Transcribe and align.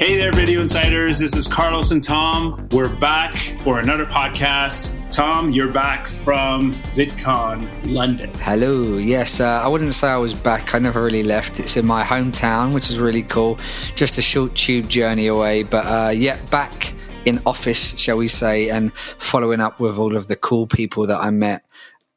Hey 0.00 0.16
there, 0.16 0.32
Video 0.32 0.62
Insiders. 0.62 1.18
This 1.18 1.36
is 1.36 1.46
Carlos 1.46 1.90
and 1.90 2.02
Tom. 2.02 2.68
We're 2.72 2.88
back 2.88 3.36
for 3.62 3.80
another 3.80 4.06
podcast. 4.06 4.96
Tom, 5.10 5.50
you're 5.52 5.70
back 5.70 6.08
from 6.08 6.72
VidCon 6.94 7.68
London. 7.84 8.32
Hello. 8.36 8.96
Yes, 8.96 9.40
uh, 9.40 9.60
I 9.62 9.68
wouldn't 9.68 9.92
say 9.92 10.08
I 10.08 10.16
was 10.16 10.32
back. 10.32 10.74
I 10.74 10.78
never 10.78 11.02
really 11.02 11.22
left. 11.22 11.60
It's 11.60 11.76
in 11.76 11.84
my 11.84 12.02
hometown, 12.02 12.72
which 12.72 12.88
is 12.88 12.98
really 12.98 13.22
cool. 13.22 13.58
Just 13.94 14.16
a 14.16 14.22
short 14.22 14.54
tube 14.54 14.88
journey 14.88 15.26
away. 15.26 15.64
But 15.64 15.86
uh, 15.86 16.08
yeah, 16.08 16.42
back 16.46 16.94
in 17.26 17.38
office, 17.44 17.98
shall 17.98 18.16
we 18.16 18.26
say, 18.26 18.70
and 18.70 18.94
following 19.18 19.60
up 19.60 19.80
with 19.80 19.98
all 19.98 20.16
of 20.16 20.28
the 20.28 20.36
cool 20.36 20.66
people 20.66 21.06
that 21.08 21.20
I 21.20 21.28
met 21.28 21.62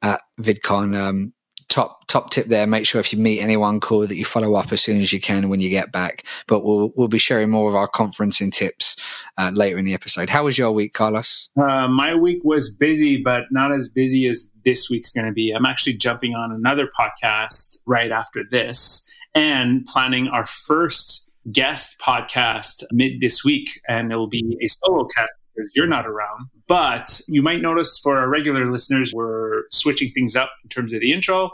at 0.02 0.22
VidCon. 0.40 0.98
Um, 0.98 1.34
top 1.74 2.06
top 2.08 2.30
tip 2.30 2.46
there. 2.46 2.68
Make 2.68 2.86
sure 2.86 3.02
if 3.02 3.12
you 3.12 3.18
meet 3.18 3.42
anyone 3.42 3.80
cool 3.80 4.06
that 4.06 4.16
you 4.16 4.26
follow 4.26 4.54
up 4.54 4.72
as 4.72 4.82
soon 4.82 5.02
as 5.02 5.12
you 5.12 5.20
can 5.20 5.50
when 5.50 5.60
you 5.60 5.70
get 5.70 5.92
back. 5.92 6.24
But 6.48 6.64
we'll 6.64 6.94
we'll 6.96 7.08
be 7.08 7.18
sharing 7.18 7.50
more 7.50 7.68
of 7.68 7.76
our 7.76 7.90
conferencing 7.90 8.52
tips 8.52 8.96
uh, 9.38 9.52
later 9.54 9.78
in 9.78 9.86
the 9.86 9.94
episode. 9.94 10.30
How 10.30 10.44
was 10.44 10.58
your 10.58 10.72
week, 10.72 10.94
Carlos? 10.94 11.50
Uh, 11.58 11.88
my 11.88 12.14
week 12.14 12.42
was 12.44 12.72
busy, 12.74 13.18
but 13.18 13.46
not 13.52 13.74
as 13.74 13.90
busy 13.90 14.28
as 14.28 14.52
this 14.64 14.90
week's 14.90 15.10
going 15.10 15.26
to 15.26 15.34
be. 15.34 15.52
I'm 15.52 15.66
actually 15.66 15.98
jumping 15.98 16.36
on 16.36 16.52
another 16.52 16.88
podcast 16.88 17.80
right 17.88 18.12
after 18.12 18.44
this 18.52 19.06
and 19.34 19.84
planning 19.86 20.28
our 20.28 20.46
first 20.46 21.32
guest 21.52 22.00
podcast 22.00 22.84
mid 22.92 23.20
this 23.20 23.44
week, 23.44 23.82
and 23.90 24.12
it'll 24.12 24.28
be 24.28 24.58
a 24.62 24.68
solo 24.68 25.08
cast 25.16 25.32
because 25.56 25.72
you're 25.76 25.88
not 25.88 26.06
around. 26.06 26.48
But 26.68 27.22
you 27.28 27.42
might 27.42 27.62
notice 27.62 28.00
for 28.00 28.18
our 28.18 28.30
regular 28.30 28.72
listeners, 28.72 29.12
we're 29.14 29.64
switching 29.70 30.12
things 30.12 30.36
up 30.36 30.52
in 30.64 30.70
terms 30.70 30.94
of 30.94 31.02
the 31.02 31.12
intro. 31.12 31.52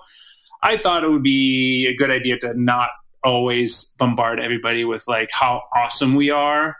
I 0.61 0.77
thought 0.77 1.03
it 1.03 1.09
would 1.09 1.23
be 1.23 1.87
a 1.87 1.95
good 1.95 2.11
idea 2.11 2.37
to 2.39 2.53
not 2.59 2.89
always 3.23 3.95
bombard 3.97 4.39
everybody 4.39 4.85
with 4.85 5.07
like 5.07 5.29
how 5.31 5.63
awesome 5.75 6.15
we 6.15 6.29
are 6.29 6.77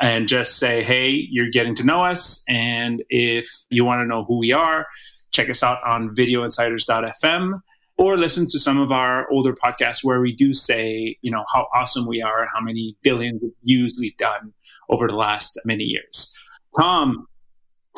and 0.00 0.28
just 0.28 0.58
say, 0.58 0.82
hey, 0.82 1.10
you're 1.30 1.50
getting 1.50 1.74
to 1.76 1.84
know 1.84 2.04
us. 2.04 2.44
And 2.48 3.02
if 3.08 3.48
you 3.70 3.84
want 3.84 4.00
to 4.00 4.06
know 4.06 4.24
who 4.24 4.38
we 4.38 4.52
are, 4.52 4.86
check 5.32 5.48
us 5.50 5.62
out 5.62 5.82
on 5.84 6.14
videoinsiders.fm 6.14 7.60
or 7.98 8.16
listen 8.16 8.46
to 8.48 8.58
some 8.58 8.78
of 8.78 8.92
our 8.92 9.30
older 9.30 9.54
podcasts 9.54 10.04
where 10.04 10.20
we 10.20 10.34
do 10.34 10.52
say, 10.52 11.16
you 11.22 11.30
know, 11.30 11.44
how 11.52 11.66
awesome 11.74 12.06
we 12.06 12.22
are 12.22 12.40
and 12.40 12.50
how 12.52 12.60
many 12.60 12.96
billions 13.02 13.42
of 13.42 13.50
views 13.64 13.96
we've 13.98 14.16
done 14.16 14.52
over 14.90 15.06
the 15.06 15.14
last 15.14 15.58
many 15.64 15.84
years. 15.84 16.34
Tom, 16.78 17.26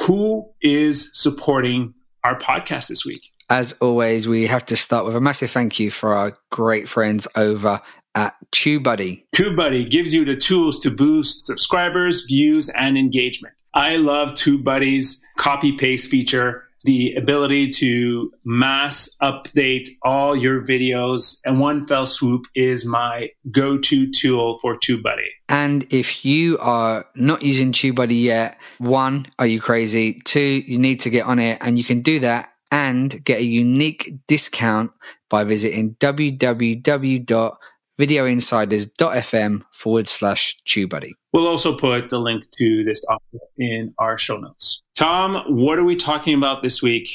who 0.01 0.49
is 0.63 1.11
supporting 1.13 1.95
our 2.25 2.39
podcast 2.39 2.89
this 2.89 3.05
week? 3.05 3.33
As 3.51 3.73
always, 3.81 4.29
we 4.29 4.47
have 4.47 4.67
to 4.67 4.77
start 4.77 5.07
with 5.07 5.17
a 5.17 5.21
massive 5.21 5.51
thank 5.51 5.79
you 5.79 5.91
for 5.91 6.15
our 6.15 6.37
great 6.51 6.89
friends 6.89 7.27
over 7.35 7.81
at 8.15 8.35
TubeBuddy. 8.53 9.25
TubeBuddy 9.35 9.89
gives 9.89 10.13
you 10.13 10.25
the 10.25 10.37
tools 10.37 10.81
to 10.81 10.91
boost 10.91 11.47
subscribers, 11.47 12.27
views, 12.27 12.69
and 12.71 12.99
engagement. 12.99 13.55
I 13.75 13.97
love 13.97 14.31
TubeBuddy's 14.31 15.25
copy 15.39 15.73
paste 15.73 16.11
feature 16.11 16.68
the 16.84 17.15
ability 17.15 17.69
to 17.69 18.33
mass 18.45 19.17
update 19.23 19.89
all 20.03 20.37
your 20.37 20.62
videos 20.65 21.41
in 21.45 21.59
one 21.59 21.87
fell 21.87 22.07
swoop 22.07 22.47
is 22.55 22.87
my 22.87 23.31
go-to 23.51 24.11
tool 24.11 24.59
for 24.59 24.79
TubeBuddy. 24.79 25.29
And 25.49 25.87
if 25.93 26.25
you 26.25 26.59
are 26.59 27.06
not 27.15 27.43
using 27.43 27.73
TubeBuddy 27.73 28.23
yet, 28.23 28.59
one, 28.79 29.27
are 29.39 29.47
you 29.47 29.61
crazy? 29.61 30.21
Two, 30.25 30.41
you 30.41 30.79
need 30.79 31.01
to 31.01 31.11
get 31.11 31.27
on 31.27 31.39
it 31.39 31.59
and 31.61 31.79
you 31.79 31.84
can 31.84 32.03
do 32.03 32.21
that 32.21 32.53
and 32.71 33.23
get 33.25 33.41
a 33.41 33.45
unique 33.45 34.12
discount 34.27 34.93
by 35.29 35.45
visiting 35.45 35.95
www 35.97 37.56
videoinsiders.fm 37.99 39.63
forward 39.73 40.09
slash 40.09 40.57
TubeBuddy. 40.67 41.13
We'll 41.33 41.49
also 41.49 41.77
put 41.77 42.09
the 42.09 42.19
link 42.19 42.45
to 42.59 42.85
this 42.85 43.01
offer 43.09 43.45
in 43.59 43.95
our 43.99 44.17
show 44.17 44.39
notes. 44.39 44.83
Tom, 44.97 45.45
what 45.49 45.79
are 45.79 45.85
we 45.85 45.97
talking 45.97 46.35
about 46.35 46.63
this 46.63 46.83
week? 46.83 47.09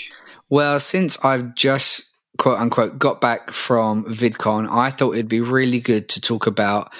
Well, 0.49 0.79
since 0.79 1.17
I've 1.23 1.55
just 1.55 2.03
quote 2.37 2.59
unquote 2.59 2.99
got 2.99 3.21
back 3.21 3.51
from 3.51 4.05
VidCon, 4.05 4.69
I 4.69 4.89
thought 4.89 5.13
it'd 5.13 5.27
be 5.27 5.41
really 5.41 5.79
good 5.79 6.09
to 6.09 6.21
talk 6.21 6.47
about 6.47 6.91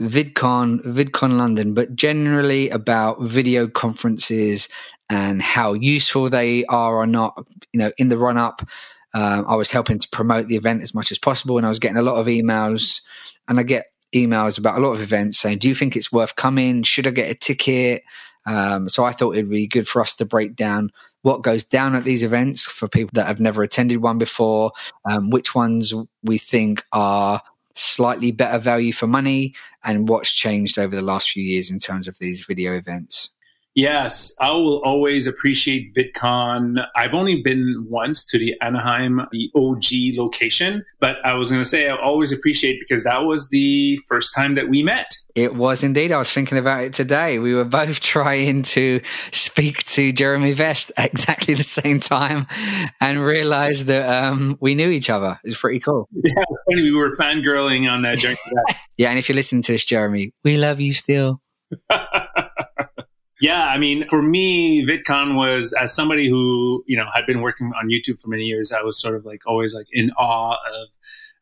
VidCon, 0.00 0.84
VidCon 0.84 1.36
London, 1.36 1.74
but 1.74 1.94
generally 1.94 2.70
about 2.70 3.20
video 3.22 3.68
conferences 3.68 4.68
and 5.10 5.42
how 5.42 5.72
useful 5.72 6.30
they 6.30 6.64
are 6.66 6.96
or 6.96 7.06
not, 7.06 7.34
you 7.72 7.80
know, 7.80 7.90
in 7.98 8.08
the 8.08 8.16
run 8.16 8.38
up. 8.38 8.62
Um, 9.14 9.44
I 9.48 9.56
was 9.56 9.70
helping 9.70 9.98
to 9.98 10.08
promote 10.08 10.46
the 10.46 10.56
event 10.56 10.82
as 10.82 10.94
much 10.94 11.10
as 11.10 11.18
possible, 11.18 11.56
and 11.56 11.66
I 11.66 11.68
was 11.68 11.78
getting 11.78 11.98
a 11.98 12.02
lot 12.02 12.16
of 12.16 12.26
emails 12.26 13.00
and 13.48 13.58
I 13.58 13.62
get 13.62 13.86
emails 14.14 14.58
about 14.58 14.78
a 14.78 14.80
lot 14.80 14.92
of 14.92 15.02
events 15.02 15.38
saying, 15.38 15.58
"Do 15.58 15.68
you 15.68 15.74
think 15.74 15.96
it's 15.96 16.12
worth 16.12 16.36
coming? 16.36 16.82
Should 16.82 17.06
I 17.06 17.10
get 17.10 17.30
a 17.30 17.34
ticket?" 17.34 18.02
Um, 18.46 18.88
so 18.88 19.04
I 19.04 19.12
thought 19.12 19.36
it'd 19.36 19.50
be 19.50 19.66
good 19.66 19.86
for 19.86 20.00
us 20.00 20.14
to 20.16 20.24
break 20.24 20.56
down 20.56 20.90
what 21.22 21.42
goes 21.42 21.64
down 21.64 21.94
at 21.94 22.04
these 22.04 22.22
events 22.22 22.64
for 22.64 22.88
people 22.88 23.10
that 23.14 23.26
have 23.26 23.40
never 23.40 23.62
attended 23.62 24.00
one 24.00 24.18
before, 24.18 24.72
um, 25.08 25.30
which 25.30 25.54
ones 25.54 25.92
we 26.22 26.38
think 26.38 26.82
are 26.92 27.42
slightly 27.74 28.32
better 28.32 28.58
value 28.58 28.92
for 28.92 29.06
money, 29.06 29.54
and 29.84 30.08
what's 30.08 30.32
changed 30.32 30.78
over 30.78 30.94
the 30.96 31.02
last 31.02 31.30
few 31.30 31.42
years 31.42 31.70
in 31.70 31.78
terms 31.78 32.08
of 32.08 32.18
these 32.18 32.44
video 32.44 32.72
events. 32.72 33.30
Yes, 33.74 34.34
I 34.40 34.50
will 34.50 34.82
always 34.82 35.26
appreciate 35.28 35.94
VidCon. 35.94 36.84
I've 36.96 37.14
only 37.14 37.40
been 37.40 37.86
once 37.88 38.26
to 38.26 38.38
the 38.38 38.54
Anaheim, 38.60 39.20
the 39.30 39.50
OG 39.54 40.18
location, 40.18 40.84
but 40.98 41.24
I 41.24 41.34
was 41.34 41.50
going 41.50 41.62
to 41.62 41.68
say 41.68 41.88
I 41.88 41.96
always 41.96 42.32
appreciate 42.32 42.80
because 42.80 43.04
that 43.04 43.24
was 43.24 43.48
the 43.50 44.00
first 44.08 44.34
time 44.34 44.54
that 44.54 44.68
we 44.68 44.82
met. 44.82 45.14
It 45.36 45.54
was 45.54 45.84
indeed. 45.84 46.10
I 46.10 46.18
was 46.18 46.32
thinking 46.32 46.58
about 46.58 46.82
it 46.82 46.92
today. 46.92 47.38
We 47.38 47.54
were 47.54 47.64
both 47.64 48.00
trying 48.00 48.62
to 48.62 49.00
speak 49.30 49.84
to 49.84 50.12
Jeremy 50.12 50.52
Vest 50.52 50.90
at 50.96 51.10
exactly 51.12 51.54
the 51.54 51.62
same 51.62 52.00
time 52.00 52.48
and 53.00 53.20
realized 53.20 53.86
that 53.86 54.08
um, 54.08 54.58
we 54.60 54.74
knew 54.74 54.90
each 54.90 55.10
other. 55.10 55.38
It 55.44 55.48
was 55.48 55.58
pretty 55.58 55.80
cool. 55.80 56.08
Yeah, 56.22 56.44
funny. 56.70 56.82
We 56.82 56.92
were 56.92 57.10
fangirling 57.18 57.90
on 57.90 58.02
that 58.02 58.20
that. 58.20 58.76
yeah, 58.96 59.10
and 59.10 59.18
if 59.18 59.28
you're 59.28 59.34
listening 59.36 59.62
to 59.62 59.72
this, 59.72 59.84
Jeremy, 59.84 60.32
we 60.44 60.56
love 60.56 60.80
you 60.80 60.92
still. 60.92 61.40
Yeah, 63.40 63.66
I 63.66 63.78
mean, 63.78 64.06
for 64.08 64.20
me, 64.20 64.84
VidCon 64.84 65.34
was 65.34 65.72
as 65.72 65.94
somebody 65.94 66.28
who 66.28 66.84
you 66.86 66.96
know 66.96 67.06
had 67.14 67.26
been 67.26 67.40
working 67.40 67.72
on 67.80 67.88
YouTube 67.88 68.20
for 68.20 68.28
many 68.28 68.44
years. 68.44 68.70
I 68.70 68.82
was 68.82 69.00
sort 69.00 69.16
of 69.16 69.24
like 69.24 69.46
always 69.46 69.74
like 69.74 69.86
in 69.92 70.10
awe 70.12 70.52
of 70.52 70.88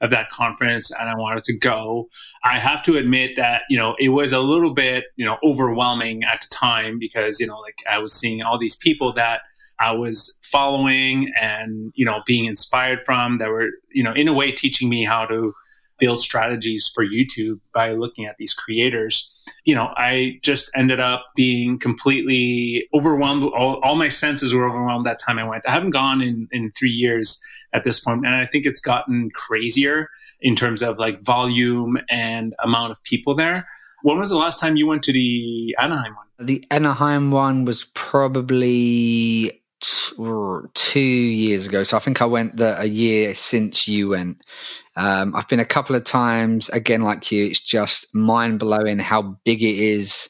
of 0.01 0.11
that 0.11 0.31
conference, 0.31 0.93
and 0.93 1.11
I 1.11 1.17
wanted 1.17 1.43
to 1.45 1.57
go. 1.57 2.09
I 2.45 2.59
have 2.59 2.85
to 2.85 2.97
admit 2.97 3.35
that 3.37 3.63
you 3.69 3.77
know 3.77 3.97
it 3.99 4.11
was 4.11 4.33
a 4.33 4.39
little 4.39 4.73
bit 4.73 5.07
you 5.17 5.27
know 5.27 5.39
overwhelming 5.45 6.23
at 6.23 6.41
the 6.41 6.49
time 6.49 7.01
because 7.01 7.41
you 7.41 7.49
know 7.49 7.59
like 7.59 7.79
I 7.91 7.99
was 7.99 8.15
seeing 8.15 8.43
all 8.43 8.59
these 8.59 8.77
people 8.77 9.13
that 9.15 9.41
I 9.81 9.91
was 9.91 10.39
following 10.43 11.33
and 11.41 11.93
you 11.97 12.05
know 12.05 12.23
being 12.27 12.45
inspired 12.45 13.03
from 13.05 13.39
that 13.39 13.49
were 13.49 13.71
you 13.93 14.05
know 14.05 14.13
in 14.13 14.29
a 14.29 14.33
way 14.33 14.53
teaching 14.53 14.89
me 14.89 15.05
how 15.05 15.27
to 15.27 15.53
build 15.99 16.21
strategies 16.21 16.91
for 16.93 17.05
YouTube 17.05 17.61
by 17.73 17.93
looking 17.93 18.27
at 18.27 18.37
these 18.39 18.55
creators. 18.55 19.31
You 19.65 19.75
know, 19.75 19.93
I 19.97 20.39
just 20.43 20.71
ended 20.75 21.01
up 21.01 21.25
being 21.35 21.79
completely 21.79 22.89
overwhelmed. 22.95 23.43
All, 23.45 23.81
all 23.83 23.97
my 23.97 24.09
senses 24.09 24.55
were 24.55 24.69
overwhelmed 24.69 25.05
that 25.05 25.19
time 25.19 25.39
I 25.39 25.49
went. 25.49 25.65
I 25.67 25.73
haven't 25.73 25.91
gone 25.91 26.21
in, 26.21 26.49
in 26.53 26.71
three 26.71 26.91
years 26.91 27.43
at 27.73 27.85
this 27.85 28.01
point, 28.01 28.25
and 28.25 28.35
I 28.35 28.47
think 28.47 28.67
it's 28.67 28.81
gotten 28.81 29.31
crazier 29.35 30.09
in 30.41 30.57
terms 30.57 30.83
of 30.83 30.99
like 30.99 31.23
volume 31.23 31.99
and 32.11 32.55
amount 32.63 32.93
of 32.93 33.03
people 33.03 33.35
there. 33.35 33.67
When 34.03 34.19
was 34.19 34.31
the 34.31 34.37
last 34.37 34.61
time 34.61 34.77
you 34.77 34.87
went 34.87 35.03
to 35.05 35.13
the 35.13 35.75
Anaheim 35.81 36.15
one? 36.15 36.27
The 36.47 36.65
Anaheim 36.71 37.31
one 37.33 37.65
was 37.65 37.87
probably 37.95 39.61
two 39.81 41.01
years 41.01 41.67
ago. 41.67 41.83
So 41.83 41.97
I 41.97 42.01
think 42.01 42.21
I 42.21 42.27
went 42.27 42.57
the, 42.57 42.81
a 42.81 42.85
year 42.85 43.35
since 43.35 43.87
you 43.87 44.11
went. 44.11 44.43
Um, 44.97 45.35
I've 45.35 45.49
been 45.49 45.61
a 45.61 45.65
couple 45.65 45.95
of 45.97 46.05
times. 46.05 46.69
Again, 46.71 47.03
like 47.03 47.31
you, 47.31 47.47
it's 47.47 47.61
just 47.61 48.13
mind 48.15 48.59
blowing 48.59 48.99
how 48.99 49.39
big 49.45 49.63
it 49.63 49.79
is, 49.79 50.29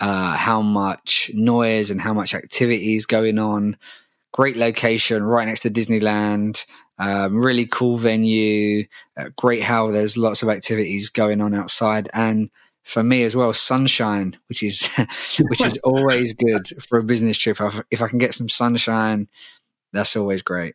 uh, 0.00 0.36
how 0.36 0.62
much 0.62 1.30
noise 1.34 1.90
and 1.90 2.00
how 2.00 2.12
much 2.12 2.34
activity 2.34 2.94
is 2.94 3.06
going 3.06 3.38
on. 3.38 3.76
Great 4.32 4.56
location, 4.56 5.22
right 5.22 5.46
next 5.46 5.60
to 5.60 5.70
Disneyland. 5.70 6.64
Um, 6.98 7.38
really 7.38 7.66
cool 7.66 7.96
venue. 7.96 8.84
Uh, 9.16 9.30
great 9.36 9.62
how 9.62 9.90
there's 9.90 10.16
lots 10.16 10.42
of 10.42 10.48
activities 10.48 11.08
going 11.08 11.40
on 11.40 11.54
outside 11.54 12.10
and 12.12 12.50
for 12.90 13.04
me 13.04 13.22
as 13.22 13.36
well, 13.36 13.52
sunshine, 13.52 14.36
which 14.48 14.62
is 14.64 14.88
which 15.38 15.62
is 15.62 15.78
always 15.84 16.34
good 16.34 16.66
for 16.82 16.98
a 16.98 17.04
business 17.04 17.38
trip. 17.38 17.58
If 17.90 18.02
I 18.02 18.08
can 18.08 18.18
get 18.18 18.34
some 18.34 18.48
sunshine, 18.48 19.28
that's 19.92 20.16
always 20.16 20.42
great. 20.42 20.74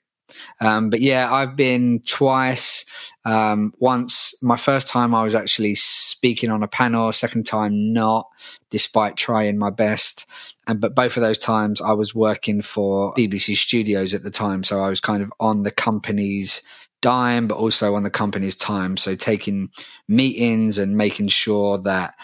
Um, 0.60 0.90
but 0.90 1.02
yeah, 1.02 1.32
I've 1.32 1.56
been 1.56 2.02
twice. 2.06 2.86
Um, 3.26 3.74
once, 3.80 4.34
my 4.42 4.56
first 4.56 4.88
time, 4.88 5.14
I 5.14 5.24
was 5.24 5.36
actually 5.36 5.76
speaking 5.76 6.50
on 6.50 6.64
a 6.64 6.68
panel. 6.68 7.12
Second 7.12 7.46
time, 7.46 7.94
not, 7.94 8.28
despite 8.70 9.18
trying 9.18 9.58
my 9.58 9.70
best. 9.70 10.26
And 10.68 10.80
but 10.80 10.96
both 10.96 11.18
of 11.18 11.22
those 11.22 11.38
times, 11.38 11.82
I 11.82 11.92
was 11.92 12.16
working 12.16 12.62
for 12.62 13.14
BBC 13.14 13.58
Studios 13.58 14.14
at 14.14 14.24
the 14.24 14.32
time, 14.32 14.64
so 14.64 14.82
I 14.82 14.90
was 14.90 15.02
kind 15.02 15.22
of 15.22 15.32
on 15.40 15.64
the 15.64 15.72
company's 15.72 16.62
dime, 17.06 17.48
but 17.48 17.60
also 17.60 17.94
on 17.94 18.02
the 18.02 18.10
company's 18.10 18.56
time. 18.56 18.98
So 18.98 19.14
taking 19.14 19.70
meetings 20.08 20.80
and 20.80 20.98
making 20.98 21.28
sure 21.28 21.78
that 21.84 22.16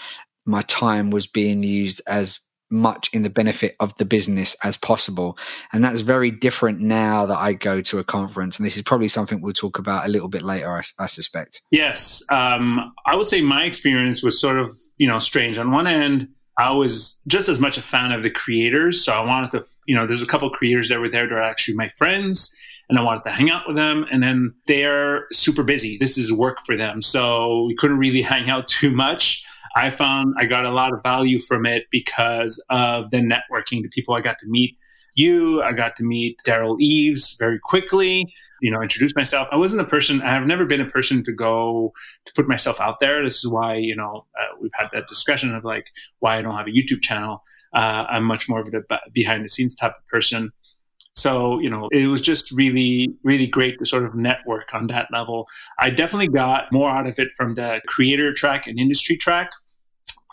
my 0.47 0.63
time 0.63 1.11
was 1.11 1.27
being 1.27 1.61
used 1.61 2.01
as 2.07 2.39
much 2.71 3.07
in 3.13 3.21
the 3.21 3.29
benefit 3.29 3.75
of 3.79 3.93
the 3.99 4.05
business 4.05 4.55
as 4.63 4.77
possible. 4.77 5.37
And 5.71 5.83
that's 5.83 5.99
very 5.99 6.31
different 6.31 6.79
now 6.79 7.27
that 7.27 7.37
I 7.37 7.53
go 7.53 7.79
to 7.81 7.99
a 7.99 8.03
conference. 8.03 8.57
And 8.57 8.65
this 8.65 8.75
is 8.75 8.81
probably 8.81 9.07
something 9.07 9.39
we'll 9.39 9.53
talk 9.53 9.77
about 9.77 10.07
a 10.07 10.09
little 10.09 10.29
bit 10.29 10.41
later, 10.41 10.75
I, 10.75 10.81
I 10.97 11.05
suspect. 11.05 11.61
Yes. 11.69 12.23
Um, 12.31 12.91
I 13.05 13.15
would 13.15 13.27
say 13.27 13.39
my 13.39 13.65
experience 13.65 14.23
was 14.23 14.41
sort 14.41 14.57
of, 14.57 14.75
you 14.97 15.07
know, 15.07 15.19
strange. 15.19 15.59
On 15.59 15.69
one 15.69 15.85
end, 15.85 16.27
I 16.57 16.71
was 16.71 17.21
just 17.27 17.49
as 17.49 17.59
much 17.59 17.77
a 17.77 17.83
fan 17.83 18.11
of 18.11 18.23
the 18.23 18.31
creators. 18.31 19.05
So 19.05 19.13
I 19.13 19.23
wanted 19.23 19.51
to, 19.51 19.63
you 19.85 19.95
know, 19.95 20.07
there's 20.07 20.23
a 20.23 20.27
couple 20.27 20.49
creators 20.49 20.89
that 20.89 20.99
were 20.99 21.09
there 21.09 21.27
that 21.27 21.35
are 21.35 21.43
actually 21.43 21.75
my 21.75 21.89
friends 21.89 22.57
and 22.89 22.97
I 22.97 23.01
wanted 23.01 23.23
to 23.23 23.31
hang 23.31 23.49
out 23.49 23.67
with 23.67 23.75
them. 23.75 24.05
And 24.11 24.21
then 24.21 24.53
they're 24.67 25.27
super 25.31 25.63
busy. 25.63 25.97
This 25.97 26.17
is 26.17 26.31
work 26.31 26.57
for 26.65 26.75
them. 26.75 27.01
So 27.01 27.63
we 27.65 27.75
couldn't 27.75 27.97
really 27.97 28.21
hang 28.21 28.49
out 28.49 28.67
too 28.67 28.91
much. 28.91 29.43
I 29.75 29.89
found 29.89 30.35
I 30.37 30.45
got 30.45 30.65
a 30.65 30.71
lot 30.71 30.93
of 30.93 31.01
value 31.01 31.39
from 31.39 31.65
it 31.65 31.85
because 31.91 32.63
of 32.69 33.09
the 33.11 33.19
networking, 33.19 33.81
the 33.81 33.89
people 33.89 34.13
I 34.15 34.21
got 34.21 34.37
to 34.39 34.47
meet. 34.47 34.77
You, 35.15 35.61
I 35.61 35.73
got 35.73 35.95
to 35.97 36.03
meet 36.03 36.39
Derral 36.45 36.79
Eves 36.79 37.35
very 37.37 37.59
quickly, 37.59 38.33
you 38.61 38.71
know, 38.71 38.81
introduce 38.81 39.13
myself. 39.13 39.47
I 39.51 39.57
wasn't 39.57 39.81
a 39.81 39.89
person, 39.89 40.21
I've 40.21 40.47
never 40.47 40.65
been 40.65 40.79
a 40.79 40.89
person 40.89 41.21
to 41.25 41.33
go 41.33 41.91
to 42.25 42.33
put 42.33 42.47
myself 42.47 42.79
out 42.79 43.01
there. 43.01 43.21
This 43.21 43.43
is 43.43 43.47
why, 43.47 43.75
you 43.75 43.95
know, 43.95 44.25
uh, 44.39 44.55
we've 44.61 44.71
had 44.73 44.87
that 44.93 45.07
discussion 45.07 45.53
of 45.53 45.65
like 45.65 45.85
why 46.19 46.37
I 46.37 46.41
don't 46.41 46.55
have 46.55 46.67
a 46.67 46.71
YouTube 46.71 47.01
channel. 47.01 47.41
Uh, 47.73 48.05
I'm 48.09 48.23
much 48.23 48.49
more 48.49 48.61
of 48.61 48.67
a 48.73 48.99
behind 49.11 49.43
the 49.43 49.49
scenes 49.49 49.75
type 49.75 49.93
of 49.97 50.07
person. 50.07 50.51
So, 51.13 51.59
you 51.59 51.69
know, 51.69 51.89
it 51.91 52.07
was 52.07 52.21
just 52.21 52.51
really, 52.51 53.13
really 53.23 53.47
great 53.47 53.77
to 53.79 53.85
sort 53.85 54.05
of 54.05 54.15
network 54.15 54.73
on 54.73 54.87
that 54.87 55.09
level. 55.11 55.45
I 55.79 55.89
definitely 55.89 56.29
got 56.29 56.71
more 56.71 56.89
out 56.89 57.05
of 57.05 57.19
it 57.19 57.31
from 57.35 57.55
the 57.55 57.81
creator 57.85 58.33
track 58.33 58.65
and 58.67 58.79
industry 58.79 59.17
track. 59.17 59.51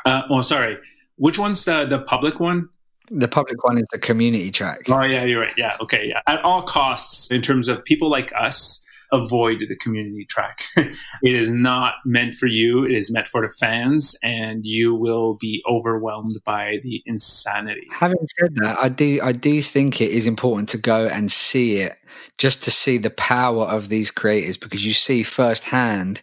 Uh, 0.04 0.22
oh, 0.30 0.42
sorry. 0.42 0.78
Which 1.16 1.38
one's 1.38 1.64
the, 1.64 1.84
the 1.84 1.98
public 2.00 2.38
one? 2.38 2.68
The 3.10 3.26
public 3.26 3.64
one 3.64 3.78
is 3.78 3.86
the 3.90 3.98
community 3.98 4.50
track. 4.50 4.82
Oh, 4.88 5.02
yeah, 5.02 5.24
you're 5.24 5.40
right. 5.40 5.54
Yeah, 5.56 5.76
okay. 5.80 6.08
Yeah. 6.08 6.20
At 6.26 6.44
all 6.44 6.62
costs, 6.62 7.30
in 7.30 7.42
terms 7.42 7.66
of 7.66 7.82
people 7.84 8.08
like 8.08 8.32
us, 8.38 8.84
avoid 9.12 9.64
the 9.68 9.76
community 9.76 10.24
track. 10.24 10.64
it 10.76 10.94
is 11.22 11.50
not 11.50 11.94
meant 12.04 12.34
for 12.34 12.46
you. 12.46 12.84
It 12.84 12.92
is 12.92 13.12
meant 13.12 13.28
for 13.28 13.46
the 13.46 13.52
fans, 13.54 14.16
and 14.22 14.64
you 14.64 14.94
will 14.94 15.34
be 15.34 15.62
overwhelmed 15.68 16.38
by 16.44 16.78
the 16.82 17.02
insanity. 17.06 17.86
Having 17.90 18.26
said 18.38 18.54
that, 18.56 18.78
I 18.78 18.88
do 18.88 19.20
I 19.22 19.32
do 19.32 19.60
think 19.62 20.00
it 20.00 20.10
is 20.10 20.26
important 20.26 20.68
to 20.70 20.78
go 20.78 21.06
and 21.06 21.30
see 21.30 21.76
it 21.76 21.98
just 22.36 22.62
to 22.64 22.70
see 22.70 22.98
the 22.98 23.10
power 23.10 23.64
of 23.64 23.88
these 23.88 24.10
creators 24.10 24.56
because 24.56 24.86
you 24.86 24.92
see 24.92 25.22
firsthand 25.22 26.22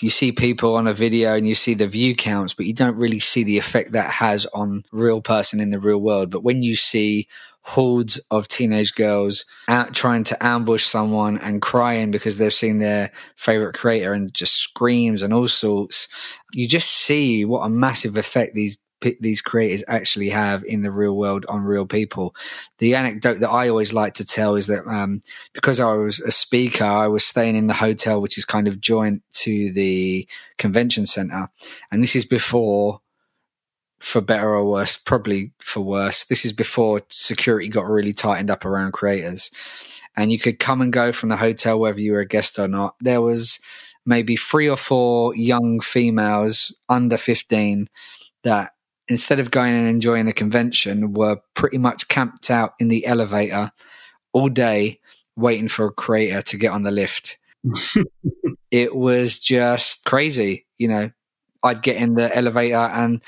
you 0.00 0.10
see 0.10 0.32
people 0.32 0.76
on 0.76 0.86
a 0.86 0.94
video 0.94 1.36
and 1.36 1.46
you 1.46 1.54
see 1.54 1.74
the 1.74 1.86
view 1.86 2.14
counts, 2.14 2.54
but 2.54 2.66
you 2.66 2.72
don't 2.72 2.96
really 2.96 3.18
see 3.18 3.44
the 3.44 3.58
effect 3.58 3.92
that 3.92 4.10
has 4.10 4.46
on 4.46 4.84
real 4.92 5.20
person 5.20 5.60
in 5.60 5.70
the 5.70 5.80
real 5.80 5.98
world. 5.98 6.30
But 6.30 6.44
when 6.44 6.62
you 6.62 6.76
see 6.76 7.28
hordes 7.62 8.18
of 8.30 8.48
teenage 8.48 8.94
girls 8.94 9.44
out 9.68 9.94
trying 9.94 10.24
to 10.24 10.44
ambush 10.44 10.84
someone 10.84 11.38
and 11.38 11.62
crying 11.62 12.10
because 12.10 12.38
they've 12.38 12.52
seen 12.52 12.78
their 12.78 13.12
favorite 13.36 13.74
creator 13.74 14.12
and 14.12 14.34
just 14.34 14.54
screams 14.54 15.22
and 15.22 15.32
all 15.32 15.48
sorts. 15.48 16.08
You 16.52 16.66
just 16.66 16.90
see 16.90 17.44
what 17.44 17.60
a 17.60 17.68
massive 17.68 18.16
effect 18.16 18.54
these 18.54 18.78
these 19.20 19.42
creators 19.42 19.82
actually 19.88 20.30
have 20.30 20.64
in 20.64 20.82
the 20.82 20.90
real 20.90 21.16
world 21.16 21.44
on 21.48 21.62
real 21.62 21.86
people. 21.86 22.34
The 22.78 22.94
anecdote 22.94 23.40
that 23.40 23.50
I 23.50 23.68
always 23.68 23.92
like 23.92 24.14
to 24.14 24.24
tell 24.24 24.54
is 24.54 24.68
that 24.68 24.86
um, 24.86 25.22
because 25.52 25.80
I 25.80 25.92
was 25.94 26.20
a 26.20 26.30
speaker, 26.30 26.84
I 26.84 27.08
was 27.08 27.24
staying 27.24 27.56
in 27.56 27.66
the 27.66 27.74
hotel, 27.74 28.20
which 28.20 28.38
is 28.38 28.44
kind 28.44 28.68
of 28.68 28.80
joint 28.80 29.22
to 29.32 29.72
the 29.72 30.28
convention 30.56 31.06
center, 31.06 31.50
and 31.90 32.00
this 32.00 32.14
is 32.14 32.24
before 32.24 33.00
for 34.02 34.20
better 34.20 34.48
or 34.48 34.64
worse, 34.64 34.96
probably 34.96 35.52
for 35.60 35.80
worse. 35.80 36.24
This 36.24 36.44
is 36.44 36.52
before 36.52 37.00
security 37.08 37.68
got 37.68 37.88
really 37.88 38.12
tightened 38.12 38.50
up 38.50 38.64
around 38.64 38.92
creators. 38.92 39.52
And 40.16 40.32
you 40.32 40.40
could 40.40 40.58
come 40.58 40.82
and 40.82 40.92
go 40.92 41.12
from 41.12 41.28
the 41.28 41.36
hotel 41.36 41.78
whether 41.78 42.00
you 42.00 42.12
were 42.12 42.20
a 42.20 42.26
guest 42.26 42.58
or 42.58 42.66
not. 42.66 42.96
There 43.00 43.20
was 43.20 43.60
maybe 44.04 44.36
three 44.36 44.68
or 44.68 44.76
four 44.76 45.36
young 45.36 45.78
females 45.78 46.74
under 46.88 47.16
15 47.16 47.88
that 48.42 48.72
instead 49.06 49.38
of 49.38 49.52
going 49.52 49.76
and 49.76 49.86
enjoying 49.86 50.26
the 50.26 50.32
convention 50.32 51.12
were 51.12 51.40
pretty 51.54 51.78
much 51.78 52.08
camped 52.08 52.50
out 52.50 52.74
in 52.80 52.88
the 52.88 53.06
elevator 53.06 53.70
all 54.32 54.48
day 54.48 54.98
waiting 55.36 55.68
for 55.68 55.86
a 55.86 55.92
creator 55.92 56.42
to 56.42 56.56
get 56.56 56.72
on 56.72 56.82
the 56.82 56.90
lift. 56.90 57.38
it 58.72 58.96
was 58.96 59.38
just 59.38 60.04
crazy, 60.04 60.66
you 60.76 60.88
know. 60.88 61.12
I'd 61.62 61.82
get 61.82 61.96
in 61.96 62.14
the 62.14 62.36
elevator 62.36 62.74
and 62.74 63.22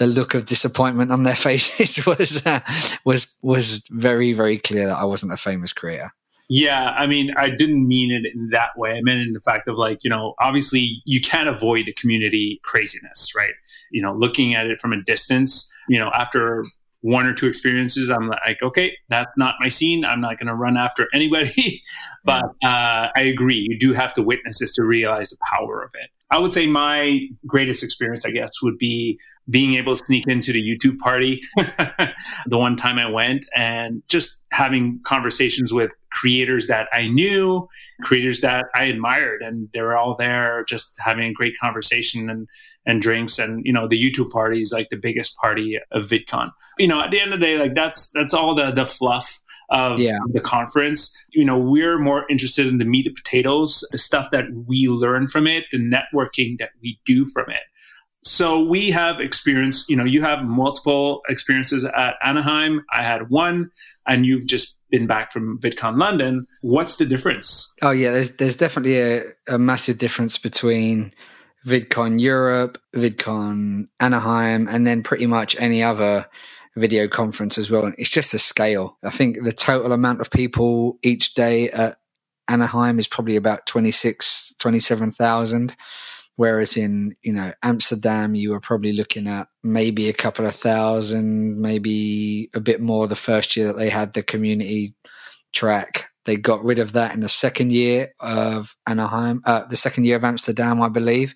the 0.00 0.06
look 0.06 0.34
of 0.34 0.46
disappointment 0.46 1.12
on 1.12 1.22
their 1.22 1.36
faces 1.46 2.04
was 2.04 2.44
uh, 2.44 2.60
was 3.04 3.28
was 3.42 3.82
very 3.90 4.32
very 4.32 4.58
clear 4.58 4.88
that 4.88 4.96
I 4.96 5.04
wasn't 5.04 5.32
a 5.32 5.36
famous 5.36 5.72
creator. 5.72 6.12
Yeah, 6.52 6.90
I 6.98 7.06
mean, 7.06 7.32
I 7.36 7.48
didn't 7.48 7.86
mean 7.86 8.10
it 8.10 8.34
in 8.34 8.48
that 8.50 8.70
way. 8.76 8.94
I 8.94 9.02
meant 9.02 9.20
in 9.20 9.34
the 9.34 9.40
fact 9.40 9.68
of 9.68 9.76
like, 9.76 9.98
you 10.02 10.10
know, 10.10 10.34
obviously 10.40 11.00
you 11.04 11.20
can't 11.20 11.48
avoid 11.48 11.86
the 11.86 11.92
community 11.92 12.60
craziness, 12.64 13.32
right? 13.36 13.54
You 13.92 14.02
know, 14.02 14.12
looking 14.12 14.56
at 14.56 14.66
it 14.66 14.80
from 14.80 14.92
a 14.92 15.00
distance, 15.00 15.72
you 15.88 16.00
know, 16.00 16.10
after 16.12 16.64
one 17.02 17.24
or 17.24 17.32
two 17.34 17.46
experiences, 17.46 18.10
I'm 18.10 18.26
like, 18.28 18.60
okay, 18.64 18.96
that's 19.08 19.38
not 19.38 19.54
my 19.60 19.68
scene. 19.68 20.04
I'm 20.04 20.20
not 20.20 20.40
going 20.40 20.48
to 20.48 20.54
run 20.56 20.76
after 20.76 21.06
anybody. 21.14 21.84
but 22.24 22.46
uh, 22.64 23.14
I 23.14 23.20
agree. 23.20 23.64
You 23.70 23.78
do 23.78 23.92
have 23.92 24.12
to 24.14 24.22
witness 24.22 24.58
this 24.58 24.74
to 24.74 24.82
realize 24.82 25.30
the 25.30 25.38
power 25.48 25.84
of 25.84 25.90
it. 25.94 26.10
I 26.30 26.38
would 26.38 26.52
say 26.52 26.66
my 26.66 27.20
greatest 27.46 27.82
experience, 27.82 28.24
I 28.24 28.30
guess, 28.30 28.50
would 28.62 28.78
be 28.78 29.18
being 29.48 29.74
able 29.74 29.96
to 29.96 30.04
sneak 30.04 30.28
into 30.28 30.52
the 30.52 30.62
YouTube 30.62 30.98
party 30.98 31.42
the 31.56 32.56
one 32.56 32.76
time 32.76 32.98
I 32.98 33.10
went 33.10 33.46
and 33.56 34.02
just 34.08 34.42
having 34.52 35.00
conversations 35.04 35.72
with 35.72 35.92
creators 36.12 36.68
that 36.68 36.88
I 36.92 37.08
knew, 37.08 37.68
creators 38.02 38.40
that 38.40 38.66
I 38.74 38.84
admired, 38.84 39.42
and 39.42 39.68
they 39.74 39.80
were 39.80 39.96
all 39.96 40.14
there 40.16 40.64
just 40.68 40.94
having 41.00 41.30
a 41.30 41.32
great 41.32 41.54
conversation 41.58 42.30
and 42.30 42.46
and 42.86 43.02
drinks 43.02 43.38
and 43.38 43.64
you 43.66 43.72
know 43.72 43.86
the 43.86 44.00
YouTube 44.00 44.30
party 44.30 44.60
is 44.60 44.72
like 44.72 44.88
the 44.90 44.96
biggest 44.96 45.36
party 45.36 45.78
of 45.90 46.06
VidCon. 46.06 46.50
You 46.78 46.88
know, 46.88 47.00
at 47.00 47.10
the 47.10 47.20
end 47.20 47.34
of 47.34 47.40
the 47.40 47.46
day, 47.46 47.58
like 47.58 47.74
that's 47.74 48.10
that's 48.10 48.34
all 48.34 48.54
the 48.54 48.70
the 48.70 48.86
fluff 48.86 49.40
of 49.70 49.98
yeah. 49.98 50.18
the 50.32 50.40
conference. 50.40 51.16
You 51.30 51.44
know, 51.44 51.58
we're 51.58 51.98
more 51.98 52.24
interested 52.28 52.66
in 52.66 52.78
the 52.78 52.84
meat 52.84 53.06
and 53.06 53.14
potatoes, 53.14 53.86
the 53.92 53.98
stuff 53.98 54.30
that 54.32 54.46
we 54.66 54.88
learn 54.88 55.28
from 55.28 55.46
it, 55.46 55.64
the 55.70 55.78
networking 55.78 56.58
that 56.58 56.70
we 56.82 56.98
do 57.04 57.24
from 57.26 57.50
it. 57.50 57.62
So 58.22 58.60
we 58.60 58.90
have 58.90 59.18
experience, 59.18 59.88
you 59.88 59.96
know, 59.96 60.04
you 60.04 60.20
have 60.20 60.44
multiple 60.44 61.22
experiences 61.28 61.86
at 61.86 62.16
Anaheim. 62.22 62.84
I 62.92 63.02
had 63.02 63.30
one, 63.30 63.70
and 64.06 64.26
you've 64.26 64.46
just 64.46 64.78
been 64.90 65.06
back 65.06 65.32
from 65.32 65.58
VidCon 65.58 65.98
London. 65.98 66.46
What's 66.60 66.96
the 66.96 67.06
difference? 67.06 67.72
Oh 67.80 67.92
yeah, 67.92 68.10
there's 68.10 68.32
there's 68.32 68.56
definitely 68.56 69.00
a, 69.00 69.22
a 69.48 69.58
massive 69.58 69.96
difference 69.96 70.36
between 70.36 71.14
VidCon 71.66 72.20
Europe, 72.20 72.78
VidCon 72.94 73.88
Anaheim, 74.00 74.68
and 74.68 74.86
then 74.86 75.02
pretty 75.02 75.26
much 75.26 75.56
any 75.58 75.82
other 75.82 76.26
video 76.76 77.08
conference 77.08 77.58
as 77.58 77.70
well. 77.70 77.92
It's 77.98 78.10
just 78.10 78.32
the 78.32 78.38
scale. 78.38 78.96
I 79.04 79.10
think 79.10 79.42
the 79.42 79.52
total 79.52 79.92
amount 79.92 80.20
of 80.20 80.30
people 80.30 80.98
each 81.02 81.34
day 81.34 81.70
at 81.70 81.98
Anaheim 82.48 82.98
is 82.98 83.08
probably 83.08 83.36
about 83.36 83.66
26, 83.66 84.54
27,000. 84.58 85.76
Whereas 86.36 86.76
in, 86.76 87.16
you 87.22 87.32
know, 87.32 87.52
Amsterdam, 87.62 88.34
you 88.34 88.50
were 88.50 88.60
probably 88.60 88.92
looking 88.92 89.26
at 89.26 89.48
maybe 89.62 90.08
a 90.08 90.14
couple 90.14 90.46
of 90.46 90.54
thousand, 90.54 91.60
maybe 91.60 92.48
a 92.54 92.60
bit 92.60 92.80
more 92.80 93.06
the 93.06 93.16
first 93.16 93.56
year 93.56 93.66
that 93.66 93.76
they 93.76 93.90
had 93.90 94.14
the 94.14 94.22
community 94.22 94.94
track. 95.52 96.06
They 96.24 96.36
got 96.36 96.64
rid 96.64 96.78
of 96.78 96.92
that 96.92 97.12
in 97.14 97.20
the 97.20 97.28
second 97.28 97.72
year 97.72 98.14
of 98.20 98.74
Anaheim, 98.86 99.42
uh, 99.44 99.64
the 99.66 99.76
second 99.76 100.04
year 100.04 100.16
of 100.16 100.24
Amsterdam, 100.24 100.80
I 100.80 100.88
believe 100.88 101.34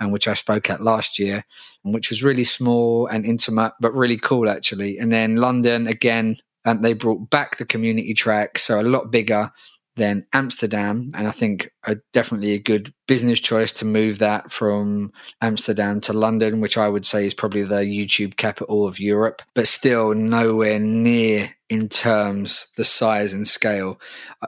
and 0.00 0.12
which 0.12 0.28
I 0.28 0.34
spoke 0.34 0.70
at 0.70 0.82
last 0.82 1.18
year, 1.18 1.44
which 1.82 2.10
was 2.10 2.22
really 2.22 2.44
small 2.44 3.06
and 3.06 3.24
intimate, 3.26 3.72
but 3.80 3.94
really 3.94 4.18
cool 4.18 4.48
actually. 4.48 4.98
And 4.98 5.10
then 5.12 5.36
London 5.36 5.86
again, 5.86 6.36
and 6.64 6.84
they 6.84 6.92
brought 6.92 7.30
back 7.30 7.56
the 7.56 7.64
community 7.64 8.14
track, 8.14 8.58
so 8.58 8.80
a 8.80 8.82
lot 8.82 9.10
bigger 9.10 9.52
than 9.98 10.24
Amsterdam, 10.32 11.10
and 11.14 11.26
I 11.26 11.32
think 11.32 11.70
a, 11.84 11.96
definitely 12.12 12.52
a 12.52 12.58
good 12.58 12.94
business 13.06 13.40
choice 13.40 13.72
to 13.74 13.84
move 13.84 14.18
that 14.20 14.50
from 14.50 15.12
Amsterdam 15.42 16.00
to 16.02 16.12
London, 16.12 16.60
which 16.60 16.78
I 16.78 16.88
would 16.88 17.04
say 17.04 17.26
is 17.26 17.34
probably 17.34 17.64
the 17.64 17.80
YouTube 17.82 18.36
capital 18.36 18.86
of 18.86 18.98
Europe, 18.98 19.42
but 19.54 19.66
still 19.66 20.14
nowhere 20.14 20.78
near 20.78 21.54
in 21.68 21.88
terms 21.88 22.68
the 22.76 22.84
size 22.84 23.34
and 23.34 23.46
scale. 23.46 24.00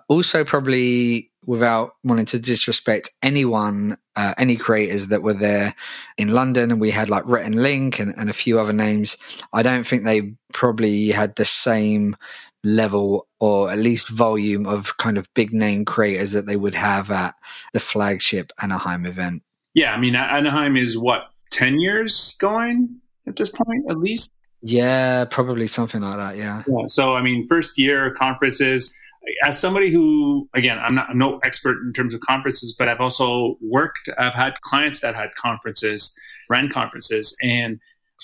Also, 0.09 0.45
probably 0.45 1.30
without 1.50 1.97
wanting 2.04 2.26
to 2.26 2.38
disrespect 2.38 3.11
anyone, 3.25 3.99
uh, 4.14 4.33
any 4.38 4.54
creators 4.54 5.09
that 5.09 5.21
were 5.21 5.35
there 5.35 5.75
in 6.16 6.28
London, 6.28 6.71
and 6.71 6.80
we 6.80 6.92
had 6.92 7.11
like 7.11 7.26
Rhett 7.26 7.45
and 7.45 7.61
Link 7.61 7.99
and, 7.99 8.14
and 8.16 8.30
a 8.30 8.33
few 8.33 8.61
other 8.61 8.73
names. 8.73 9.16
I 9.52 9.64
don't 9.64 9.85
think 9.85 10.04
they 10.04 10.35
probably 10.52 11.09
had 11.11 11.35
the 11.35 11.45
same 11.45 12.16
level 12.62 13.26
or 13.40 13.73
at 13.73 13.80
least 13.80 14.09
volume 14.09 14.64
of 14.64 14.97
kind 14.99 15.19
of 15.19 15.26
big 15.35 15.52
name 15.52 15.85
creators 15.85 16.30
that 16.30 16.47
they 16.47 16.54
would 16.54 16.76
have 16.76 17.11
at 17.11 17.35
the 17.73 17.80
flagship 17.80 18.52
Anaheim 18.62 19.04
event. 19.04 19.42
Yeah, 19.75 19.92
I 19.92 19.99
mean 19.99 20.14
Anaheim 20.14 20.76
is 20.76 20.97
what 20.97 21.30
10 21.50 21.80
years 21.80 22.37
going 22.38 23.00
at 23.26 23.35
this 23.35 23.50
point, 23.50 23.90
at 23.90 23.99
least. 23.99 24.30
Yeah, 24.62 25.25
probably 25.25 25.66
something 25.66 26.00
like 26.00 26.16
that. 26.16 26.37
Yeah. 26.37 26.62
Yeah. 26.69 26.87
So, 26.87 27.16
I 27.16 27.23
mean, 27.23 27.45
first 27.49 27.76
year 27.76 28.14
conferences, 28.14 28.95
as 29.43 29.61
somebody 29.61 29.91
who, 29.91 30.49
again, 30.55 30.79
I'm 30.79 30.95
not 30.95 31.15
no 31.15 31.39
expert 31.39 31.79
in 31.85 31.93
terms 31.93 32.15
of 32.15 32.21
conferences, 32.21 32.75
but 32.77 32.89
I've 32.89 33.00
also 33.00 33.57
worked, 33.61 34.09
I've 34.19 34.35
had 34.35 34.61
clients 34.62 35.00
that 35.00 35.15
had 35.15 35.29
conferences, 35.41 36.17
ran 36.49 36.71
conferences. 36.71 37.37
And 37.43 37.79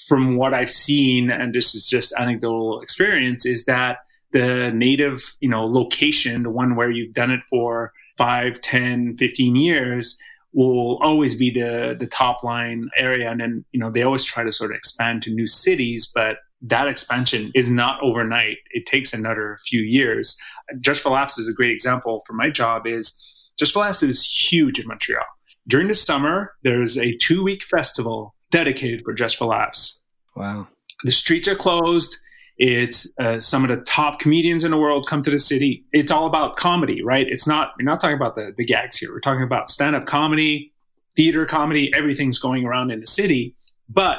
from 0.08 0.36
what 0.36 0.54
I've 0.54 0.70
seen, 0.70 1.30
and 1.30 1.54
this 1.54 1.74
is 1.74 1.86
just 1.86 2.12
anecdotal 2.18 2.80
experience, 2.80 3.46
is 3.46 3.64
that 3.66 3.98
the 4.32 4.70
native, 4.72 5.36
you 5.40 5.48
know, 5.48 5.64
location, 5.66 6.42
the 6.42 6.50
one 6.50 6.76
where 6.76 6.90
you've 6.90 7.14
done 7.14 7.30
it 7.30 7.40
for 7.48 7.92
5, 8.18 8.60
10, 8.60 9.16
15 9.16 9.56
years, 9.56 10.18
will 10.52 10.96
always 11.02 11.34
be 11.34 11.50
the 11.50 11.94
the 12.00 12.06
top 12.06 12.42
line 12.42 12.88
area 12.96 13.30
and 13.30 13.40
then 13.40 13.62
you 13.72 13.78
know 13.78 13.90
they 13.90 14.02
always 14.02 14.24
try 14.24 14.42
to 14.42 14.50
sort 14.50 14.70
of 14.70 14.76
expand 14.76 15.20
to 15.22 15.30
new 15.30 15.46
cities 15.46 16.10
but 16.14 16.38
that 16.62 16.88
expansion 16.88 17.50
is 17.54 17.70
not 17.70 18.00
overnight 18.02 18.56
it 18.70 18.86
takes 18.86 19.12
another 19.12 19.58
few 19.66 19.82
years 19.82 20.38
just 20.80 21.02
for 21.02 21.10
laughs 21.10 21.38
is 21.38 21.48
a 21.48 21.52
great 21.52 21.72
example 21.72 22.22
for 22.26 22.32
my 22.32 22.48
job 22.48 22.86
is 22.86 23.32
just 23.58 23.72
for 23.72 23.80
laughs 23.80 24.02
is 24.02 24.24
huge 24.24 24.80
in 24.80 24.86
montreal 24.86 25.24
during 25.68 25.88
the 25.88 25.94
summer 25.94 26.54
there's 26.62 26.96
a 26.98 27.14
two 27.16 27.42
week 27.42 27.62
festival 27.64 28.34
dedicated 28.50 29.02
for 29.04 29.12
just 29.12 29.36
for 29.36 29.46
laughs 29.46 30.00
wow 30.34 30.66
the 31.04 31.12
streets 31.12 31.46
are 31.46 31.56
closed 31.56 32.18
it's 32.58 33.10
uh, 33.20 33.38
some 33.38 33.64
of 33.64 33.70
the 33.70 33.84
top 33.84 34.18
comedians 34.18 34.64
in 34.64 34.70
the 34.70 34.78
world 34.78 35.06
come 35.06 35.22
to 35.22 35.30
the 35.30 35.38
city. 35.38 35.84
It's 35.92 36.10
all 36.10 36.26
about 36.26 36.56
comedy, 36.56 37.02
right? 37.02 37.26
It's 37.28 37.46
not, 37.46 37.72
we're 37.78 37.84
not 37.84 38.00
talking 38.00 38.16
about 38.16 38.34
the, 38.34 38.52
the 38.56 38.64
gags 38.64 38.96
here. 38.96 39.12
We're 39.12 39.20
talking 39.20 39.42
about 39.42 39.68
stand 39.68 39.94
up 39.94 40.06
comedy, 40.06 40.72
theater 41.16 41.44
comedy, 41.44 41.92
everything's 41.94 42.38
going 42.38 42.64
around 42.64 42.90
in 42.90 43.00
the 43.00 43.06
city. 43.06 43.54
But 43.88 44.18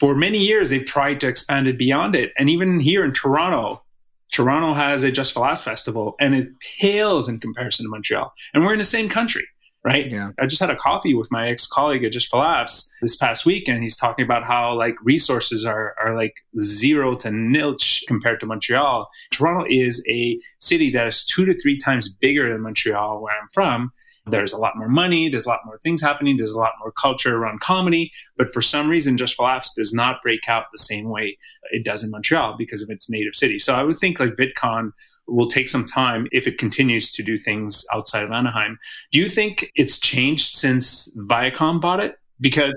for 0.00 0.14
many 0.14 0.38
years, 0.38 0.70
they've 0.70 0.84
tried 0.84 1.20
to 1.20 1.28
expand 1.28 1.68
it 1.68 1.78
beyond 1.78 2.14
it. 2.14 2.32
And 2.38 2.50
even 2.50 2.80
here 2.80 3.04
in 3.04 3.12
Toronto, 3.12 3.84
Toronto 4.32 4.74
has 4.74 5.02
a 5.02 5.10
Just 5.10 5.32
for 5.32 5.40
Laughs 5.40 5.62
festival 5.62 6.16
and 6.20 6.34
it 6.34 6.48
pales 6.80 7.28
in 7.28 7.40
comparison 7.40 7.84
to 7.86 7.90
Montreal. 7.90 8.32
And 8.52 8.64
we're 8.64 8.72
in 8.72 8.78
the 8.78 8.84
same 8.84 9.08
country 9.08 9.46
right? 9.84 10.10
Yeah. 10.10 10.30
I 10.40 10.46
just 10.46 10.60
had 10.60 10.70
a 10.70 10.76
coffee 10.76 11.14
with 11.14 11.30
my 11.30 11.48
ex 11.48 11.66
colleague 11.66 12.04
at 12.04 12.12
Just 12.12 12.28
for 12.28 12.38
Laughs 12.38 12.90
this 13.02 13.16
past 13.16 13.46
week, 13.46 13.68
and 13.68 13.82
he's 13.82 13.96
talking 13.96 14.24
about 14.24 14.42
how 14.42 14.76
like 14.76 14.96
resources 15.02 15.64
are 15.64 15.94
are 16.02 16.16
like 16.16 16.34
zero 16.58 17.14
to 17.16 17.28
nilch 17.28 18.00
compared 18.08 18.40
to 18.40 18.46
Montreal. 18.46 19.08
Toronto 19.30 19.66
is 19.68 20.04
a 20.08 20.38
city 20.58 20.90
that 20.92 21.06
is 21.06 21.24
two 21.24 21.44
to 21.44 21.54
three 21.60 21.78
times 21.78 22.08
bigger 22.08 22.50
than 22.50 22.62
Montreal, 22.62 23.22
where 23.22 23.34
I'm 23.34 23.48
from. 23.52 23.92
There's 24.26 24.52
a 24.52 24.58
lot 24.58 24.76
more 24.76 24.88
money. 24.88 25.28
There's 25.28 25.44
a 25.44 25.50
lot 25.50 25.60
more 25.66 25.78
things 25.78 26.00
happening. 26.00 26.36
There's 26.36 26.52
a 26.52 26.58
lot 26.58 26.72
more 26.80 26.92
culture 26.92 27.36
around 27.36 27.60
comedy. 27.60 28.10
But 28.36 28.52
for 28.52 28.62
some 28.62 28.88
reason, 28.88 29.16
Just 29.16 29.34
for 29.34 29.44
Laughs 29.44 29.74
does 29.74 29.92
not 29.92 30.22
break 30.22 30.48
out 30.48 30.64
the 30.72 30.78
same 30.78 31.10
way 31.10 31.36
it 31.70 31.84
does 31.84 32.04
in 32.04 32.10
Montreal 32.10 32.56
because 32.56 32.82
of 32.82 32.88
its 32.88 33.10
native 33.10 33.34
city. 33.34 33.58
So 33.58 33.74
I 33.74 33.82
would 33.82 33.98
think 33.98 34.18
like 34.18 34.30
VidCon 34.30 34.92
will 35.26 35.48
take 35.48 35.68
some 35.68 35.84
time 35.84 36.26
if 36.32 36.46
it 36.46 36.58
continues 36.58 37.12
to 37.12 37.22
do 37.22 37.36
things 37.36 37.84
outside 37.92 38.24
of 38.24 38.30
Anaheim. 38.30 38.78
Do 39.12 39.18
you 39.18 39.28
think 39.28 39.70
it's 39.74 39.98
changed 39.98 40.54
since 40.54 41.14
Viacom 41.16 41.80
bought 41.80 42.00
it? 42.00 42.18
Because 42.40 42.74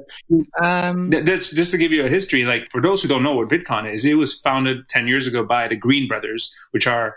um, 0.61 1.11
just, 1.25 1.55
just 1.55 1.71
to 1.71 1.77
give 1.77 1.91
you 1.91 2.05
a 2.05 2.09
history, 2.09 2.45
like 2.45 2.69
for 2.69 2.81
those 2.81 3.01
who 3.01 3.07
don't 3.07 3.23
know 3.23 3.35
what 3.35 3.49
VidCon 3.49 3.91
is, 3.91 4.05
it 4.05 4.13
was 4.13 4.39
founded 4.39 4.87
10 4.89 5.07
years 5.07 5.27
ago 5.27 5.43
by 5.43 5.67
the 5.67 5.75
Green 5.75 6.07
Brothers, 6.07 6.53
which 6.71 6.87
are 6.87 7.15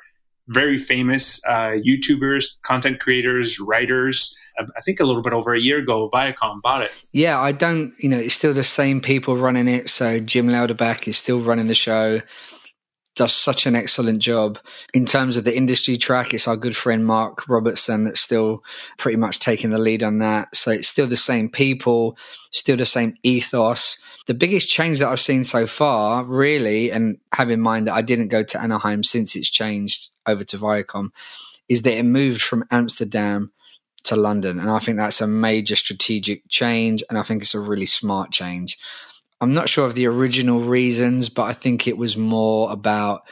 very 0.50 0.78
famous 0.78 1.40
uh, 1.48 1.78
YouTubers, 1.84 2.60
content 2.62 3.00
creators, 3.00 3.58
writers. 3.58 4.36
I 4.58 4.80
think 4.82 5.00
a 5.00 5.04
little 5.04 5.22
bit 5.22 5.32
over 5.32 5.54
a 5.54 5.60
year 5.60 5.78
ago, 5.78 6.10
Viacom 6.12 6.58
bought 6.60 6.82
it. 6.82 6.90
Yeah, 7.12 7.40
I 7.40 7.52
don't, 7.52 7.94
you 7.98 8.10
know, 8.10 8.18
it's 8.18 8.34
still 8.34 8.52
the 8.52 8.64
same 8.64 9.00
people 9.00 9.36
running 9.36 9.68
it. 9.68 9.88
So 9.88 10.20
Jim 10.20 10.48
Louderback 10.48 11.08
is 11.08 11.16
still 11.16 11.40
running 11.40 11.68
the 11.68 11.74
show 11.74 12.20
does 13.16 13.32
such 13.32 13.66
an 13.66 13.74
excellent 13.74 14.20
job. 14.22 14.58
In 14.94 15.04
terms 15.04 15.36
of 15.36 15.44
the 15.44 15.56
industry 15.56 15.96
track, 15.96 16.32
it's 16.32 16.46
our 16.46 16.56
good 16.56 16.76
friend 16.76 17.04
Mark 17.04 17.48
Robertson 17.48 18.04
that's 18.04 18.20
still 18.20 18.62
pretty 18.98 19.16
much 19.16 19.40
taking 19.40 19.70
the 19.70 19.78
lead 19.78 20.02
on 20.02 20.18
that. 20.18 20.54
So 20.54 20.70
it's 20.70 20.88
still 20.88 21.06
the 21.06 21.16
same 21.16 21.48
people, 21.50 22.16
still 22.52 22.76
the 22.76 22.84
same 22.84 23.14
ethos. 23.22 23.98
The 24.26 24.34
biggest 24.34 24.68
change 24.68 25.00
that 25.00 25.08
I've 25.08 25.20
seen 25.20 25.44
so 25.44 25.66
far, 25.66 26.24
really, 26.24 26.90
and 26.90 27.18
have 27.32 27.50
in 27.50 27.60
mind 27.60 27.88
that 27.88 27.94
I 27.94 28.02
didn't 28.02 28.28
go 28.28 28.44
to 28.44 28.62
Anaheim 28.62 29.02
since 29.02 29.34
it's 29.34 29.50
changed 29.50 30.10
over 30.26 30.44
to 30.44 30.56
Viacom, 30.56 31.08
is 31.68 31.82
that 31.82 31.98
it 31.98 32.04
moved 32.04 32.42
from 32.42 32.64
Amsterdam 32.70 33.52
to 34.04 34.16
London. 34.16 34.58
And 34.58 34.70
I 34.70 34.78
think 34.78 34.96
that's 34.96 35.20
a 35.20 35.26
major 35.26 35.76
strategic 35.76 36.48
change. 36.48 37.02
And 37.08 37.18
I 37.18 37.22
think 37.22 37.42
it's 37.42 37.54
a 37.54 37.60
really 37.60 37.86
smart 37.86 38.30
change. 38.30 38.78
I'm 39.40 39.54
not 39.54 39.68
sure 39.68 39.86
of 39.86 39.94
the 39.94 40.06
original 40.06 40.60
reasons, 40.60 41.28
but 41.28 41.44
I 41.44 41.52
think 41.52 41.86
it 41.86 41.96
was 41.96 42.16
more 42.16 42.70
about 42.70 43.22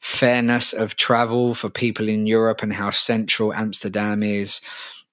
fairness 0.00 0.72
of 0.72 0.96
travel 0.96 1.54
for 1.54 1.68
people 1.68 2.08
in 2.08 2.26
Europe 2.26 2.62
and 2.62 2.72
how 2.72 2.90
central 2.90 3.52
Amsterdam 3.52 4.22
is. 4.22 4.60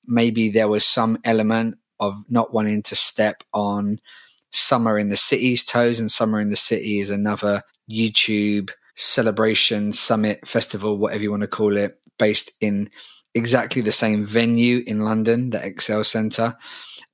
Maybe 0.05 0.49
there 0.49 0.67
was 0.67 0.85
some 0.85 1.17
element 1.23 1.77
of 1.99 2.23
not 2.29 2.53
wanting 2.53 2.83
to 2.83 2.95
step 2.95 3.43
on 3.53 3.99
Summer 4.51 4.97
in 4.97 5.09
the 5.09 5.17
City's 5.17 5.65
toes, 5.65 5.99
and 5.99 6.09
Summer 6.09 6.39
in 6.39 6.49
the 6.49 6.55
City 6.55 6.99
is 6.99 7.11
another 7.11 7.63
YouTube 7.89 8.71
celebration, 8.95 9.91
summit, 9.91 10.47
festival, 10.47 10.97
whatever 10.97 11.23
you 11.23 11.31
want 11.31 11.41
to 11.41 11.47
call 11.47 11.75
it, 11.75 11.99
based 12.17 12.51
in 12.61 12.89
exactly 13.33 13.81
the 13.81 13.91
same 13.91 14.23
venue 14.23 14.81
in 14.87 15.01
London, 15.01 15.49
the 15.49 15.59
ExCeL 15.59 16.05
Centre. 16.05 16.55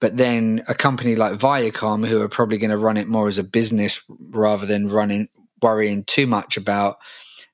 But 0.01 0.17
then 0.17 0.65
a 0.67 0.73
company 0.73 1.15
like 1.15 1.33
Viacom, 1.33 2.05
who 2.05 2.21
are 2.21 2.27
probably 2.27 2.57
going 2.57 2.71
to 2.71 2.77
run 2.77 2.97
it 2.97 3.07
more 3.07 3.29
as 3.29 3.37
a 3.37 3.43
business 3.43 4.01
rather 4.09 4.65
than 4.65 4.89
running 4.89 5.29
worrying 5.61 6.03
too 6.03 6.25
much 6.27 6.57
about 6.57 6.97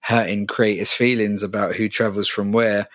hurting 0.01 0.47
creators' 0.47 0.93
feelings 0.93 1.43
about 1.43 1.75
who 1.75 1.89
travels 1.89 2.29
from 2.29 2.53
where, 2.53 2.87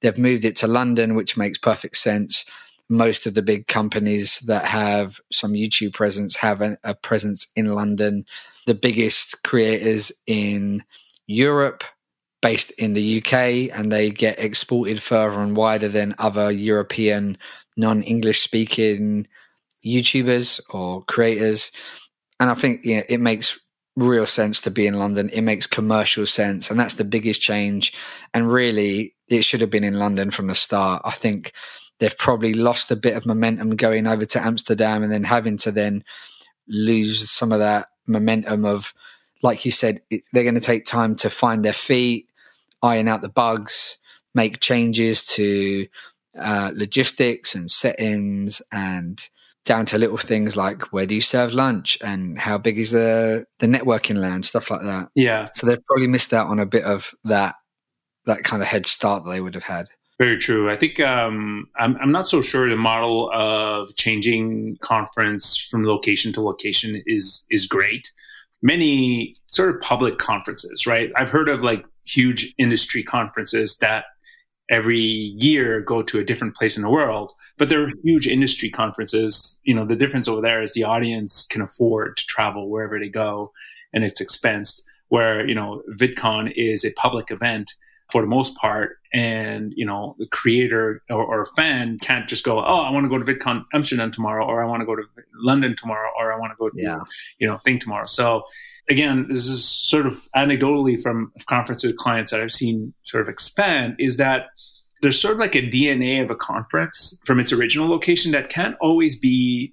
they've 0.00 0.16
moved 0.16 0.44
it 0.44 0.54
to 0.56 0.68
London, 0.68 1.16
which 1.16 1.36
makes 1.36 1.58
perfect 1.58 1.96
sense. 1.96 2.44
Most 2.88 3.26
of 3.26 3.34
the 3.34 3.42
big 3.42 3.66
companies 3.66 4.38
that 4.46 4.64
have 4.66 5.20
some 5.32 5.52
YouTube 5.52 5.92
presence 5.92 6.36
have 6.36 6.60
a, 6.60 6.78
a 6.84 6.94
presence 6.94 7.48
in 7.56 7.66
London. 7.74 8.24
The 8.66 8.74
biggest 8.74 9.42
creators 9.42 10.12
in 10.26 10.84
Europe 11.26 11.82
based 12.42 12.70
in 12.72 12.94
the 12.94 13.18
UK 13.18 13.76
and 13.76 13.90
they 13.90 14.10
get 14.10 14.38
exported 14.38 15.02
further 15.02 15.40
and 15.40 15.56
wider 15.56 15.88
than 15.88 16.14
other 16.18 16.50
European 16.50 17.36
non 17.80 18.02
English 18.02 18.42
speaking 18.42 19.26
YouTubers 19.84 20.60
or 20.70 21.02
creators. 21.04 21.72
And 22.38 22.50
I 22.50 22.54
think 22.54 22.84
you 22.84 22.98
know, 22.98 23.02
it 23.08 23.20
makes 23.20 23.58
real 23.96 24.26
sense 24.26 24.60
to 24.62 24.70
be 24.70 24.86
in 24.86 24.94
London. 24.94 25.28
It 25.30 25.42
makes 25.42 25.66
commercial 25.66 26.26
sense. 26.26 26.70
And 26.70 26.78
that's 26.78 26.94
the 26.94 27.04
biggest 27.04 27.40
change. 27.40 27.92
And 28.32 28.50
really, 28.50 29.14
it 29.28 29.42
should 29.42 29.60
have 29.60 29.70
been 29.70 29.84
in 29.84 29.98
London 29.98 30.30
from 30.30 30.46
the 30.46 30.54
start. 30.54 31.02
I 31.04 31.12
think 31.12 31.52
they've 31.98 32.16
probably 32.16 32.54
lost 32.54 32.90
a 32.90 32.96
bit 32.96 33.16
of 33.16 33.26
momentum 33.26 33.76
going 33.76 34.06
over 34.06 34.24
to 34.24 34.42
Amsterdam 34.42 35.02
and 35.02 35.12
then 35.12 35.24
having 35.24 35.58
to 35.58 35.72
then 35.72 36.04
lose 36.68 37.30
some 37.30 37.52
of 37.52 37.58
that 37.58 37.88
momentum 38.06 38.64
of, 38.64 38.94
like 39.42 39.64
you 39.64 39.70
said, 39.70 40.02
it, 40.10 40.22
they're 40.32 40.44
going 40.44 40.54
to 40.54 40.60
take 40.60 40.84
time 40.84 41.14
to 41.16 41.30
find 41.30 41.64
their 41.64 41.72
feet, 41.72 42.26
iron 42.82 43.08
out 43.08 43.22
the 43.22 43.28
bugs, 43.28 43.98
make 44.34 44.60
changes 44.60 45.26
to 45.26 45.86
uh, 46.38 46.70
logistics 46.74 47.54
and 47.54 47.70
settings 47.70 48.62
and 48.72 49.28
down 49.64 49.84
to 49.86 49.98
little 49.98 50.16
things 50.16 50.56
like 50.56 50.92
where 50.92 51.06
do 51.06 51.14
you 51.14 51.20
serve 51.20 51.52
lunch 51.52 51.98
and 52.02 52.38
how 52.38 52.56
big 52.56 52.78
is 52.78 52.92
the 52.92 53.44
the 53.58 53.66
networking 53.66 54.16
lounge 54.16 54.46
stuff 54.46 54.70
like 54.70 54.82
that. 54.82 55.08
Yeah. 55.14 55.48
So 55.54 55.66
they've 55.66 55.84
probably 55.86 56.06
missed 56.06 56.32
out 56.32 56.46
on 56.46 56.58
a 56.58 56.66
bit 56.66 56.84
of 56.84 57.14
that 57.24 57.56
that 58.26 58.44
kind 58.44 58.62
of 58.62 58.68
head 58.68 58.86
start 58.86 59.24
that 59.24 59.30
they 59.30 59.40
would 59.40 59.54
have 59.54 59.64
had. 59.64 59.88
Very 60.18 60.36
true. 60.36 60.70
I 60.70 60.76
think 60.76 61.00
um, 61.00 61.66
I'm, 61.78 61.96
I'm 61.96 62.12
not 62.12 62.28
so 62.28 62.42
sure 62.42 62.68
the 62.68 62.76
model 62.76 63.30
of 63.32 63.88
changing 63.96 64.76
conference 64.82 65.56
from 65.56 65.84
location 65.84 66.32
to 66.34 66.42
location 66.42 67.02
is 67.06 67.46
is 67.50 67.66
great. 67.66 68.10
Many 68.62 69.34
sort 69.46 69.74
of 69.74 69.80
public 69.80 70.18
conferences 70.18 70.86
right? 70.86 71.10
I've 71.16 71.30
heard 71.30 71.48
of 71.48 71.62
like 71.62 71.84
huge 72.04 72.54
industry 72.58 73.02
conferences 73.02 73.76
that 73.78 74.04
every 74.70 74.98
year 74.98 75.80
go 75.80 76.00
to 76.00 76.20
a 76.20 76.24
different 76.24 76.54
place 76.54 76.76
in 76.76 76.82
the 76.82 76.88
world. 76.88 77.32
But 77.58 77.68
there 77.68 77.82
are 77.82 77.90
huge 78.02 78.26
industry 78.26 78.70
conferences. 78.70 79.60
You 79.64 79.74
know, 79.74 79.84
the 79.84 79.96
difference 79.96 80.28
over 80.28 80.40
there 80.40 80.62
is 80.62 80.72
the 80.72 80.84
audience 80.84 81.46
can 81.50 81.60
afford 81.60 82.16
to 82.16 82.26
travel 82.26 82.70
wherever 82.70 82.98
they 82.98 83.08
go 83.08 83.52
and 83.92 84.04
it's 84.04 84.22
expensed. 84.22 84.82
Where, 85.08 85.44
you 85.46 85.56
know, 85.56 85.82
VidCon 85.98 86.52
is 86.54 86.84
a 86.84 86.92
public 86.92 87.32
event 87.32 87.72
for 88.12 88.22
the 88.22 88.28
most 88.28 88.56
part. 88.56 88.98
And, 89.12 89.72
you 89.74 89.84
know, 89.84 90.14
the 90.20 90.26
creator 90.26 91.02
or, 91.10 91.24
or 91.24 91.46
fan 91.56 91.98
can't 91.98 92.28
just 92.28 92.44
go, 92.44 92.60
oh, 92.60 92.80
I 92.80 92.90
want 92.90 93.04
to 93.04 93.08
go 93.08 93.18
to 93.18 93.24
VidCon 93.24 93.64
Amsterdam 93.72 94.12
tomorrow, 94.12 94.46
or 94.46 94.62
I 94.62 94.66
want 94.66 94.82
to 94.82 94.86
go 94.86 94.94
to 94.94 95.02
London 95.34 95.74
tomorrow, 95.76 96.10
or 96.16 96.32
I 96.32 96.38
want 96.38 96.52
to 96.52 96.56
go 96.56 96.70
to, 96.70 96.80
yeah. 96.80 97.00
you 97.40 97.48
know, 97.48 97.58
thing 97.58 97.80
tomorrow. 97.80 98.06
So 98.06 98.44
again, 98.88 99.26
this 99.28 99.46
is 99.46 99.64
sort 99.64 100.06
of 100.06 100.14
anecdotally 100.36 101.00
from 101.00 101.32
conferences 101.46 101.92
clients 101.96 102.32
that 102.32 102.40
I've 102.40 102.50
seen 102.50 102.92
sort 103.02 103.22
of 103.22 103.28
expand 103.28 103.96
is 103.98 104.16
that 104.16 104.48
there's 105.02 105.20
sort 105.20 105.34
of 105.34 105.40
like 105.40 105.54
a 105.54 105.62
DNA 105.62 106.22
of 106.22 106.30
a 106.30 106.34
conference 106.34 107.18
from 107.24 107.40
its 107.40 107.52
original 107.52 107.88
location 107.88 108.32
that 108.32 108.50
can't 108.50 108.76
always 108.80 109.18
be 109.18 109.72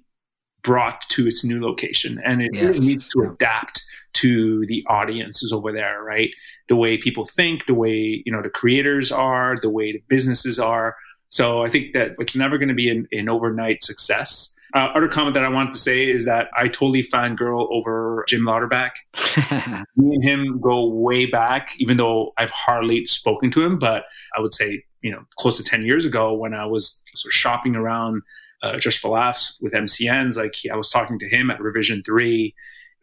brought 0.62 1.02
to 1.08 1.26
its 1.26 1.44
new 1.44 1.60
location. 1.62 2.20
And 2.24 2.42
it 2.42 2.50
Yes, 2.52 2.62
really 2.62 2.86
needs 2.86 3.08
to 3.10 3.22
adapt 3.22 3.82
to 4.14 4.66
the 4.66 4.84
audiences 4.88 5.52
over 5.52 5.70
there 5.72 6.02
right? 6.02 6.30
The 6.68 6.76
way 6.76 6.98
people 6.98 7.24
think 7.24 7.66
the 7.66 7.74
way 7.74 8.22
you 8.24 8.32
know 8.32 8.42
the 8.42 8.50
creators 8.50 9.12
are 9.12 9.54
the 9.60 9.70
way 9.70 9.92
the 9.92 10.02
businesses 10.08 10.58
are. 10.58 10.96
So 11.30 11.62
i 11.62 11.68
think 11.68 11.92
that 11.92 12.12
it's 12.18 12.34
never 12.34 12.56
going 12.56 12.70
to 12.70 12.74
be 12.74 12.88
an, 12.88 13.06
an 13.12 13.28
overnight 13.28 13.82
success 13.82 14.54
uh, 14.74 14.90
other 14.94 15.08
comment 15.08 15.34
that 15.34 15.44
i 15.44 15.48
wanted 15.48 15.72
to 15.72 15.78
say 15.78 16.08
is 16.10 16.24
that 16.24 16.48
i 16.56 16.68
totally 16.68 17.02
fangirl 17.02 17.68
over 17.70 18.24
jim 18.28 18.42
louderback 18.42 18.92
me 19.96 20.14
and 20.14 20.24
him 20.24 20.60
go 20.60 20.88
way 20.88 21.26
back, 21.26 21.70
even 21.78 21.96
though 21.96 22.32
I've 22.36 22.50
hardly 22.50 23.06
spoken 23.06 23.50
to 23.52 23.64
him. 23.64 23.78
But 23.78 24.04
I 24.36 24.40
would 24.40 24.52
say, 24.52 24.84
you 25.02 25.10
know, 25.10 25.22
close 25.36 25.56
to 25.58 25.64
10 25.64 25.82
years 25.82 26.04
ago 26.04 26.34
when 26.34 26.54
I 26.54 26.66
was 26.66 27.02
sort 27.14 27.30
of 27.30 27.34
shopping 27.34 27.76
around 27.76 28.22
uh, 28.62 28.78
just 28.78 29.00
for 29.00 29.08
laughs 29.08 29.58
with 29.60 29.72
MCNs, 29.72 30.36
like 30.36 30.54
I 30.72 30.76
was 30.76 30.90
talking 30.90 31.18
to 31.20 31.28
him 31.28 31.50
at 31.50 31.60
Revision 31.60 32.02
3. 32.02 32.54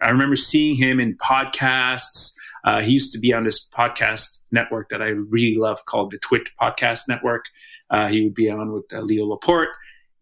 I 0.01 0.09
remember 0.09 0.35
seeing 0.35 0.75
him 0.75 0.99
in 0.99 1.17
podcasts. 1.17 2.33
Uh, 2.65 2.81
he 2.81 2.91
used 2.91 3.13
to 3.13 3.19
be 3.19 3.33
on 3.33 3.43
this 3.43 3.69
podcast 3.69 4.43
network 4.51 4.89
that 4.89 5.01
I 5.01 5.07
really 5.07 5.55
love 5.55 5.79
called 5.85 6.11
the 6.11 6.17
Twit 6.17 6.49
Podcast 6.61 7.07
Network. 7.07 7.45
Uh, 7.89 8.07
he 8.07 8.23
would 8.23 8.33
be 8.33 8.49
on 8.49 8.71
with 8.73 8.91
uh, 8.93 9.01
Leo 9.01 9.25
Laporte 9.25 9.69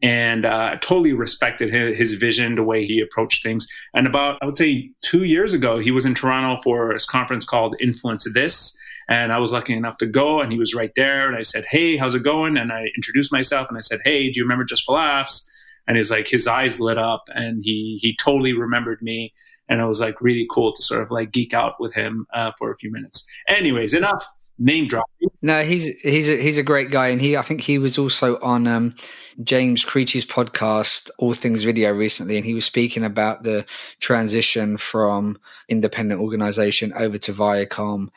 and 0.04 0.46
uh, 0.46 0.76
totally 0.82 1.14
respected 1.14 1.74
his, 1.74 1.98
his, 1.98 2.14
vision, 2.16 2.56
the 2.56 2.64
way 2.64 2.84
he 2.84 3.00
approached 3.00 3.42
things. 3.42 3.66
And 3.94 4.06
about, 4.06 4.38
I 4.42 4.46
would 4.46 4.58
say, 4.58 4.92
two 5.02 5.24
years 5.24 5.54
ago, 5.54 5.80
he 5.80 5.92
was 5.92 6.06
in 6.06 6.14
Toronto 6.14 6.62
for 6.62 6.92
a 6.92 7.00
conference 7.00 7.46
called 7.46 7.76
Influence 7.80 8.28
This. 8.34 8.78
And 9.08 9.32
I 9.32 9.40
was 9.40 9.54
lucky 9.54 9.74
enough 9.74 9.98
to 10.00 10.06
go, 10.06 10.42
and 10.42 10.52
he 10.52 10.60
was 10.60 10.76
right 10.76 10.92
there. 10.98 11.28
And 11.28 11.38
I 11.38 11.42
said, 11.42 11.64
Hey, 11.70 11.96
how's 11.96 12.16
it 12.16 12.24
going? 12.24 12.58
And 12.58 12.72
I 12.72 12.88
introduced 12.96 13.32
myself 13.32 13.70
and 13.70 13.78
I 13.78 13.82
said, 13.82 14.02
Hey, 14.04 14.30
do 14.30 14.38
you 14.38 14.44
remember 14.44 14.66
Just 14.66 14.84
for 14.84 14.96
Laughs? 14.96 15.50
And 15.88 15.98
he's 15.98 16.12
like, 16.12 16.28
his 16.28 16.48
eyes 16.48 16.80
lit 16.80 16.98
up 16.98 17.24
and 17.36 17.62
he, 17.62 17.98
he 18.02 18.16
totally 18.16 18.54
remembered 18.54 19.02
me. 19.02 19.34
And 19.68 19.82
it 19.82 19.86
was 19.86 20.00
like 20.00 20.22
really 20.22 20.48
cool 20.50 20.74
to 20.74 20.82
sort 20.82 21.02
of 21.02 21.12
like 21.12 21.32
geek 21.32 21.54
out 21.54 21.74
with 21.80 21.94
him 21.94 22.26
uh, 22.34 22.52
for 22.58 22.72
a 22.72 22.78
few 22.78 22.92
minutes. 22.92 23.26
Anyways, 23.48 23.94
enough 23.94 24.26
name 24.58 24.88
dropping. 24.88 25.30
No, 25.42 25.64
he's 25.64 25.88
he's 26.02 26.30
a, 26.30 26.42
he's 26.42 26.58
a 26.58 26.64
great 26.64 26.92
guy, 26.92 27.08
and 27.10 27.22
he 27.22 27.36
I 27.36 27.42
think 27.42 27.62
he 27.62 27.78
was 27.78 27.98
also 27.98 28.40
on 28.42 28.68
um, 28.68 28.96
James 29.44 29.84
Creechy's 29.84 30.26
podcast, 30.26 31.10
All 31.18 31.34
Things 31.34 31.64
Video, 31.64 31.92
recently, 31.92 32.38
and 32.38 32.46
he 32.46 32.54
was 32.54 32.66
speaking 32.66 33.04
about 33.04 33.44
the 33.44 33.66
transition 34.00 34.78
from 34.78 35.38
independent 35.68 36.22
organization 36.22 36.94
over 36.94 37.18
to 37.18 37.34
Viacom. 37.34 38.08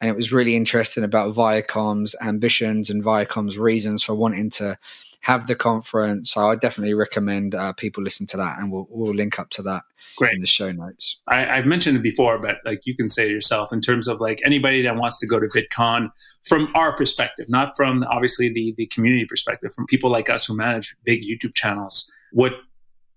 And 0.00 0.08
it 0.08 0.16
was 0.16 0.32
really 0.32 0.56
interesting 0.56 1.04
about 1.04 1.34
Viacom's 1.34 2.16
ambitions 2.22 2.88
and 2.88 3.04
Viacom's 3.04 3.58
reasons 3.58 4.02
for 4.02 4.14
wanting 4.14 4.48
to 4.50 4.78
have 5.20 5.46
the 5.46 5.54
conference. 5.54 6.32
So 6.32 6.48
I 6.48 6.56
definitely 6.56 6.94
recommend 6.94 7.54
uh, 7.54 7.72
people 7.74 8.02
listen 8.02 8.26
to 8.28 8.36
that, 8.38 8.58
and 8.58 8.72
we'll, 8.72 8.86
we'll 8.90 9.14
link 9.14 9.38
up 9.38 9.50
to 9.50 9.62
that 9.62 9.82
Great. 10.16 10.34
in 10.34 10.40
the 10.40 10.46
show 10.46 10.72
notes. 10.72 11.18
I, 11.28 11.56
have 11.56 11.66
mentioned 11.66 11.96
it 11.96 12.02
before, 12.02 12.38
but 12.38 12.56
like 12.64 12.86
you 12.86 12.96
can 12.96 13.08
say 13.08 13.26
it 13.26 13.30
yourself 13.30 13.72
in 13.72 13.80
terms 13.80 14.08
of 14.08 14.20
like 14.20 14.40
anybody 14.44 14.82
that 14.82 14.96
wants 14.96 15.20
to 15.20 15.26
go 15.26 15.38
to 15.38 15.46
VidCon 15.46 16.10
from 16.44 16.68
our 16.74 16.94
perspective, 16.94 17.48
not 17.48 17.76
from 17.76 18.04
obviously 18.10 18.50
the 18.52 18.74
the 18.76 18.86
community 18.86 19.26
perspective, 19.26 19.72
from 19.74 19.86
people 19.86 20.10
like 20.10 20.30
us 20.30 20.46
who 20.46 20.56
manage 20.56 20.96
big 21.04 21.22
YouTube 21.22 21.54
channels, 21.54 22.10
what 22.32 22.54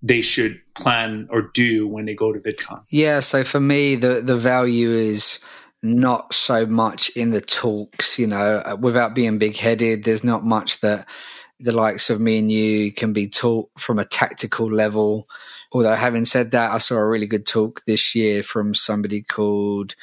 they 0.02 0.22
should 0.22 0.60
plan 0.76 1.28
or 1.32 1.50
do 1.54 1.88
when 1.88 2.06
they 2.06 2.14
go 2.14 2.34
to 2.34 2.40
VidCon. 2.40 2.84
Yeah, 2.90 3.22
so 3.22 3.46
for 3.46 3.62
me, 3.62 3.96
the 3.96 4.22
the 4.22 4.36
value 4.36 4.92
is 4.92 5.40
not 5.82 6.34
so 6.34 6.66
much 6.66 7.10
in 7.10 7.32
the 7.32 7.42
talks. 7.42 8.20
You 8.20 8.28
know, 8.28 8.78
without 8.80 9.16
being 9.16 9.38
big 9.38 9.56
headed, 9.56 10.04
there's 10.04 10.24
not 10.24 10.44
much 10.44 10.82
that 10.82 11.08
the 11.64 11.72
likes 11.72 12.10
of 12.10 12.20
me 12.20 12.40
and 12.40 12.52
you 12.52 12.92
can 12.92 13.14
be 13.14 13.28
taught 13.28 13.70
from 13.78 14.00
a 14.00 14.06
tactical 14.06 14.72
level. 14.72 15.28
Although, 15.72 15.96
having 15.96 16.26
said 16.26 16.52
that, 16.52 16.72
I 16.72 16.78
saw 16.78 16.96
a 16.96 17.08
really 17.08 17.26
good 17.26 17.46
talk 17.46 17.84
this 17.86 18.14
year 18.14 18.44
from 18.44 18.76
somebody 18.76 19.22
called 19.22 19.96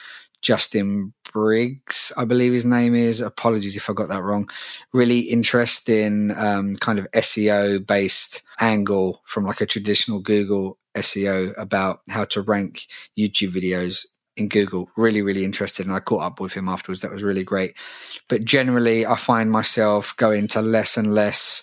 Justin 0.42 1.12
Briggs, 1.32 2.12
I 2.16 2.24
believe 2.24 2.52
his 2.52 2.64
name 2.64 2.94
is. 2.94 3.20
Apologies 3.20 3.76
if 3.76 3.88
I 3.88 3.92
got 3.92 4.08
that 4.08 4.22
wrong. 4.22 4.48
Really 4.92 5.20
interesting, 5.20 6.32
um, 6.36 6.76
kind 6.76 6.98
of 6.98 7.06
SEO 7.12 7.86
based 7.86 8.42
angle 8.58 9.22
from 9.26 9.44
like 9.44 9.60
a 9.60 9.66
traditional 9.66 10.20
Google 10.20 10.78
SEO 10.96 11.54
about 11.56 12.00
how 12.08 12.24
to 12.24 12.40
rank 12.42 12.86
YouTube 13.16 13.50
videos 13.50 14.06
in 14.36 14.48
Google. 14.48 14.90
Really, 14.96 15.22
really 15.22 15.44
interested. 15.44 15.86
And 15.86 15.94
I 15.94 16.00
caught 16.00 16.22
up 16.22 16.40
with 16.40 16.52
him 16.52 16.68
afterwards. 16.68 17.02
That 17.02 17.12
was 17.12 17.22
really 17.22 17.44
great. 17.44 17.74
But 18.28 18.44
generally, 18.44 19.06
I 19.06 19.16
find 19.16 19.50
myself 19.50 20.14
going 20.16 20.48
to 20.48 20.62
less 20.62 20.96
and 20.96 21.14
less 21.14 21.62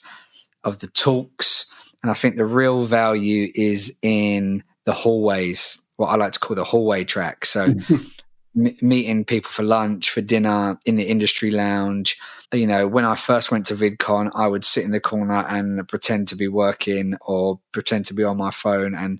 of 0.64 0.80
the 0.80 0.88
talks. 0.88 1.66
And 2.02 2.12
I 2.12 2.14
think 2.14 2.36
the 2.36 2.46
real 2.46 2.86
value 2.86 3.52
is 3.56 3.94
in 4.02 4.64
the 4.86 4.94
hallways, 4.94 5.80
what 5.96 6.08
I 6.08 6.16
like 6.16 6.34
to 6.34 6.40
call 6.40 6.56
the 6.56 6.64
hallway 6.64 7.04
track. 7.04 7.46
So, 7.46 7.74
m- 8.56 8.78
meeting 8.82 9.26
people 9.26 9.50
for 9.52 9.64
lunch, 9.64 10.10
for 10.10 10.22
dinner, 10.22 10.80
in 10.86 10.96
the 10.96 11.08
industry 11.08 11.52
lounge. 11.52 12.18
You 12.54 12.68
know, 12.68 12.88
when 12.88 13.04
I 13.04 13.16
first 13.16 13.52
went 13.52 13.66
to 13.66 13.76
VidCon, 13.76 14.32
I 14.34 14.48
would 14.48 14.64
sit 14.64 14.86
in 14.86 14.92
the 14.92 15.02
corner 15.02 15.46
and 15.48 15.86
pretend 15.88 16.30
to 16.30 16.36
be 16.36 16.48
working 16.48 17.16
or 17.22 17.60
pretend 17.74 18.06
to 18.06 18.14
be 18.14 18.24
on 18.24 18.38
my 18.38 18.52
phone 18.52 18.96
and 18.96 19.20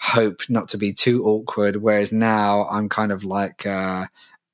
hope 0.00 0.42
not 0.48 0.68
to 0.68 0.78
be 0.78 0.92
too 0.92 1.24
awkward. 1.24 1.76
Whereas 1.76 2.12
now 2.12 2.68
I'm 2.68 2.88
kind 2.88 3.12
of 3.12 3.24
like 3.24 3.64
a 3.64 4.08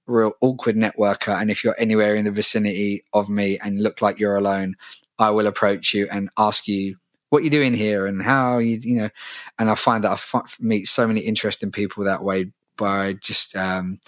real 0.06 0.32
awkward 0.40 0.76
networker. 0.76 1.38
And 1.40 1.50
if 1.50 1.64
you're 1.64 1.78
anywhere 1.78 2.14
in 2.14 2.24
the 2.24 2.30
vicinity 2.30 3.04
of 3.12 3.28
me 3.28 3.58
and 3.58 3.82
look 3.82 4.02
like 4.02 4.18
you're 4.18 4.36
alone, 4.36 4.76
I 5.18 5.30
will 5.30 5.46
approach 5.46 5.94
you 5.94 6.08
and 6.10 6.30
ask 6.36 6.66
you 6.66 6.96
what 7.30 7.42
you're 7.42 7.50
doing 7.50 7.74
here 7.74 8.06
and 8.06 8.22
how 8.22 8.58
you, 8.58 8.78
you 8.80 8.96
know. 8.96 9.10
And 9.58 9.70
I 9.70 9.74
find 9.74 10.04
that 10.04 10.10
I 10.10 10.14
f- 10.14 10.56
meet 10.60 10.86
so 10.86 11.06
many 11.06 11.20
interesting 11.20 11.70
people 11.70 12.04
that 12.04 12.22
way 12.22 12.52
by 12.76 13.12
just 13.14 13.54
um, 13.56 14.00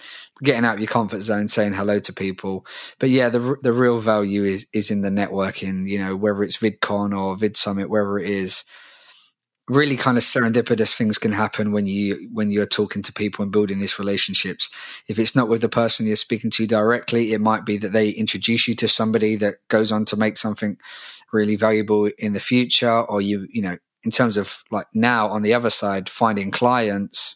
getting 0.43 0.65
out 0.65 0.75
of 0.75 0.79
your 0.79 0.87
comfort 0.87 1.21
zone, 1.21 1.47
saying 1.47 1.73
hello 1.73 1.99
to 1.99 2.13
people. 2.13 2.65
But 2.99 3.09
yeah, 3.09 3.29
the 3.29 3.55
the 3.61 3.73
real 3.73 3.97
value 3.97 4.43
is 4.43 4.67
is 4.73 4.91
in 4.91 5.01
the 5.01 5.09
networking. 5.09 5.87
You 5.87 5.99
know, 5.99 6.15
whether 6.15 6.43
it's 6.43 6.57
VidCon 6.57 7.17
or 7.17 7.35
Vid 7.37 7.55
Summit, 7.55 7.89
wherever 7.89 8.19
it 8.19 8.29
is 8.29 8.65
really 9.67 9.97
kind 9.97 10.17
of 10.17 10.23
serendipitous 10.23 10.93
things 10.95 11.17
can 11.17 11.33
happen 11.33 11.71
when 11.71 11.85
you 11.85 12.29
when 12.31 12.51
you're 12.51 12.65
talking 12.65 13.01
to 13.03 13.11
people 13.11 13.43
and 13.43 13.51
building 13.51 13.79
these 13.79 13.99
relationships. 13.99 14.69
If 15.07 15.19
it's 15.19 15.35
not 15.35 15.49
with 15.49 15.61
the 15.61 15.69
person 15.69 16.05
you're 16.05 16.15
speaking 16.15 16.49
to 16.51 16.67
directly 16.67 17.33
it 17.33 17.41
might 17.41 17.65
be 17.65 17.77
that 17.77 17.91
they 17.91 18.09
introduce 18.09 18.67
you 18.67 18.75
to 18.75 18.87
somebody 18.87 19.35
that 19.37 19.55
goes 19.67 19.91
on 19.91 20.05
to 20.05 20.15
make 20.15 20.37
something 20.37 20.77
really 21.31 21.55
valuable 21.55 22.09
in 22.17 22.33
the 22.33 22.39
future 22.39 23.01
or 23.01 23.21
you 23.21 23.47
you 23.51 23.61
know 23.61 23.77
in 24.03 24.11
terms 24.11 24.37
of 24.37 24.63
like 24.71 24.87
now 24.93 25.27
on 25.27 25.41
the 25.41 25.53
other 25.53 25.69
side 25.69 26.09
finding 26.09 26.51
clients 26.51 27.35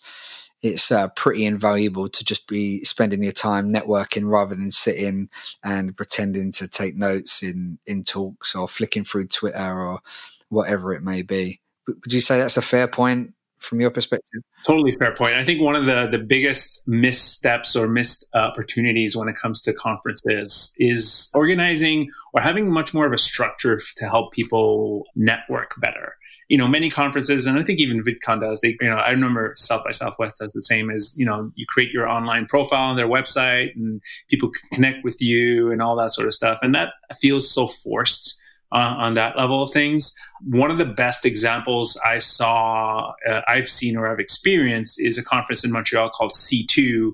it's 0.62 0.92
uh, 0.92 1.08
pretty 1.10 1.44
invaluable 1.46 2.08
to 2.08 2.24
just 2.24 2.48
be 2.48 2.84
spending 2.84 3.24
your 3.24 3.32
time 3.32 3.74
networking 3.74 4.30
rather 4.30 4.54
than 4.56 4.70
sitting 4.70 5.28
and 5.64 5.98
pretending 5.98 6.52
to 6.52 6.68
take 6.68 6.96
notes 6.96 7.44
in 7.44 7.80
in 7.86 8.04
talks 8.04 8.56
or 8.56 8.68
flicking 8.68 9.04
through 9.04 9.28
twitter 9.28 9.82
or 9.82 10.00
whatever 10.50 10.94
it 10.94 11.04
may 11.04 11.22
be 11.22 11.61
would 11.88 12.14
you 12.14 12.22
say 12.22 12.40
that's 12.40 12.58
a 12.58 12.62
fair 12.62 12.88
point 12.88 13.34
from 13.62 13.80
your 13.80 13.92
perspective? 13.92 14.42
Totally 14.66 14.94
fair 14.98 15.16
point. 15.16 15.36
I 15.36 15.46
think 15.46 15.62
one 15.62 15.76
of 15.76 15.86
the 15.86 16.08
the 16.08 16.24
biggest 16.24 16.82
missteps 16.88 17.76
or 17.76 17.88
missed 17.88 18.28
opportunities 18.34 19.16
when 19.16 19.30
it 19.30 19.36
comes 19.36 19.62
to 19.64 19.74
conferences 19.74 20.74
is 20.78 21.30
organizing 21.34 22.10
or 22.34 22.42
having 22.42 22.72
much 22.72 22.94
more 22.94 23.06
of 23.06 23.14
a 23.14 23.18
structure 23.18 23.80
to 23.98 24.10
help 24.10 24.34
people 24.34 25.06
network 25.16 25.80
better. 25.80 26.16
You 26.50 26.58
know, 26.58 26.68
many 26.68 26.90
conferences, 26.90 27.46
and 27.46 27.58
I 27.58 27.64
think 27.64 27.80
even 27.80 28.04
VidCon 28.04 28.42
does. 28.42 28.60
They, 28.60 28.76
you 28.82 28.90
know, 28.90 28.98
I 28.98 29.12
remember 29.12 29.54
South 29.56 29.86
by 29.86 29.92
Southwest 29.92 30.40
does 30.40 30.52
the 30.52 30.62
same. 30.62 30.90
As 30.90 31.16
you 31.18 31.26
know, 31.26 31.50
you 31.56 31.66
create 31.70 31.92
your 31.92 32.10
online 32.10 32.46
profile 32.46 32.90
on 32.90 32.98
their 32.98 33.08
website, 33.08 33.74
and 33.76 34.02
people 34.28 34.52
connect 34.74 35.04
with 35.06 35.22
you 35.22 35.72
and 35.72 35.82
all 35.82 35.96
that 35.96 36.12
sort 36.12 36.28
of 36.28 36.34
stuff, 36.34 36.60
and 36.62 36.76
that 36.76 36.90
feels 37.22 37.50
so 37.50 37.68
forced 37.68 38.41
uh, 38.72 38.96
on 38.98 39.16
that 39.16 39.38
level 39.38 39.62
of 39.64 39.72
things. 39.72 40.16
One 40.44 40.72
of 40.72 40.78
the 40.78 40.86
best 40.86 41.26
examples 41.26 42.00
I 42.06 42.18
saw, 42.18 43.14
uh, 43.30 43.42
I've 43.48 43.70
seen 43.70 43.98
or 43.98 44.12
I've 44.12 44.20
experienced 44.20 45.02
is 45.02 45.18
a 45.18 45.24
conference 45.24 45.64
in 45.64 45.72
Montreal 45.72 46.10
called 46.12 46.32
C2. 46.32 47.14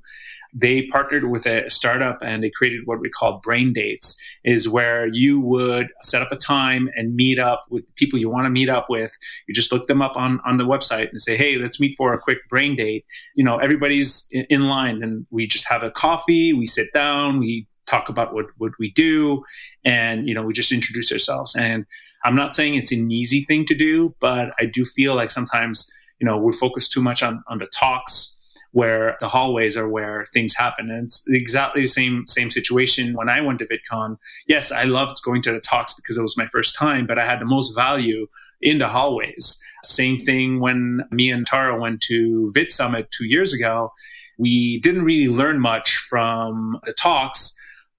They 0.53 0.83
partnered 0.83 1.25
with 1.29 1.45
a 1.45 1.69
startup 1.69 2.19
and 2.21 2.43
they 2.43 2.49
created 2.49 2.81
what 2.85 2.99
we 2.99 3.09
call 3.09 3.39
brain 3.43 3.73
dates, 3.73 4.19
is 4.43 4.69
where 4.69 5.07
you 5.07 5.39
would 5.39 5.87
set 6.01 6.21
up 6.21 6.31
a 6.31 6.37
time 6.37 6.89
and 6.95 7.15
meet 7.15 7.37
up 7.37 7.65
with 7.69 7.93
people 7.95 8.17
you 8.17 8.29
want 8.29 8.45
to 8.45 8.49
meet 8.49 8.69
up 8.69 8.85
with. 8.89 9.15
You 9.47 9.53
just 9.53 9.71
look 9.71 9.87
them 9.87 10.01
up 10.01 10.15
on, 10.15 10.39
on 10.45 10.57
the 10.57 10.63
website 10.63 11.09
and 11.09 11.21
say, 11.21 11.35
hey, 11.35 11.57
let's 11.57 11.79
meet 11.79 11.95
for 11.97 12.13
a 12.13 12.19
quick 12.19 12.39
brain 12.49 12.75
date. 12.75 13.05
You 13.35 13.43
know, 13.43 13.57
everybody's 13.57 14.27
in 14.31 14.61
line 14.61 15.03
and 15.03 15.27
we 15.31 15.47
just 15.47 15.67
have 15.67 15.83
a 15.83 15.91
coffee, 15.91 16.53
we 16.53 16.65
sit 16.65 16.93
down, 16.93 17.39
we 17.39 17.67
talk 17.87 18.09
about 18.09 18.33
what, 18.33 18.45
what 18.57 18.71
we 18.79 18.91
do 18.91 19.43
and 19.85 20.27
you 20.27 20.33
know 20.33 20.43
we 20.43 20.53
just 20.53 20.71
introduce 20.71 21.11
ourselves. 21.11 21.55
And 21.55 21.85
i'm 22.23 22.35
not 22.35 22.55
saying 22.55 22.75
it's 22.75 22.91
an 22.91 23.11
easy 23.11 23.45
thing 23.45 23.65
to 23.65 23.75
do 23.75 24.13
but 24.19 24.49
i 24.59 24.65
do 24.65 24.83
feel 24.83 25.15
like 25.15 25.31
sometimes 25.31 25.91
you 26.19 26.25
know 26.25 26.37
we 26.37 26.51
focus 26.53 26.89
too 26.89 27.01
much 27.01 27.23
on 27.23 27.43
on 27.47 27.59
the 27.59 27.67
talks 27.67 28.37
where 28.71 29.17
the 29.21 29.27
hallways 29.27 29.77
are 29.77 29.87
where 29.87 30.25
things 30.33 30.53
happen. 30.53 30.91
And 30.91 31.05
it's 31.05 31.23
exactly 31.29 31.81
the 31.81 31.87
same 31.87 32.25
same 32.27 32.51
situation. 32.51 33.13
When 33.13 33.29
i 33.29 33.39
went 33.41 33.59
to 33.59 33.65
vidcon 33.65 34.17
yes 34.47 34.71
i 34.71 34.83
loved 34.83 35.21
going 35.23 35.41
to 35.43 35.51
the 35.51 35.59
talks 35.59 35.93
because 35.93 36.17
it 36.17 36.21
was 36.21 36.37
my 36.37 36.47
first 36.47 36.75
time 36.75 37.05
but 37.05 37.17
i 37.17 37.25
had 37.25 37.39
the 37.39 37.45
most 37.45 37.73
value 37.75 38.27
in 38.61 38.79
the 38.79 38.87
hallways. 38.87 39.61
Same 39.83 40.17
thing 40.17 40.59
when 40.59 41.01
me 41.11 41.31
and 41.31 41.45
Tara 41.45 41.79
went 41.79 42.01
to 42.01 42.51
Vid 42.53 42.71
Summit 42.71 43.09
two 43.11 43.27
years 43.27 43.53
ago. 43.53 43.93
We 44.37 44.79
didn't 44.79 45.03
really 45.03 45.33
learn 45.33 45.59
much 45.59 45.97
from 45.97 46.79
the 46.83 46.93
talks, 46.93 47.56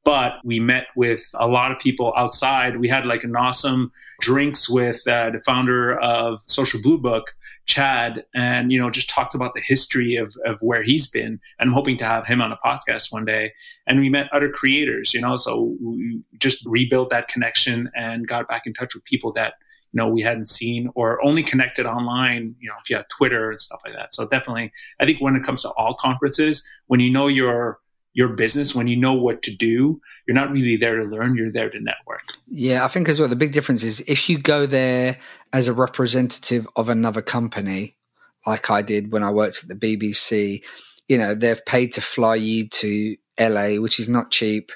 but 0.08 0.36
we 0.42 0.58
met 0.58 0.86
with 0.96 1.20
a 1.34 1.46
lot 1.46 1.70
of 1.70 1.78
people 1.78 2.14
outside. 2.16 2.78
We 2.78 2.88
had 2.88 3.04
like 3.04 3.24
an 3.24 3.36
awesome 3.36 3.92
drinks 4.22 4.66
with 4.66 5.06
uh, 5.06 5.28
the 5.28 5.38
founder 5.40 6.00
of 6.00 6.40
Social 6.46 6.80
Blue 6.80 6.96
Book, 6.96 7.36
Chad, 7.66 8.24
and 8.34 8.72
you 8.72 8.80
know 8.80 8.88
just 8.88 9.10
talked 9.10 9.34
about 9.34 9.52
the 9.52 9.60
history 9.60 10.16
of 10.16 10.34
of 10.46 10.62
where 10.62 10.82
he's 10.82 11.10
been. 11.10 11.38
And 11.58 11.68
I'm 11.68 11.74
hoping 11.74 11.98
to 11.98 12.06
have 12.06 12.26
him 12.26 12.40
on 12.40 12.50
a 12.50 12.56
podcast 12.56 13.12
one 13.12 13.26
day. 13.26 13.52
And 13.86 14.00
we 14.00 14.08
met 14.08 14.32
other 14.32 14.48
creators, 14.48 15.12
you 15.12 15.20
know, 15.20 15.36
so 15.36 15.76
we 15.78 16.22
just 16.38 16.64
rebuilt 16.64 17.10
that 17.10 17.28
connection 17.28 17.90
and 17.94 18.26
got 18.26 18.48
back 18.48 18.62
in 18.64 18.72
touch 18.72 18.94
with 18.94 19.04
people 19.04 19.30
that 19.32 19.56
you 19.92 19.98
know 19.98 20.08
we 20.08 20.22
hadn't 20.22 20.48
seen 20.48 20.88
or 20.94 21.22
only 21.22 21.42
connected 21.42 21.84
online. 21.84 22.56
You 22.60 22.70
know, 22.70 22.76
if 22.82 22.88
you 22.88 22.96
have 22.96 23.08
Twitter 23.08 23.50
and 23.50 23.60
stuff 23.60 23.82
like 23.84 23.94
that. 23.94 24.14
So 24.14 24.26
definitely, 24.26 24.72
I 25.00 25.04
think 25.04 25.20
when 25.20 25.36
it 25.36 25.42
comes 25.42 25.60
to 25.64 25.70
all 25.72 25.92
conferences, 25.92 26.66
when 26.86 26.98
you 26.98 27.10
know 27.10 27.26
your 27.26 27.78
your 28.18 28.28
business 28.30 28.74
when 28.74 28.88
you 28.88 28.96
know 28.96 29.12
what 29.12 29.42
to 29.42 29.54
do 29.54 30.00
you're 30.26 30.34
not 30.34 30.50
really 30.50 30.76
there 30.76 30.96
to 30.96 31.04
learn 31.04 31.36
you're 31.36 31.52
there 31.52 31.70
to 31.70 31.80
network. 31.80 32.22
Yeah 32.46 32.84
i 32.84 32.88
think 32.88 33.08
as 33.08 33.20
well 33.20 33.28
the 33.28 33.36
big 33.36 33.52
difference 33.52 33.84
is 33.84 34.00
if 34.08 34.28
you 34.28 34.38
go 34.38 34.66
there 34.66 35.18
as 35.52 35.68
a 35.68 35.72
representative 35.72 36.66
of 36.74 36.88
another 36.88 37.22
company 37.22 37.96
like 38.44 38.70
i 38.70 38.82
did 38.82 39.12
when 39.12 39.22
i 39.22 39.30
worked 39.30 39.62
at 39.62 39.68
the 39.68 39.96
bbc 39.96 40.62
you 41.06 41.16
know 41.16 41.34
they've 41.34 41.64
paid 41.64 41.92
to 41.92 42.00
fly 42.00 42.34
you 42.34 42.68
to 42.68 43.16
la 43.38 43.68
which 43.76 44.00
is 44.00 44.08
not 44.08 44.32
cheap 44.32 44.72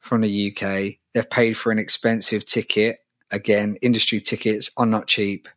from 0.00 0.22
the 0.22 0.50
uk 0.50 0.96
they've 1.16 1.30
paid 1.30 1.56
for 1.56 1.72
an 1.72 1.78
expensive 1.78 2.44
ticket. 2.44 3.00
Again 3.30 3.76
industry 3.80 4.20
tickets 4.20 4.70
are 4.76 4.86
not 4.86 5.06
cheap. 5.06 5.48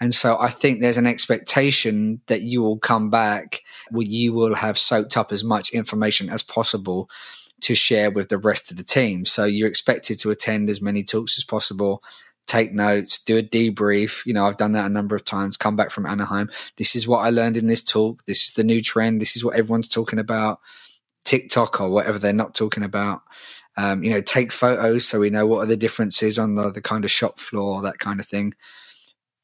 And 0.00 0.12
so 0.14 0.38
I 0.38 0.50
think 0.50 0.80
there's 0.80 0.96
an 0.96 1.06
expectation 1.06 2.20
that 2.26 2.42
you 2.42 2.62
will 2.62 2.78
come 2.78 3.08
back 3.08 3.62
you 3.92 4.32
will 4.32 4.54
have 4.54 4.78
soaked 4.78 5.16
up 5.16 5.32
as 5.32 5.44
much 5.44 5.70
information 5.70 6.30
as 6.30 6.42
possible 6.42 7.08
to 7.60 7.74
share 7.74 8.10
with 8.10 8.28
the 8.28 8.38
rest 8.38 8.70
of 8.70 8.76
the 8.76 8.84
team. 8.84 9.24
So 9.24 9.44
you're 9.44 9.68
expected 9.68 10.18
to 10.20 10.30
attend 10.30 10.70
as 10.70 10.80
many 10.80 11.02
talks 11.02 11.36
as 11.38 11.44
possible, 11.44 12.02
take 12.46 12.72
notes, 12.72 13.18
do 13.18 13.36
a 13.36 13.42
debrief. 13.42 14.24
You 14.24 14.32
know, 14.32 14.46
I've 14.46 14.56
done 14.56 14.72
that 14.72 14.86
a 14.86 14.90
number 14.90 15.16
of 15.16 15.24
times, 15.24 15.56
come 15.56 15.76
back 15.76 15.90
from 15.90 16.06
Anaheim. 16.06 16.50
This 16.76 16.94
is 16.94 17.08
what 17.08 17.18
I 17.18 17.30
learned 17.30 17.56
in 17.56 17.66
this 17.66 17.82
talk. 17.82 18.24
This 18.26 18.44
is 18.44 18.52
the 18.52 18.64
new 18.64 18.80
trend. 18.80 19.20
This 19.20 19.36
is 19.36 19.44
what 19.44 19.56
everyone's 19.56 19.88
talking 19.88 20.18
about. 20.18 20.60
TikTok 21.24 21.80
or 21.80 21.90
whatever 21.90 22.18
they're 22.18 22.32
not 22.32 22.54
talking 22.54 22.84
about. 22.84 23.22
Um, 23.76 24.02
you 24.02 24.10
know, 24.10 24.20
take 24.20 24.50
photos 24.50 25.06
so 25.06 25.20
we 25.20 25.30
know 25.30 25.46
what 25.46 25.62
are 25.62 25.66
the 25.66 25.76
differences 25.76 26.38
on 26.38 26.54
the, 26.54 26.70
the 26.70 26.80
kind 26.80 27.04
of 27.04 27.10
shop 27.10 27.38
floor, 27.38 27.82
that 27.82 27.98
kind 27.98 28.18
of 28.18 28.26
thing. 28.26 28.54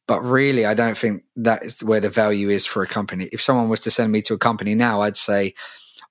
But 0.06 0.22
really, 0.22 0.66
I 0.66 0.74
don't 0.74 0.98
think 0.98 1.24
that 1.36 1.64
is 1.64 1.82
where 1.82 2.00
the 2.00 2.10
value 2.10 2.50
is 2.50 2.66
for 2.66 2.82
a 2.82 2.86
company. 2.86 3.28
If 3.32 3.40
someone 3.40 3.68
was 3.68 3.80
to 3.80 3.90
send 3.90 4.12
me 4.12 4.20
to 4.22 4.34
a 4.34 4.38
company 4.38 4.74
now, 4.74 5.00
I'd 5.00 5.16
say, 5.16 5.54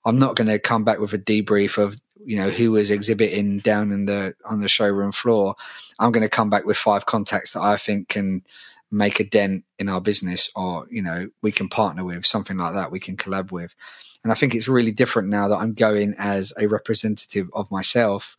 I'm 0.05 0.17
not 0.17 0.35
going 0.35 0.47
to 0.47 0.59
come 0.59 0.83
back 0.83 0.99
with 0.99 1.13
a 1.13 1.19
debrief 1.19 1.77
of 1.77 1.97
you 2.25 2.37
know 2.37 2.49
who 2.49 2.71
was 2.71 2.91
exhibiting 2.91 3.59
down 3.59 3.91
in 3.91 4.05
the 4.05 4.33
on 4.45 4.61
the 4.61 4.67
showroom 4.67 5.11
floor. 5.11 5.55
I'm 5.99 6.11
going 6.11 6.23
to 6.23 6.29
come 6.29 6.49
back 6.49 6.65
with 6.65 6.77
five 6.77 7.05
contacts 7.05 7.53
that 7.53 7.61
I 7.61 7.77
think 7.77 8.09
can 8.09 8.43
make 8.91 9.19
a 9.19 9.23
dent 9.23 9.63
in 9.79 9.89
our 9.89 10.01
business, 10.01 10.49
or 10.55 10.87
you 10.89 11.01
know 11.01 11.29
we 11.41 11.51
can 11.51 11.69
partner 11.69 12.03
with 12.03 12.25
something 12.25 12.57
like 12.57 12.73
that. 12.73 12.91
We 12.91 12.99
can 12.99 13.17
collab 13.17 13.51
with, 13.51 13.75
and 14.23 14.31
I 14.31 14.35
think 14.35 14.55
it's 14.55 14.67
really 14.67 14.91
different 14.91 15.29
now 15.29 15.47
that 15.49 15.57
I'm 15.57 15.73
going 15.73 16.15
as 16.17 16.53
a 16.57 16.67
representative 16.67 17.49
of 17.53 17.69
myself. 17.71 18.37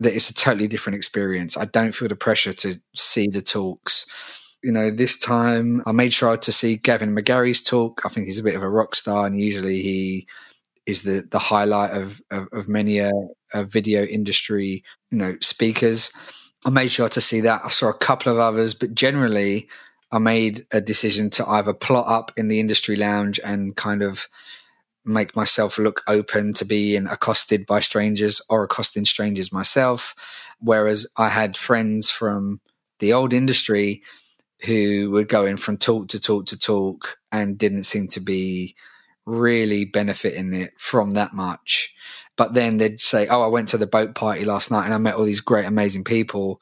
That 0.00 0.14
it's 0.14 0.30
a 0.30 0.34
totally 0.34 0.66
different 0.66 0.96
experience. 0.96 1.56
I 1.56 1.64
don't 1.64 1.94
feel 1.94 2.08
the 2.08 2.16
pressure 2.16 2.52
to 2.52 2.80
see 2.94 3.28
the 3.28 3.42
talks 3.42 4.06
you 4.62 4.72
know, 4.72 4.90
this 4.90 5.18
time 5.18 5.82
I 5.86 5.92
made 5.92 6.12
sure 6.12 6.36
to 6.36 6.52
see 6.52 6.76
Gavin 6.76 7.14
McGarry's 7.14 7.62
talk. 7.62 8.02
I 8.04 8.08
think 8.08 8.26
he's 8.26 8.38
a 8.38 8.44
bit 8.44 8.54
of 8.54 8.62
a 8.62 8.70
rock 8.70 8.94
star, 8.94 9.26
and 9.26 9.38
usually 9.38 9.82
he 9.82 10.26
is 10.86 11.02
the 11.02 11.26
the 11.30 11.38
highlight 11.38 11.90
of 11.90 12.20
of, 12.30 12.48
of 12.52 12.68
many 12.68 12.98
a, 12.98 13.10
a, 13.52 13.64
video 13.64 14.04
industry, 14.04 14.84
you 15.10 15.18
know, 15.18 15.36
speakers. 15.40 16.12
I 16.64 16.70
made 16.70 16.90
sure 16.90 17.08
to 17.08 17.20
see 17.20 17.40
that. 17.40 17.62
I 17.64 17.68
saw 17.68 17.88
a 17.88 17.94
couple 17.94 18.32
of 18.32 18.38
others, 18.38 18.74
but 18.74 18.94
generally, 18.94 19.68
I 20.12 20.18
made 20.18 20.64
a 20.70 20.80
decision 20.80 21.30
to 21.30 21.48
either 21.48 21.72
plot 21.72 22.06
up 22.08 22.32
in 22.36 22.48
the 22.48 22.60
industry 22.60 22.96
lounge 22.96 23.40
and 23.44 23.76
kind 23.76 24.02
of 24.02 24.28
make 25.04 25.34
myself 25.34 25.78
look 25.78 26.02
open 26.06 26.54
to 26.54 26.64
being 26.64 27.08
accosted 27.08 27.66
by 27.66 27.80
strangers 27.80 28.40
or 28.48 28.62
accosting 28.62 29.04
strangers 29.04 29.50
myself. 29.52 30.14
Whereas 30.60 31.08
I 31.16 31.28
had 31.28 31.56
friends 31.56 32.08
from 32.08 32.60
the 33.00 33.12
old 33.12 33.32
industry 33.32 34.02
who 34.64 35.10
were 35.10 35.24
going 35.24 35.56
from 35.56 35.76
talk 35.76 36.08
to 36.08 36.20
talk 36.20 36.46
to 36.46 36.58
talk 36.58 37.18
and 37.30 37.58
didn't 37.58 37.84
seem 37.84 38.08
to 38.08 38.20
be 38.20 38.76
really 39.24 39.84
benefiting 39.84 40.52
it 40.52 40.72
from 40.78 41.12
that 41.12 41.32
much. 41.32 41.94
But 42.36 42.54
then 42.54 42.78
they'd 42.78 43.00
say, 43.00 43.26
Oh, 43.28 43.42
I 43.42 43.48
went 43.48 43.68
to 43.68 43.78
the 43.78 43.86
boat 43.86 44.14
party 44.14 44.44
last 44.44 44.70
night 44.70 44.84
and 44.84 44.94
I 44.94 44.98
met 44.98 45.14
all 45.14 45.24
these 45.24 45.40
great, 45.40 45.66
amazing 45.66 46.04
people. 46.04 46.60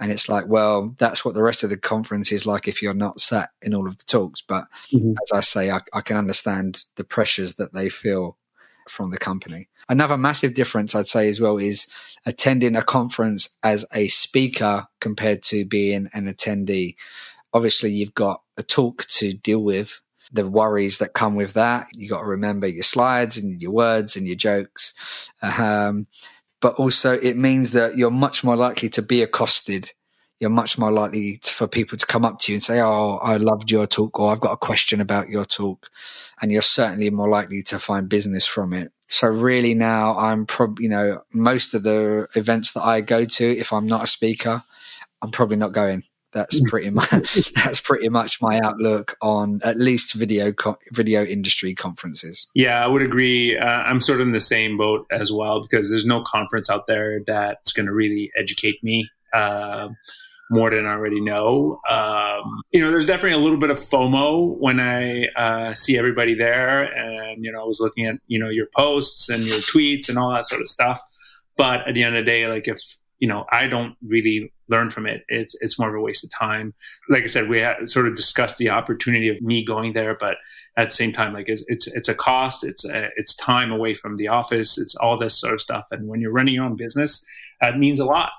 And 0.00 0.12
it's 0.12 0.28
like, 0.28 0.46
well, 0.46 0.94
that's 0.98 1.24
what 1.24 1.34
the 1.34 1.42
rest 1.42 1.64
of 1.64 1.70
the 1.70 1.76
conference 1.76 2.30
is 2.30 2.46
like 2.46 2.68
if 2.68 2.80
you're 2.80 2.94
not 2.94 3.20
sat 3.20 3.50
in 3.60 3.74
all 3.74 3.88
of 3.88 3.98
the 3.98 4.04
talks. 4.04 4.40
But 4.40 4.66
mm-hmm. 4.92 5.14
as 5.22 5.32
I 5.32 5.40
say, 5.40 5.70
I, 5.70 5.80
I, 5.92 6.02
can 6.02 6.16
understand 6.16 6.84
the 6.94 7.02
pressures 7.02 7.56
that 7.56 7.72
they 7.72 7.88
feel 7.88 8.36
from 8.86 9.10
the 9.10 9.18
company. 9.18 9.68
Another 9.88 10.16
massive 10.16 10.54
difference 10.54 10.94
I'd 10.94 11.08
say 11.08 11.28
as 11.28 11.40
well 11.40 11.58
is 11.58 11.88
attending 12.26 12.76
a 12.76 12.82
conference 12.82 13.48
as 13.64 13.84
a 13.92 14.06
speaker 14.06 14.86
compared 15.00 15.42
to 15.44 15.64
being 15.64 16.08
an 16.12 16.32
attendee 16.32 16.94
obviously 17.52 17.90
you've 17.90 18.14
got 18.14 18.42
a 18.56 18.62
talk 18.62 19.06
to 19.06 19.32
deal 19.32 19.62
with 19.62 20.00
the 20.32 20.46
worries 20.46 20.98
that 20.98 21.14
come 21.14 21.34
with 21.34 21.54
that. 21.54 21.88
You 21.94 22.08
got 22.08 22.20
to 22.20 22.26
remember 22.26 22.66
your 22.66 22.82
slides 22.82 23.38
and 23.38 23.60
your 23.60 23.70
words 23.70 24.16
and 24.16 24.26
your 24.26 24.36
jokes. 24.36 24.92
Um, 25.42 26.06
but 26.60 26.74
also, 26.74 27.12
it 27.12 27.36
means 27.36 27.72
that 27.72 27.96
you're 27.96 28.10
much 28.10 28.42
more 28.42 28.56
likely 28.56 28.88
to 28.90 29.02
be 29.02 29.22
accosted. 29.22 29.92
You're 30.40 30.50
much 30.50 30.76
more 30.78 30.92
likely 30.92 31.38
to, 31.38 31.52
for 31.52 31.66
people 31.66 31.98
to 31.98 32.06
come 32.06 32.24
up 32.24 32.38
to 32.40 32.52
you 32.52 32.56
and 32.56 32.62
say, 32.62 32.80
"Oh, 32.80 33.18
I 33.22 33.36
loved 33.36 33.70
your 33.70 33.86
talk," 33.86 34.18
or 34.18 34.32
"I've 34.32 34.40
got 34.40 34.52
a 34.52 34.56
question 34.56 35.00
about 35.00 35.28
your 35.28 35.44
talk," 35.44 35.88
and 36.42 36.50
you're 36.50 36.62
certainly 36.62 37.10
more 37.10 37.28
likely 37.28 37.62
to 37.64 37.78
find 37.78 38.08
business 38.08 38.44
from 38.44 38.72
it. 38.72 38.92
So 39.08 39.28
really, 39.28 39.74
now 39.74 40.18
I'm 40.18 40.46
probably, 40.46 40.84
you 40.84 40.90
know, 40.90 41.22
most 41.32 41.74
of 41.74 41.82
the 41.84 42.28
events 42.34 42.72
that 42.72 42.84
I 42.84 43.00
go 43.00 43.24
to, 43.24 43.56
if 43.56 43.72
I'm 43.72 43.86
not 43.86 44.04
a 44.04 44.08
speaker, 44.08 44.62
I'm 45.22 45.30
probably 45.30 45.56
not 45.56 45.72
going 45.72 46.04
that's 46.32 46.60
mm. 46.60 46.68
pretty 46.68 46.90
much 46.90 47.52
that's 47.54 47.80
pretty 47.80 48.08
much 48.08 48.40
my 48.40 48.60
outlook 48.62 49.16
on 49.20 49.60
at 49.64 49.78
least 49.78 50.14
video 50.14 50.52
co- 50.52 50.78
video 50.92 51.24
industry 51.24 51.74
conferences. 51.74 52.46
Yeah, 52.54 52.84
I 52.84 52.86
would 52.86 53.02
agree. 53.02 53.56
Uh, 53.56 53.66
I'm 53.66 54.00
sort 54.00 54.20
of 54.20 54.26
in 54.26 54.32
the 54.32 54.40
same 54.40 54.76
boat 54.76 55.06
as 55.10 55.32
well 55.32 55.62
because 55.62 55.90
there's 55.90 56.06
no 56.06 56.22
conference 56.22 56.70
out 56.70 56.86
there 56.86 57.20
that's 57.26 57.72
going 57.72 57.86
to 57.86 57.92
really 57.92 58.30
educate 58.36 58.82
me. 58.82 59.08
Uh, 59.32 59.88
more 60.50 60.70
than 60.70 60.86
I 60.86 60.92
already 60.92 61.20
know. 61.20 61.80
Um, 61.88 62.62
you 62.70 62.80
know, 62.80 62.90
there's 62.90 63.06
definitely 63.06 63.38
a 63.38 63.42
little 63.42 63.58
bit 63.58 63.70
of 63.70 63.78
FOMO 63.78 64.56
when 64.58 64.80
I 64.80 65.26
uh, 65.36 65.74
see 65.74 65.98
everybody 65.98 66.34
there, 66.34 66.84
and 66.84 67.44
you 67.44 67.52
know, 67.52 67.60
I 67.60 67.64
was 67.64 67.80
looking 67.80 68.06
at 68.06 68.16
you 68.26 68.38
know 68.38 68.48
your 68.48 68.66
posts 68.74 69.28
and 69.28 69.44
your 69.44 69.58
tweets 69.58 70.08
and 70.08 70.18
all 70.18 70.32
that 70.32 70.46
sort 70.46 70.62
of 70.62 70.68
stuff. 70.68 71.00
But 71.56 71.86
at 71.86 71.94
the 71.94 72.02
end 72.02 72.16
of 72.16 72.24
the 72.24 72.30
day, 72.30 72.46
like 72.46 72.68
if 72.68 72.80
you 73.18 73.28
know, 73.28 73.44
I 73.50 73.66
don't 73.66 73.96
really 74.06 74.52
learn 74.68 74.90
from 74.90 75.06
it. 75.06 75.24
It's 75.28 75.56
it's 75.60 75.78
more 75.78 75.88
of 75.88 75.94
a 75.94 76.00
waste 76.00 76.24
of 76.24 76.30
time. 76.30 76.74
Like 77.08 77.24
I 77.24 77.26
said, 77.26 77.48
we 77.48 77.66
sort 77.84 78.06
of 78.06 78.14
discussed 78.14 78.58
the 78.58 78.70
opportunity 78.70 79.28
of 79.28 79.40
me 79.40 79.64
going 79.64 79.92
there, 79.92 80.16
but 80.18 80.36
at 80.76 80.90
the 80.90 80.96
same 80.96 81.12
time, 81.12 81.32
like 81.32 81.48
it's 81.48 81.64
it's, 81.68 81.86
it's 81.88 82.08
a 82.08 82.14
cost. 82.14 82.64
It's 82.64 82.84
a, 82.84 83.08
it's 83.16 83.34
time 83.34 83.72
away 83.72 83.94
from 83.94 84.16
the 84.16 84.28
office. 84.28 84.78
It's 84.78 84.94
all 84.96 85.18
this 85.18 85.38
sort 85.38 85.54
of 85.54 85.60
stuff. 85.60 85.86
And 85.90 86.06
when 86.06 86.20
you're 86.20 86.32
running 86.32 86.54
your 86.54 86.64
own 86.64 86.76
business, 86.76 87.26
that 87.60 87.78
means 87.78 87.98
a 87.98 88.04
lot. 88.04 88.30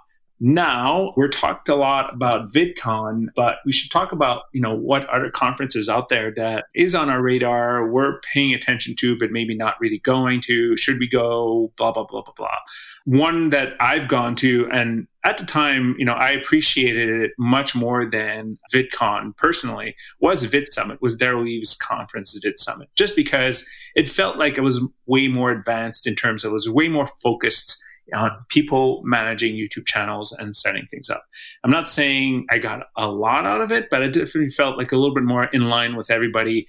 Now 0.41 1.13
we're 1.17 1.27
talked 1.27 1.67
a 1.67 1.75
lot 1.75 2.13
about 2.13 2.53
VidCon, 2.53 3.27
but 3.35 3.57
we 3.65 3.73
should 3.73 3.91
talk 3.91 4.13
about 4.13 4.43
you 4.53 4.61
know 4.61 4.73
what 4.73 5.07
other 5.09 5.29
conferences 5.29 5.89
out 5.89 6.07
there 6.07 6.31
that 6.35 6.65
is 6.73 6.95
on 6.95 7.09
our 7.09 7.21
radar. 7.21 7.89
We're 7.89 8.21
paying 8.21 8.53
attention 8.53 8.95
to, 8.99 9.17
but 9.17 9.31
maybe 9.31 9.53
not 9.53 9.75
really 9.81 9.99
going 9.99 10.41
to. 10.43 10.77
Should 10.77 10.99
we 10.99 11.09
go? 11.09 11.73
Blah 11.75 11.91
blah 11.91 12.05
blah 12.05 12.21
blah 12.21 12.33
blah. 12.37 12.57
One 13.03 13.49
that 13.49 13.75
I've 13.81 14.07
gone 14.07 14.35
to, 14.37 14.69
and 14.71 15.07
at 15.25 15.37
the 15.37 15.45
time, 15.45 15.95
you 15.99 16.05
know, 16.05 16.13
I 16.13 16.29
appreciated 16.29 17.09
it 17.09 17.31
much 17.37 17.75
more 17.75 18.05
than 18.05 18.57
VidCon 18.73 19.35
personally. 19.35 19.93
Was 20.21 20.45
Vid 20.45 20.71
Summit 20.71 21.01
was 21.01 21.17
Derral 21.17 21.49
Eves' 21.49 21.75
conference, 21.75 22.33
the 22.33 22.39
Vid 22.41 22.57
Summit, 22.57 22.87
just 22.95 23.17
because 23.17 23.67
it 23.95 24.07
felt 24.07 24.37
like 24.37 24.57
it 24.57 24.61
was 24.61 24.87
way 25.05 25.27
more 25.27 25.51
advanced 25.51 26.07
in 26.07 26.15
terms 26.15 26.45
of 26.45 26.51
it 26.51 26.53
was 26.53 26.69
way 26.69 26.87
more 26.87 27.07
focused 27.21 27.77
on 28.13 28.31
people 28.49 29.01
managing 29.03 29.55
YouTube 29.55 29.85
channels 29.85 30.31
and 30.31 30.55
setting 30.55 30.87
things 30.91 31.09
up. 31.09 31.23
I'm 31.63 31.71
not 31.71 31.87
saying 31.87 32.45
I 32.49 32.57
got 32.57 32.87
a 32.97 33.07
lot 33.07 33.45
out 33.45 33.61
of 33.61 33.71
it, 33.71 33.89
but 33.89 34.01
it 34.01 34.13
definitely 34.13 34.49
felt 34.49 34.77
like 34.77 34.91
a 34.91 34.97
little 34.97 35.15
bit 35.15 35.23
more 35.23 35.45
in 35.45 35.69
line 35.69 35.95
with 35.95 36.09
everybody 36.09 36.67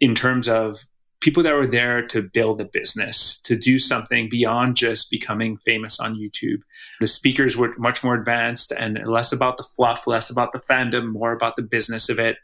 in 0.00 0.14
terms 0.14 0.48
of 0.48 0.84
people 1.20 1.42
that 1.44 1.54
were 1.54 1.66
there 1.66 2.04
to 2.08 2.20
build 2.20 2.60
a 2.60 2.64
business, 2.64 3.40
to 3.42 3.56
do 3.56 3.78
something 3.78 4.28
beyond 4.28 4.76
just 4.76 5.10
becoming 5.10 5.56
famous 5.64 6.00
on 6.00 6.16
YouTube. 6.16 6.60
The 7.00 7.06
speakers 7.06 7.56
were 7.56 7.72
much 7.78 8.02
more 8.02 8.14
advanced 8.14 8.72
and 8.72 8.98
less 9.06 9.32
about 9.32 9.56
the 9.56 9.62
fluff, 9.62 10.06
less 10.06 10.30
about 10.30 10.52
the 10.52 10.58
fandom, 10.58 11.12
more 11.12 11.32
about 11.32 11.54
the 11.54 11.62
business 11.62 12.08
of 12.08 12.18
it. 12.18 12.36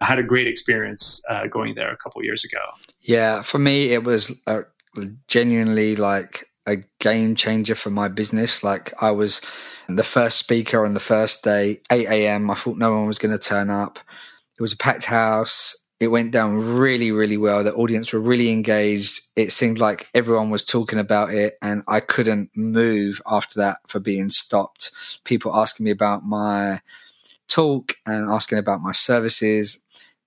I 0.00 0.06
had 0.06 0.18
a 0.18 0.22
great 0.22 0.48
experience 0.48 1.22
uh, 1.28 1.46
going 1.46 1.74
there 1.74 1.92
a 1.92 1.96
couple 1.98 2.24
years 2.24 2.42
ago. 2.42 2.58
Yeah, 3.00 3.42
for 3.42 3.58
me, 3.58 3.92
it 3.92 4.02
was 4.02 4.32
uh, 4.46 4.62
genuinely 5.28 5.94
like 5.94 6.48
a 6.66 6.78
game 7.00 7.34
changer 7.34 7.74
for 7.74 7.90
my 7.90 8.08
business. 8.08 8.62
Like 8.62 8.92
I 9.02 9.10
was 9.10 9.40
the 9.88 10.04
first 10.04 10.38
speaker 10.38 10.84
on 10.84 10.94
the 10.94 11.00
first 11.00 11.42
day, 11.42 11.80
8 11.90 12.08
a.m. 12.08 12.50
I 12.50 12.54
thought 12.54 12.78
no 12.78 12.92
one 12.92 13.06
was 13.06 13.18
going 13.18 13.32
to 13.32 13.38
turn 13.38 13.70
up. 13.70 13.98
It 14.58 14.62
was 14.62 14.72
a 14.72 14.76
packed 14.76 15.04
house. 15.04 15.76
It 15.98 16.08
went 16.08 16.32
down 16.32 16.58
really, 16.58 17.12
really 17.12 17.36
well. 17.36 17.62
The 17.62 17.74
audience 17.74 18.12
were 18.12 18.20
really 18.20 18.50
engaged. 18.50 19.22
It 19.36 19.52
seemed 19.52 19.78
like 19.78 20.08
everyone 20.14 20.50
was 20.50 20.64
talking 20.64 20.98
about 20.98 21.32
it, 21.32 21.58
and 21.62 21.84
I 21.86 22.00
couldn't 22.00 22.50
move 22.56 23.22
after 23.24 23.60
that 23.60 23.78
for 23.86 24.00
being 24.00 24.28
stopped. 24.28 24.90
People 25.24 25.54
asking 25.54 25.84
me 25.84 25.90
about 25.92 26.24
my 26.24 26.80
talk 27.46 27.94
and 28.04 28.30
asking 28.30 28.58
about 28.58 28.80
my 28.80 28.92
services. 28.92 29.78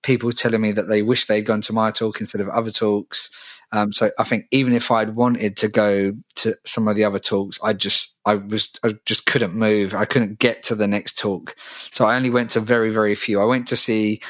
People 0.06 0.32
telling 0.32 0.62
me 0.62 0.72
that 0.72 0.88
they 0.88 1.02
wish 1.02 1.26
they'd 1.26 1.41
gone 1.41 1.62
to 1.62 1.74
my 1.74 1.89
talk 1.89 2.20
instead 2.20 2.39
of 2.39 2.48
other 2.50 2.70
talks. 2.70 3.32
Um, 3.72 3.91
so 3.91 4.12
I 4.20 4.24
think 4.24 4.46
even 4.52 4.74
if 4.74 4.91
I'd 4.91 5.15
wanted 5.15 5.58
to 5.58 5.68
go 5.68 6.13
to 6.36 6.56
some 6.63 6.88
of 6.88 6.96
the 6.96 7.06
other 7.06 7.18
talks, 7.18 7.58
I 7.63 7.74
just 7.74 8.15
I 8.24 8.36
was 8.36 8.72
I 8.84 8.94
just 9.06 9.26
couldn't 9.26 9.56
move. 9.56 9.96
I 9.96 10.06
couldn't 10.06 10.38
get 10.38 10.63
to 10.65 10.76
the 10.76 10.88
next 10.88 11.18
talk. 11.18 11.56
So 11.91 12.06
I 12.06 12.15
only 12.15 12.30
went 12.30 12.52
to 12.52 12.60
very 12.60 12.91
very 12.91 13.15
few. 13.15 13.41
I 13.41 13.46
went 13.46 13.68
to 13.70 13.76
see 13.76 14.22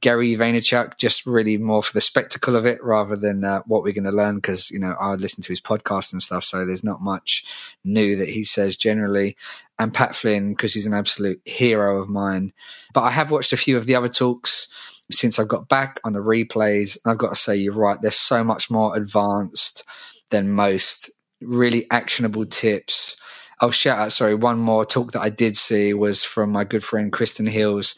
Gary 0.00 0.34
Vaynerchuk, 0.34 0.96
just 0.96 1.26
really 1.26 1.58
more 1.58 1.82
for 1.82 1.92
the 1.92 2.00
spectacle 2.00 2.56
of 2.56 2.64
it 2.64 2.82
rather 2.82 3.16
than 3.16 3.44
uh, 3.44 3.60
what 3.66 3.82
we're 3.82 3.92
going 3.92 4.04
to 4.04 4.10
learn. 4.10 4.36
Because 4.36 4.70
you 4.70 4.78
know, 4.78 4.96
I 4.98 5.14
listen 5.16 5.42
to 5.42 5.52
his 5.52 5.60
podcast 5.60 6.12
and 6.12 6.22
stuff, 6.22 6.44
so 6.44 6.64
there's 6.64 6.82
not 6.82 7.02
much 7.02 7.44
new 7.84 8.16
that 8.16 8.30
he 8.30 8.44
says 8.44 8.76
generally. 8.76 9.36
And 9.78 9.92
Pat 9.92 10.14
Flynn, 10.14 10.50
because 10.50 10.74
he's 10.74 10.86
an 10.86 10.94
absolute 10.94 11.40
hero 11.44 12.00
of 12.00 12.08
mine. 12.08 12.52
But 12.94 13.02
I 13.02 13.10
have 13.10 13.30
watched 13.30 13.52
a 13.52 13.58
few 13.58 13.76
of 13.76 13.86
the 13.86 13.94
other 13.94 14.08
talks 14.08 14.68
since 15.10 15.38
I've 15.38 15.48
got 15.48 15.68
back 15.68 16.00
on 16.04 16.12
the 16.12 16.20
replays, 16.20 16.98
I've 17.04 17.18
got 17.18 17.30
to 17.30 17.36
say, 17.36 17.56
you're 17.56 17.72
right. 17.72 18.00
They're 18.00 18.10
so 18.10 18.44
much 18.44 18.70
more 18.70 18.96
advanced 18.96 19.84
than 20.30 20.50
most. 20.50 21.10
Really 21.40 21.86
actionable 21.90 22.46
tips. 22.46 23.16
I'll 23.60 23.70
shout 23.70 23.98
out. 23.98 24.12
Sorry, 24.12 24.34
one 24.34 24.58
more 24.58 24.84
talk 24.84 25.12
that 25.12 25.22
I 25.22 25.30
did 25.30 25.56
see 25.56 25.94
was 25.94 26.24
from 26.24 26.50
my 26.50 26.64
good 26.64 26.84
friend 26.84 27.12
Kristen 27.12 27.46
Hills 27.46 27.94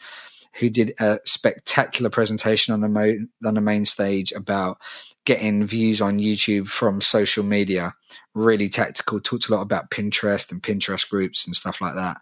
who 0.55 0.69
did 0.69 0.93
a 0.99 1.19
spectacular 1.25 2.09
presentation 2.09 2.73
on 2.73 2.81
the 2.81 2.89
mo- 2.89 3.25
on 3.45 3.53
the 3.53 3.61
main 3.61 3.85
stage 3.85 4.31
about 4.33 4.77
getting 5.25 5.65
views 5.65 6.01
on 6.01 6.19
YouTube 6.19 6.67
from 6.67 7.01
social 7.01 7.43
media. 7.43 7.95
Really 8.33 8.69
tactical. 8.69 9.19
Talked 9.19 9.49
a 9.49 9.55
lot 9.55 9.61
about 9.61 9.91
Pinterest 9.91 10.51
and 10.51 10.61
Pinterest 10.61 11.07
groups 11.09 11.45
and 11.45 11.55
stuff 11.55 11.81
like 11.81 11.95
that. 11.95 12.17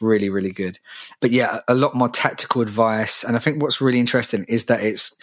Really, 0.00 0.30
really 0.30 0.52
good. 0.52 0.78
But 1.20 1.30
yeah, 1.30 1.60
a 1.66 1.74
lot 1.74 1.94
more 1.94 2.08
tactical 2.08 2.62
advice. 2.62 3.24
And 3.24 3.36
I 3.36 3.40
think 3.40 3.60
what's 3.60 3.80
really 3.80 3.98
interesting 3.98 4.44
is 4.44 4.66
that 4.66 4.82
it's 4.82 5.14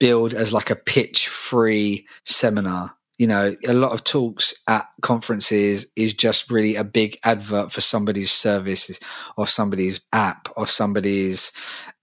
billed 0.00 0.34
as 0.34 0.52
like 0.52 0.70
a 0.70 0.76
pitch 0.76 1.28
free 1.28 2.06
seminar 2.24 2.94
you 3.22 3.28
know, 3.28 3.54
a 3.68 3.72
lot 3.72 3.92
of 3.92 4.02
talks 4.02 4.52
at 4.66 4.88
conferences 5.00 5.86
is 5.94 6.12
just 6.12 6.50
really 6.50 6.74
a 6.74 6.82
big 6.82 7.20
advert 7.22 7.70
for 7.70 7.80
somebody's 7.80 8.32
services 8.32 8.98
or 9.36 9.46
somebody's 9.46 10.00
app 10.12 10.48
or 10.56 10.66
somebody's 10.66 11.52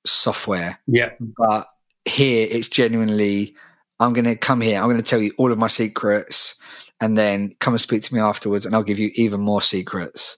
software. 0.05 0.79
Yeah. 0.87 1.09
But 1.19 1.67
here 2.05 2.47
it's 2.49 2.69
genuinely, 2.69 3.53
I'm 3.99 4.13
going 4.13 4.25
to 4.25 4.35
come 4.35 4.62
here, 4.62 4.79
I'm 4.79 4.85
going 4.85 4.97
to 4.97 5.03
tell 5.03 5.21
you 5.21 5.33
all 5.38 5.51
of 5.51 5.57
my 5.57 5.67
secrets 5.67 6.55
and 7.01 7.17
then 7.17 7.55
come 7.59 7.73
and 7.73 7.81
speak 7.81 8.03
to 8.03 8.13
me 8.13 8.19
afterwards 8.19 8.65
and 8.65 8.75
I'll 8.75 8.83
give 8.83 8.99
you 8.99 9.12
even 9.15 9.39
more 9.41 9.62
secrets. 9.62 10.38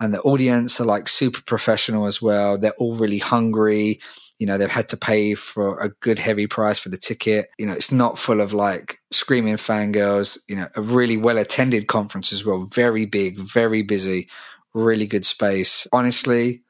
And 0.00 0.12
the 0.12 0.22
audience 0.22 0.80
are 0.80 0.84
like 0.84 1.08
super 1.08 1.42
professional 1.42 2.06
as 2.06 2.20
well. 2.20 2.58
They're 2.58 2.72
all 2.72 2.94
really 2.94 3.18
hungry. 3.18 4.00
You 4.38 4.46
know, 4.46 4.58
they've 4.58 4.68
had 4.68 4.88
to 4.88 4.96
pay 4.96 5.34
for 5.34 5.78
a 5.80 5.90
good 6.00 6.18
heavy 6.18 6.46
price 6.46 6.78
for 6.78 6.88
the 6.88 6.96
ticket. 6.96 7.50
You 7.58 7.66
know, 7.66 7.72
it's 7.72 7.92
not 7.92 8.18
full 8.18 8.40
of 8.40 8.52
like 8.52 8.98
screaming 9.12 9.56
fangirls. 9.56 10.38
You 10.48 10.56
know, 10.56 10.68
a 10.74 10.82
really 10.82 11.16
well 11.16 11.38
attended 11.38 11.86
conference 11.86 12.32
as 12.32 12.44
well. 12.44 12.66
Very 12.72 13.06
big, 13.06 13.38
very 13.38 13.82
busy, 13.82 14.28
really 14.74 15.06
good 15.06 15.24
space. 15.24 15.86
Honestly, 15.92 16.62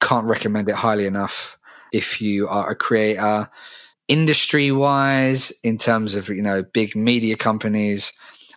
can't 0.00 0.26
recommend 0.26 0.68
it 0.68 0.76
highly 0.76 1.06
enough 1.06 1.58
if 1.92 2.20
you 2.20 2.48
are 2.48 2.70
a 2.70 2.76
creator 2.76 3.50
industry 4.08 4.70
wise 4.70 5.52
in 5.62 5.78
terms 5.78 6.14
of 6.14 6.28
you 6.28 6.42
know 6.42 6.62
big 6.62 6.94
media 6.94 7.36
companies 7.36 8.12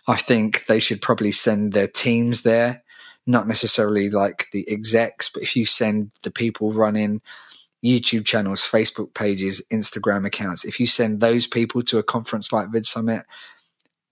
i 0.06 0.16
think 0.16 0.66
they 0.66 0.78
should 0.78 1.02
probably 1.02 1.32
send 1.32 1.72
their 1.72 1.88
teams 1.88 2.42
there 2.42 2.82
not 3.26 3.48
necessarily 3.48 4.10
like 4.10 4.46
the 4.52 4.64
execs 4.68 5.28
but 5.28 5.42
if 5.42 5.56
you 5.56 5.64
send 5.64 6.10
the 6.22 6.30
people 6.30 6.72
running 6.72 7.20
youtube 7.84 8.24
channels 8.24 8.60
facebook 8.62 9.12
pages 9.14 9.60
instagram 9.72 10.24
accounts 10.24 10.64
if 10.64 10.78
you 10.78 10.86
send 10.86 11.20
those 11.20 11.46
people 11.46 11.82
to 11.82 11.98
a 11.98 12.02
conference 12.02 12.52
like 12.52 12.70
vid 12.70 12.86
summit 12.86 13.24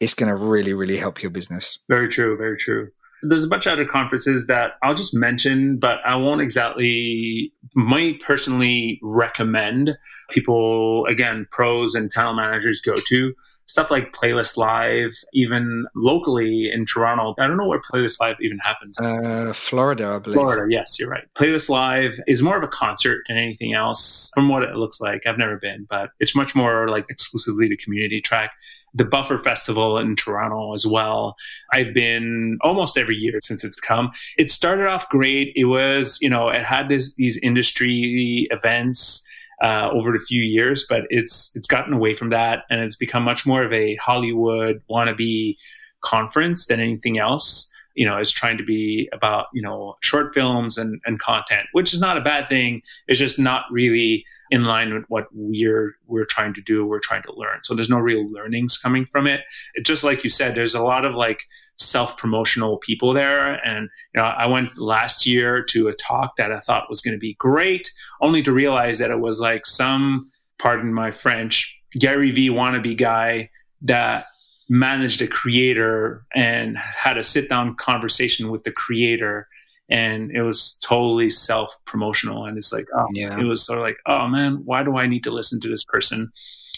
it's 0.00 0.14
going 0.14 0.28
to 0.28 0.36
really 0.36 0.72
really 0.72 0.96
help 0.96 1.22
your 1.22 1.30
business. 1.30 1.78
Very 1.88 2.08
true 2.08 2.36
very 2.36 2.56
true 2.56 2.90
there's 3.22 3.44
a 3.44 3.48
bunch 3.48 3.66
of 3.66 3.72
other 3.72 3.84
conferences 3.84 4.46
that 4.46 4.72
I'll 4.82 4.94
just 4.94 5.14
mention, 5.14 5.78
but 5.78 5.98
I 6.04 6.16
won't 6.16 6.40
exactly, 6.40 7.52
might 7.74 8.20
personally 8.20 9.00
recommend 9.02 9.96
people, 10.30 11.04
again, 11.06 11.46
pros 11.50 11.94
and 11.94 12.12
channel 12.12 12.34
managers 12.34 12.80
go 12.80 12.94
to. 13.08 13.34
Stuff 13.66 13.90
like 13.90 14.14
Playlist 14.14 14.56
Live, 14.56 15.12
even 15.34 15.84
locally 15.94 16.70
in 16.72 16.86
Toronto. 16.86 17.34
I 17.38 17.46
don't 17.46 17.58
know 17.58 17.66
where 17.66 17.82
Playlist 17.92 18.18
Live 18.18 18.36
even 18.40 18.58
happens. 18.58 18.98
Uh, 18.98 19.52
Florida, 19.54 20.14
I 20.14 20.18
believe. 20.20 20.36
Florida, 20.36 20.66
yes, 20.70 20.98
you're 20.98 21.10
right. 21.10 21.24
Playlist 21.36 21.68
Live 21.68 22.18
is 22.26 22.42
more 22.42 22.56
of 22.56 22.62
a 22.62 22.68
concert 22.68 23.24
than 23.28 23.36
anything 23.36 23.74
else, 23.74 24.30
from 24.34 24.48
what 24.48 24.62
it 24.62 24.74
looks 24.76 25.02
like. 25.02 25.26
I've 25.26 25.36
never 25.36 25.58
been, 25.58 25.86
but 25.90 26.12
it's 26.18 26.34
much 26.34 26.54
more 26.54 26.88
like 26.88 27.04
exclusively 27.10 27.68
the 27.68 27.76
community 27.76 28.22
track 28.22 28.52
the 28.98 29.04
Buffer 29.04 29.38
Festival 29.38 29.96
in 29.96 30.16
Toronto 30.16 30.74
as 30.74 30.86
well. 30.86 31.36
I've 31.72 31.94
been 31.94 32.58
almost 32.60 32.98
every 32.98 33.16
year 33.16 33.38
since 33.40 33.64
it's 33.64 33.78
come. 33.78 34.10
It 34.36 34.50
started 34.50 34.86
off 34.86 35.08
great. 35.08 35.52
It 35.54 35.64
was, 35.64 36.18
you 36.20 36.28
know, 36.28 36.48
it 36.48 36.64
had 36.64 36.88
this, 36.88 37.14
these 37.14 37.38
industry 37.38 38.48
events 38.50 39.26
uh, 39.62 39.88
over 39.92 40.14
a 40.14 40.20
few 40.20 40.42
years, 40.42 40.84
but 40.88 41.02
it's 41.10 41.50
it's 41.54 41.66
gotten 41.66 41.92
away 41.92 42.14
from 42.14 42.30
that 42.30 42.64
and 42.70 42.80
it's 42.80 42.96
become 42.96 43.22
much 43.22 43.46
more 43.46 43.62
of 43.62 43.72
a 43.72 43.96
Hollywood 43.96 44.82
wannabe 44.90 45.56
conference 46.00 46.66
than 46.66 46.78
anything 46.80 47.18
else 47.18 47.72
you 47.98 48.06
know, 48.06 48.16
is 48.16 48.30
trying 48.30 48.56
to 48.56 48.62
be 48.62 49.08
about, 49.12 49.46
you 49.52 49.60
know, 49.60 49.96
short 50.02 50.32
films 50.32 50.78
and, 50.78 51.00
and 51.04 51.18
content, 51.18 51.66
which 51.72 51.92
is 51.92 52.00
not 52.00 52.16
a 52.16 52.20
bad 52.20 52.48
thing. 52.48 52.80
It's 53.08 53.18
just 53.18 53.40
not 53.40 53.64
really 53.72 54.24
in 54.52 54.62
line 54.62 54.94
with 54.94 55.02
what 55.08 55.26
we're 55.32 55.96
we're 56.06 56.24
trying 56.24 56.54
to 56.54 56.60
do, 56.60 56.86
we're 56.86 57.00
trying 57.00 57.24
to 57.24 57.32
learn. 57.34 57.58
So 57.64 57.74
there's 57.74 57.90
no 57.90 57.98
real 57.98 58.24
learnings 58.28 58.78
coming 58.78 59.04
from 59.10 59.26
it. 59.26 59.40
it 59.74 59.84
just 59.84 60.04
like 60.04 60.22
you 60.22 60.30
said, 60.30 60.54
there's 60.54 60.76
a 60.76 60.82
lot 60.82 61.04
of 61.04 61.16
like 61.16 61.42
self-promotional 61.78 62.78
people 62.78 63.12
there. 63.12 63.54
And 63.66 63.88
you 64.14 64.20
know, 64.20 64.28
I 64.28 64.46
went 64.46 64.78
last 64.78 65.26
year 65.26 65.64
to 65.64 65.88
a 65.88 65.92
talk 65.92 66.36
that 66.36 66.52
I 66.52 66.60
thought 66.60 66.88
was 66.88 67.00
going 67.00 67.16
to 67.16 67.18
be 67.18 67.34
great, 67.40 67.90
only 68.20 68.42
to 68.42 68.52
realize 68.52 69.00
that 69.00 69.10
it 69.10 69.18
was 69.18 69.40
like 69.40 69.66
some, 69.66 70.30
pardon 70.58 70.94
my 70.94 71.10
French, 71.10 71.76
Gary 71.98 72.30
V 72.30 72.48
wannabe 72.48 72.96
guy 72.96 73.50
that 73.82 74.26
managed 74.68 75.22
a 75.22 75.26
creator 75.26 76.24
and 76.34 76.76
had 76.76 77.16
a 77.16 77.24
sit 77.24 77.48
down 77.48 77.74
conversation 77.76 78.50
with 78.50 78.64
the 78.64 78.72
creator 78.72 79.46
and 79.88 80.30
it 80.32 80.42
was 80.42 80.78
totally 80.82 81.30
self 81.30 81.78
promotional 81.86 82.44
and 82.44 82.58
it's 82.58 82.72
like 82.72 82.86
oh 82.94 83.06
yeah. 83.14 83.38
it 83.38 83.44
was 83.44 83.64
sort 83.64 83.78
of 83.78 83.82
like 83.82 83.96
oh 84.06 84.28
man 84.28 84.60
why 84.64 84.82
do 84.82 84.98
i 84.98 85.06
need 85.06 85.24
to 85.24 85.30
listen 85.30 85.60
to 85.60 85.68
this 85.68 85.84
person? 85.84 86.30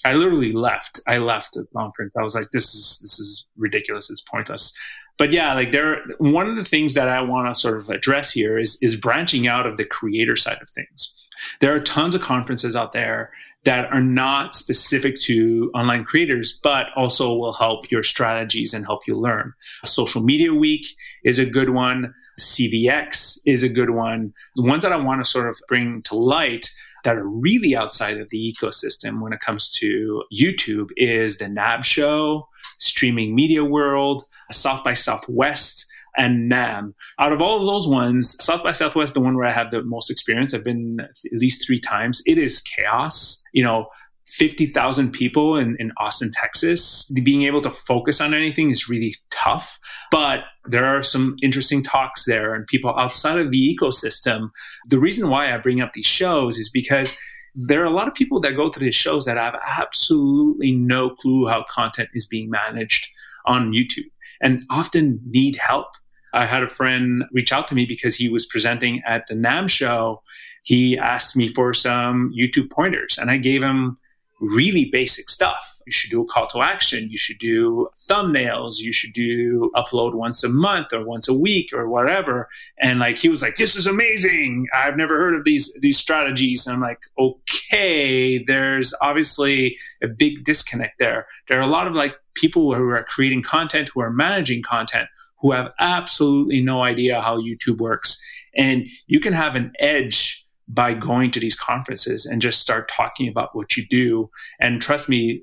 I 0.02 0.14
literally 0.14 0.52
left. 0.52 0.98
I 1.06 1.18
left 1.18 1.52
the 1.52 1.66
conference. 1.76 2.14
I 2.18 2.22
was 2.22 2.34
like 2.34 2.50
this 2.52 2.74
is 2.74 3.00
this 3.02 3.18
is 3.18 3.46
ridiculous. 3.56 4.08
It's 4.10 4.22
pointless. 4.22 4.72
But 5.18 5.32
yeah 5.32 5.52
like 5.52 5.72
there 5.72 5.98
one 6.18 6.48
of 6.48 6.56
the 6.56 6.64
things 6.64 6.94
that 6.94 7.08
i 7.08 7.20
want 7.20 7.52
to 7.52 7.60
sort 7.60 7.76
of 7.76 7.90
address 7.90 8.30
here 8.30 8.58
is 8.58 8.78
is 8.80 8.96
branching 8.96 9.46
out 9.46 9.66
of 9.66 9.76
the 9.76 9.84
creator 9.84 10.36
side 10.36 10.58
of 10.62 10.70
things. 10.70 11.14
There 11.60 11.74
are 11.74 11.80
tons 11.80 12.14
of 12.14 12.22
conferences 12.22 12.76
out 12.76 12.92
there 12.92 13.30
that 13.64 13.92
are 13.92 14.00
not 14.00 14.54
specific 14.54 15.16
to 15.20 15.70
online 15.74 16.04
creators, 16.04 16.58
but 16.62 16.86
also 16.96 17.34
will 17.34 17.52
help 17.52 17.90
your 17.90 18.02
strategies 18.02 18.72
and 18.72 18.86
help 18.86 19.06
you 19.06 19.14
learn. 19.14 19.52
Social 19.84 20.22
Media 20.22 20.54
Week 20.54 20.86
is 21.24 21.38
a 21.38 21.44
good 21.44 21.70
one. 21.70 22.14
CVX 22.38 23.38
is 23.44 23.62
a 23.62 23.68
good 23.68 23.90
one. 23.90 24.32
The 24.56 24.62
ones 24.62 24.82
that 24.82 24.92
I 24.92 24.96
want 24.96 25.22
to 25.22 25.30
sort 25.30 25.48
of 25.48 25.60
bring 25.68 26.02
to 26.02 26.14
light 26.14 26.70
that 27.04 27.16
are 27.16 27.26
really 27.26 27.76
outside 27.76 28.18
of 28.18 28.28
the 28.30 28.54
ecosystem 28.54 29.20
when 29.20 29.32
it 29.32 29.40
comes 29.40 29.70
to 29.72 30.22
YouTube 30.32 30.90
is 30.96 31.38
the 31.38 31.48
NAB 31.48 31.84
show, 31.84 32.48
Streaming 32.78 33.34
Media 33.34 33.64
World, 33.64 34.24
South 34.52 34.84
by 34.84 34.94
Southwest, 34.94 35.86
and 36.16 36.48
NAM. 36.48 36.94
Out 37.18 37.32
of 37.32 37.40
all 37.42 37.58
of 37.58 37.66
those 37.66 37.88
ones, 37.88 38.36
South 38.42 38.62
by 38.62 38.72
Southwest, 38.72 39.14
the 39.14 39.20
one 39.20 39.36
where 39.36 39.46
I 39.46 39.52
have 39.52 39.70
the 39.70 39.82
most 39.82 40.10
experience, 40.10 40.54
I've 40.54 40.64
been 40.64 41.00
at 41.00 41.32
least 41.32 41.64
three 41.66 41.80
times. 41.80 42.22
It 42.26 42.38
is 42.38 42.60
chaos. 42.60 43.42
You 43.52 43.62
know, 43.62 43.88
50,000 44.30 45.10
people 45.12 45.56
in, 45.56 45.76
in 45.80 45.92
Austin, 45.98 46.30
Texas. 46.32 47.10
Being 47.10 47.42
able 47.42 47.62
to 47.62 47.70
focus 47.70 48.20
on 48.20 48.32
anything 48.32 48.70
is 48.70 48.88
really 48.88 49.16
tough, 49.30 49.78
but 50.10 50.44
there 50.66 50.84
are 50.84 51.02
some 51.02 51.36
interesting 51.42 51.82
talks 51.82 52.24
there 52.24 52.54
and 52.54 52.66
people 52.66 52.96
outside 52.96 53.38
of 53.38 53.50
the 53.50 53.76
ecosystem. 53.76 54.50
The 54.86 55.00
reason 55.00 55.28
why 55.28 55.52
I 55.52 55.58
bring 55.58 55.80
up 55.80 55.92
these 55.94 56.06
shows 56.06 56.58
is 56.58 56.70
because 56.70 57.18
there 57.56 57.82
are 57.82 57.86
a 57.86 57.90
lot 57.90 58.06
of 58.06 58.14
people 58.14 58.40
that 58.40 58.54
go 58.54 58.70
to 58.70 58.78
these 58.78 58.94
shows 58.94 59.24
that 59.24 59.36
have 59.36 59.58
absolutely 59.66 60.70
no 60.72 61.10
clue 61.10 61.48
how 61.48 61.64
content 61.68 62.08
is 62.14 62.26
being 62.26 62.48
managed 62.48 63.08
on 63.46 63.72
YouTube 63.72 64.10
and 64.40 64.62
often 64.70 65.20
need 65.26 65.56
help. 65.56 65.88
I 66.32 66.46
had 66.46 66.62
a 66.62 66.68
friend 66.68 67.24
reach 67.32 67.52
out 67.52 67.68
to 67.68 67.74
me 67.74 67.86
because 67.86 68.16
he 68.16 68.28
was 68.28 68.46
presenting 68.46 69.02
at 69.06 69.26
the 69.28 69.34
NAB 69.34 69.70
show. 69.70 70.22
He 70.62 70.98
asked 70.98 71.36
me 71.36 71.48
for 71.48 71.72
some 71.72 72.32
YouTube 72.36 72.70
pointers, 72.70 73.18
and 73.18 73.30
I 73.30 73.38
gave 73.38 73.62
him 73.62 73.96
really 74.40 74.86
basic 74.86 75.28
stuff. 75.28 75.76
You 75.86 75.92
should 75.92 76.10
do 76.10 76.22
a 76.22 76.26
call 76.26 76.46
to 76.48 76.60
action. 76.60 77.10
You 77.10 77.18
should 77.18 77.38
do 77.38 77.88
thumbnails. 78.08 78.78
You 78.78 78.92
should 78.92 79.12
do 79.12 79.70
upload 79.74 80.14
once 80.14 80.42
a 80.44 80.48
month 80.48 80.92
or 80.92 81.04
once 81.04 81.28
a 81.28 81.34
week 81.34 81.72
or 81.72 81.88
whatever. 81.88 82.48
And 82.78 83.00
like 83.00 83.18
he 83.18 83.28
was 83.28 83.42
like, 83.42 83.56
"This 83.56 83.76
is 83.76 83.86
amazing. 83.86 84.68
I've 84.72 84.96
never 84.96 85.18
heard 85.18 85.34
of 85.34 85.44
these 85.44 85.72
these 85.80 85.98
strategies." 85.98 86.66
And 86.66 86.74
I'm 86.74 86.80
like, 86.80 87.00
"Okay, 87.18 88.42
there's 88.44 88.94
obviously 89.02 89.76
a 90.02 90.08
big 90.08 90.44
disconnect 90.44 90.98
there. 90.98 91.26
There 91.48 91.58
are 91.58 91.62
a 91.62 91.66
lot 91.66 91.86
of 91.86 91.94
like 91.94 92.14
people 92.34 92.74
who 92.74 92.88
are 92.88 93.04
creating 93.04 93.42
content, 93.42 93.90
who 93.92 94.00
are 94.00 94.12
managing 94.12 94.62
content, 94.62 95.08
who 95.40 95.52
have 95.52 95.72
absolutely 95.78 96.60
no 96.60 96.82
idea 96.82 97.20
how 97.20 97.40
YouTube 97.40 97.78
works, 97.78 98.22
and 98.56 98.86
you 99.06 99.20
can 99.20 99.32
have 99.32 99.54
an 99.54 99.72
edge." 99.78 100.46
by 100.72 100.94
going 100.94 101.32
to 101.32 101.40
these 101.40 101.58
conferences 101.58 102.26
and 102.26 102.40
just 102.40 102.60
start 102.60 102.88
talking 102.88 103.28
about 103.28 103.54
what 103.56 103.76
you 103.76 103.84
do. 103.90 104.30
And 104.60 104.80
trust 104.80 105.08
me, 105.08 105.42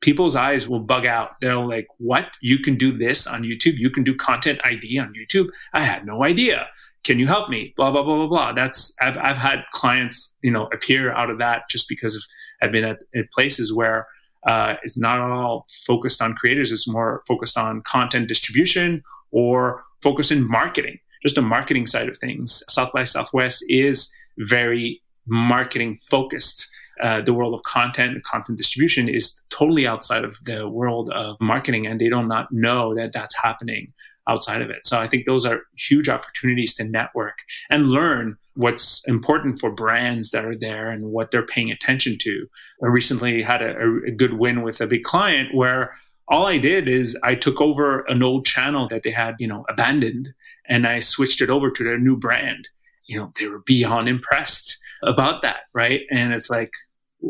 people's 0.00 0.36
eyes 0.36 0.68
will 0.68 0.80
bug 0.80 1.06
out. 1.06 1.32
They're 1.40 1.56
like, 1.56 1.86
what? 1.98 2.36
You 2.40 2.58
can 2.58 2.76
do 2.76 2.90
this 2.90 3.26
on 3.26 3.42
YouTube? 3.42 3.76
You 3.76 3.90
can 3.90 4.04
do 4.04 4.14
content 4.14 4.60
ID 4.64 4.98
on 4.98 5.12
YouTube? 5.14 5.48
I 5.72 5.82
had 5.82 6.06
no 6.06 6.24
idea. 6.24 6.66
Can 7.04 7.18
you 7.18 7.26
help 7.26 7.48
me? 7.48 7.74
Blah, 7.76 7.90
blah, 7.90 8.02
blah, 8.02 8.16
blah, 8.16 8.26
blah. 8.28 8.52
That's, 8.52 8.94
I've, 9.00 9.16
I've 9.18 9.36
had 9.36 9.64
clients, 9.72 10.34
you 10.42 10.50
know, 10.50 10.66
appear 10.72 11.12
out 11.12 11.30
of 11.30 11.38
that 11.38 11.68
just 11.68 11.88
because 11.88 12.16
of, 12.16 12.22
I've 12.62 12.72
been 12.72 12.84
at, 12.84 12.98
at 13.14 13.30
places 13.32 13.74
where 13.74 14.06
uh, 14.46 14.76
it's 14.82 14.98
not 14.98 15.18
all 15.18 15.66
focused 15.86 16.22
on 16.22 16.34
creators. 16.34 16.72
It's 16.72 16.88
more 16.88 17.22
focused 17.26 17.58
on 17.58 17.82
content 17.82 18.28
distribution 18.28 19.02
or 19.30 19.84
focus 20.02 20.30
in 20.30 20.48
marketing, 20.48 20.98
just 21.22 21.34
the 21.34 21.42
marketing 21.42 21.86
side 21.86 22.08
of 22.08 22.16
things. 22.18 22.62
South 22.68 22.92
by 22.92 23.04
Southwest 23.04 23.64
is 23.68 24.14
very 24.38 25.02
marketing 25.26 25.98
focused. 26.10 26.68
Uh, 27.02 27.20
the 27.20 27.34
world 27.34 27.52
of 27.52 27.62
content 27.64 28.22
content 28.24 28.56
distribution 28.56 29.08
is 29.08 29.42
totally 29.50 29.86
outside 29.86 30.24
of 30.24 30.36
the 30.44 30.68
world 30.68 31.10
of 31.10 31.38
marketing, 31.40 31.86
and 31.86 32.00
they 32.00 32.08
do 32.08 32.22
not 32.22 32.50
know 32.52 32.94
that 32.94 33.12
that's 33.12 33.36
happening 33.36 33.92
outside 34.28 34.62
of 34.62 34.70
it. 34.70 34.86
So 34.86 34.98
I 34.98 35.06
think 35.06 35.26
those 35.26 35.46
are 35.46 35.62
huge 35.76 36.08
opportunities 36.08 36.74
to 36.74 36.84
network 36.84 37.38
and 37.70 37.90
learn 37.90 38.36
what's 38.54 39.06
important 39.06 39.58
for 39.60 39.70
brands 39.70 40.30
that 40.30 40.44
are 40.44 40.56
there 40.56 40.90
and 40.90 41.06
what 41.06 41.30
they're 41.30 41.46
paying 41.46 41.70
attention 41.70 42.16
to. 42.18 42.46
I 42.82 42.86
recently 42.86 43.42
had 43.42 43.62
a, 43.62 43.76
a 44.06 44.10
good 44.10 44.34
win 44.34 44.62
with 44.62 44.80
a 44.80 44.86
big 44.86 45.04
client 45.04 45.54
where 45.54 45.94
all 46.28 46.46
I 46.46 46.58
did 46.58 46.88
is 46.88 47.16
I 47.22 47.34
took 47.34 47.60
over 47.60 48.00
an 48.08 48.22
old 48.22 48.44
channel 48.46 48.88
that 48.88 49.02
they 49.02 49.12
had, 49.12 49.36
you 49.38 49.46
know, 49.46 49.64
abandoned 49.68 50.28
and 50.68 50.86
I 50.86 51.00
switched 51.00 51.40
it 51.40 51.50
over 51.50 51.70
to 51.70 51.84
their 51.84 51.98
new 51.98 52.16
brand 52.16 52.68
you 53.06 53.18
know, 53.18 53.32
they 53.38 53.46
were 53.46 53.60
beyond 53.60 54.08
impressed 54.08 54.78
about 55.02 55.42
that, 55.42 55.60
right? 55.72 56.04
And 56.10 56.32
it's 56.32 56.50
like, 56.50 56.72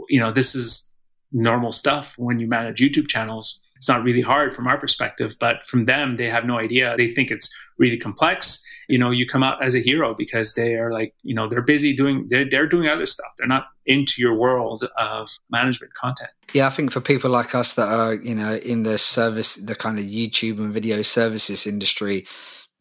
you 0.09 0.19
know, 0.19 0.33
this 0.33 0.55
is 0.55 0.93
normal 1.33 1.73
stuff 1.73 2.15
when 2.17 2.39
you 2.41 2.47
manage 2.47 2.81
YouTube 2.81 3.09
channels. 3.09 3.61
It's 3.77 3.89
not 3.89 4.03
really 4.03 4.23
hard 4.23 4.55
from 4.55 4.67
our 4.67 4.79
perspective, 4.79 5.37
but 5.39 5.65
from 5.67 5.85
them, 5.85 6.17
they 6.17 6.31
have 6.31 6.47
no 6.47 6.59
idea. 6.59 6.95
They 6.97 7.13
think 7.13 7.31
it's 7.31 7.55
really 7.79 7.99
complex. 7.99 8.65
You 8.89 8.99
know, 8.99 9.11
you 9.11 9.27
come 9.27 9.43
out 9.43 9.63
as 9.63 9.75
a 9.75 9.81
hero 9.81 10.15
because 10.15 10.55
they 10.55 10.75
are 10.75 10.93
like, 10.93 11.15
you 11.23 11.35
know, 11.35 11.49
they're 11.49 11.63
busy 11.63 11.95
doing, 11.95 12.27
they're, 12.29 12.49
they're 12.49 12.69
doing 12.69 12.89
other 12.89 13.07
stuff. 13.07 13.33
They're 13.39 13.49
not 13.49 13.67
into 13.87 14.21
your 14.21 14.35
world 14.35 14.85
of 14.97 15.29
management 15.51 15.95
content. 15.95 16.31
Yeah, 16.53 16.67
I 16.67 16.71
think 16.71 16.93
for 16.93 17.01
people 17.01 17.31
like 17.31 17.55
us 17.55 17.75
that 17.75 17.89
are, 17.89 18.15
you 18.15 18.35
know, 18.35 18.55
in 18.57 18.85
the 18.85 18.99
service, 18.99 19.57
the 19.57 19.75
kind 19.75 19.99
of 19.99 20.05
YouTube 20.05 20.59
and 20.59 20.73
video 20.73 21.03
services 21.03 21.67
industry, 21.67 22.27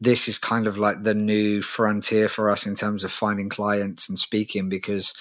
this 0.00 0.28
is 0.28 0.38
kind 0.38 0.66
of 0.66 0.76
like 0.76 1.02
the 1.02 1.14
new 1.14 1.62
frontier 1.62 2.28
for 2.28 2.50
us 2.50 2.66
in 2.66 2.74
terms 2.74 3.04
of 3.04 3.12
finding 3.12 3.48
clients 3.48 4.08
and 4.08 4.18
speaking 4.18 4.68
because 4.68 5.14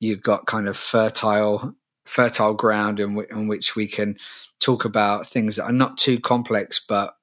you've 0.00 0.22
got 0.22 0.46
kind 0.46 0.68
of 0.68 0.76
fertile 0.76 1.74
fertile 2.04 2.52
ground 2.52 2.98
in, 2.98 3.14
w- 3.14 3.28
in 3.30 3.46
which 3.46 3.76
we 3.76 3.86
can 3.86 4.16
talk 4.58 4.84
about 4.84 5.26
things 5.26 5.56
that 5.56 5.64
are 5.64 5.72
not 5.72 5.96
too 5.96 6.18
complex 6.18 6.80
but 6.86 7.14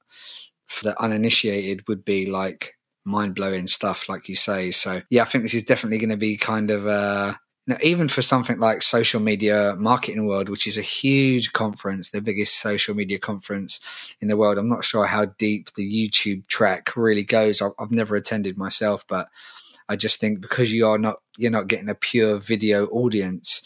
for 0.68 0.86
the 0.86 1.02
uninitiated 1.02 1.86
would 1.88 2.06
be 2.06 2.26
like 2.26 2.76
mind-blowing 3.06 3.68
stuff 3.68 4.08
like 4.10 4.30
you 4.30 4.36
say 4.36 4.72
so 4.72 5.02
yeah 5.10 5.22
i 5.22 5.26
think 5.26 5.44
this 5.44 5.54
is 5.54 5.64
definitely 5.64 5.98
going 5.98 6.10
to 6.10 6.18
be 6.18 6.38
kind 6.38 6.70
of 6.70 6.86
uh, 6.86 7.34
a 7.34 7.40
now, 7.70 7.78
even 7.84 8.08
for 8.08 8.24
something 8.24 8.60
like 8.60 8.82
social 8.82 9.20
media 9.20 9.76
marketing 9.78 10.26
world, 10.26 10.50
which 10.50 10.66
is 10.66 10.76
a 10.76 10.82
huge 10.82 11.54
conference, 11.54 12.10
the 12.10 12.20
biggest 12.20 12.60
social 12.60 12.96
media 12.96 13.20
conference 13.20 13.80
in 14.20 14.28
the 14.28 14.36
world, 14.36 14.58
I'm 14.58 14.68
not 14.68 14.84
sure 14.84 15.06
how 15.06 15.26
deep 15.26 15.72
the 15.76 15.84
YouTube 15.84 16.48
track 16.48 16.98
really 16.98 17.24
goes. 17.24 17.62
I've 17.62 17.92
never 17.92 18.16
attended 18.16 18.58
myself, 18.58 19.06
but 19.08 19.28
I 19.88 19.98
just 19.98 20.20
think 20.20 20.42
because 20.42 20.74
you 20.74 20.88
are 20.88 20.98
not 20.98 21.18
you're 21.38 21.52
not 21.52 21.68
getting 21.68 21.90
a 21.90 21.94
pure 21.94 22.40
video 22.40 22.88
audience, 22.88 23.62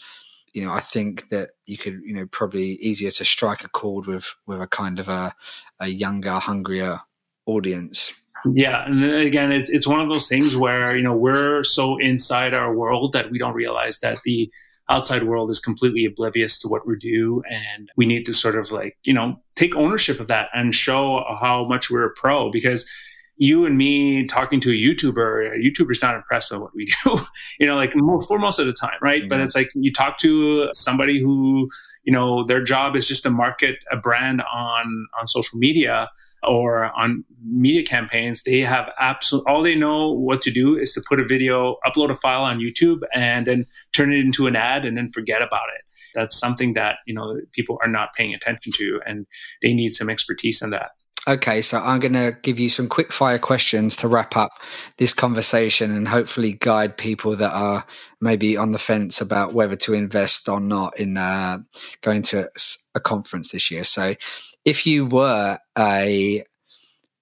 you 0.52 0.66
know, 0.66 0.72
I 0.74 0.80
think 0.80 1.30
that 1.30 1.52
you 1.64 1.78
could, 1.78 2.02
you 2.04 2.12
know, 2.12 2.26
probably 2.26 2.72
easier 2.72 3.10
to 3.10 3.24
strike 3.24 3.64
a 3.64 3.68
chord 3.68 4.06
with 4.06 4.34
with 4.46 4.60
a 4.60 4.66
kind 4.66 5.00
of 5.00 5.08
a 5.08 5.34
a 5.80 5.88
younger, 5.88 6.38
hungrier 6.40 7.00
audience. 7.46 8.12
Yeah, 8.52 8.84
and 8.84 9.04
again, 9.04 9.52
it's 9.52 9.70
it's 9.70 9.86
one 9.86 10.00
of 10.00 10.08
those 10.08 10.28
things 10.28 10.56
where 10.56 10.96
you 10.96 11.02
know 11.02 11.16
we're 11.16 11.64
so 11.64 11.96
inside 11.96 12.52
our 12.52 12.74
world 12.74 13.12
that 13.14 13.30
we 13.30 13.38
don't 13.38 13.54
realize 13.54 14.00
that 14.00 14.18
the 14.24 14.50
outside 14.90 15.22
world 15.22 15.48
is 15.48 15.60
completely 15.60 16.04
oblivious 16.04 16.60
to 16.60 16.68
what 16.68 16.86
we 16.86 16.96
do, 16.96 17.42
and 17.48 17.90
we 17.96 18.04
need 18.04 18.26
to 18.26 18.34
sort 18.34 18.56
of 18.56 18.70
like 18.70 18.98
you 19.04 19.14
know 19.14 19.36
take 19.54 19.74
ownership 19.76 20.20
of 20.20 20.28
that 20.28 20.50
and 20.54 20.74
show 20.74 21.24
how 21.40 21.64
much 21.64 21.90
we're 21.90 22.06
a 22.06 22.10
pro 22.14 22.50
because 22.50 22.88
you 23.36 23.64
and 23.66 23.76
me 23.76 24.26
talking 24.26 24.60
to 24.60 24.70
a 24.70 24.74
YouTuber, 24.74 25.54
a 25.54 25.58
YouTuber's 25.58 26.00
not 26.00 26.14
impressed 26.14 26.52
with 26.52 26.60
what 26.60 26.74
we 26.74 26.86
do, 27.04 27.18
you 27.58 27.66
know, 27.66 27.76
like 27.76 27.92
for 28.28 28.38
most 28.38 28.58
of 28.58 28.66
the 28.66 28.72
time, 28.72 28.98
right? 29.00 29.22
Mm-hmm. 29.22 29.28
But 29.28 29.40
it's 29.40 29.54
like 29.56 29.70
you 29.74 29.92
talk 29.92 30.18
to 30.18 30.68
somebody 30.72 31.20
who, 31.20 31.68
you 32.04 32.12
know, 32.12 32.44
their 32.44 32.62
job 32.62 32.94
is 32.94 33.08
just 33.08 33.22
to 33.24 33.30
market 33.30 33.76
a 33.90 33.96
brand 33.96 34.42
on 34.52 35.06
on 35.18 35.26
social 35.26 35.58
media 35.58 36.10
or 36.46 36.92
on 36.96 37.24
media 37.44 37.82
campaigns, 37.82 38.44
they 38.44 38.60
have 38.60 38.90
absolute 38.98 39.44
all 39.46 39.62
they 39.62 39.74
know 39.74 40.12
what 40.12 40.42
to 40.42 40.50
do 40.50 40.76
is 40.76 40.92
to 40.94 41.02
put 41.08 41.20
a 41.20 41.24
video, 41.24 41.76
upload 41.86 42.10
a 42.10 42.16
file 42.16 42.42
on 42.42 42.58
YouTube, 42.58 43.00
and 43.12 43.46
then 43.46 43.66
turn 43.92 44.12
it 44.12 44.20
into 44.20 44.46
an 44.46 44.56
ad, 44.56 44.84
and 44.84 44.96
then 44.96 45.08
forget 45.08 45.42
about 45.42 45.68
it. 45.76 45.84
That's 46.14 46.38
something 46.38 46.74
that 46.74 46.96
you 47.06 47.14
know 47.14 47.40
people 47.52 47.78
are 47.82 47.90
not 47.90 48.14
paying 48.14 48.34
attention 48.34 48.72
to, 48.76 49.00
and 49.06 49.26
they 49.62 49.72
need 49.72 49.94
some 49.94 50.08
expertise 50.08 50.62
in 50.62 50.70
that. 50.70 50.92
Okay, 51.26 51.62
so 51.62 51.80
I'm 51.80 52.00
going 52.00 52.12
to 52.12 52.36
give 52.42 52.60
you 52.60 52.68
some 52.68 52.86
quick 52.86 53.10
fire 53.10 53.38
questions 53.38 53.96
to 53.96 54.08
wrap 54.08 54.36
up 54.36 54.50
this 54.98 55.14
conversation 55.14 55.90
and 55.90 56.06
hopefully 56.06 56.52
guide 56.52 56.98
people 56.98 57.34
that 57.36 57.52
are 57.52 57.86
maybe 58.20 58.58
on 58.58 58.72
the 58.72 58.78
fence 58.78 59.22
about 59.22 59.54
whether 59.54 59.74
to 59.76 59.94
invest 59.94 60.50
or 60.50 60.60
not 60.60 60.98
in 60.98 61.16
uh, 61.16 61.58
going 62.02 62.20
to 62.22 62.50
a 62.94 63.00
conference 63.00 63.52
this 63.52 63.70
year. 63.70 63.84
So, 63.84 64.16
if 64.64 64.86
you 64.86 65.06
were 65.06 65.58
a 65.78 66.44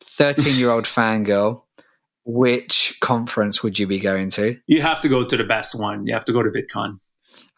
13 0.01 0.55
year 0.55 0.71
old 0.71 0.85
fangirl, 0.87 1.63
which 2.25 2.97
conference 3.01 3.63
would 3.63 3.79
you 3.79 3.87
be 3.87 3.99
going 3.99 4.31
to? 4.31 4.57
You 4.67 4.81
have 4.83 5.01
to 5.03 5.09
go 5.09 5.25
to 5.25 5.37
the 5.37 5.45
best 5.45 5.75
one. 5.75 6.07
You 6.07 6.15
have 6.15 6.25
to 6.27 6.33
go 6.33 6.43
to 6.43 6.51
VidCon. 6.51 6.99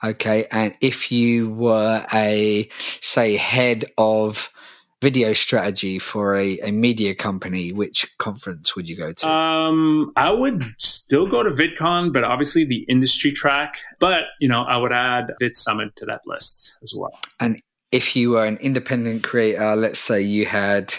Okay. 0.02 0.46
And 0.50 0.74
if 0.80 1.12
you 1.12 1.50
were 1.50 2.04
a, 2.12 2.68
say, 3.00 3.36
head 3.36 3.86
of 3.96 4.50
video 5.02 5.34
strategy 5.34 5.98
for 5.98 6.34
a, 6.36 6.58
a 6.60 6.72
media 6.72 7.14
company, 7.14 7.72
which 7.72 8.10
conference 8.18 8.74
would 8.74 8.88
you 8.88 8.96
go 8.96 9.12
to? 9.12 9.28
Um, 9.28 10.12
I 10.16 10.30
would 10.30 10.64
still 10.78 11.26
go 11.26 11.42
to 11.42 11.50
VidCon, 11.50 12.12
but 12.12 12.24
obviously 12.24 12.64
the 12.64 12.86
industry 12.88 13.30
track. 13.32 13.78
But, 13.98 14.24
you 14.40 14.48
know, 14.48 14.62
I 14.62 14.78
would 14.78 14.92
add 14.92 15.32
Vid 15.38 15.56
Summit 15.56 15.94
to 15.96 16.06
that 16.06 16.22
list 16.26 16.78
as 16.82 16.94
well. 16.96 17.12
And 17.38 17.60
if 17.94 18.16
you 18.16 18.30
were 18.30 18.44
an 18.44 18.56
independent 18.56 19.22
creator, 19.22 19.76
let's 19.76 20.00
say 20.00 20.20
you 20.20 20.46
had 20.46 20.92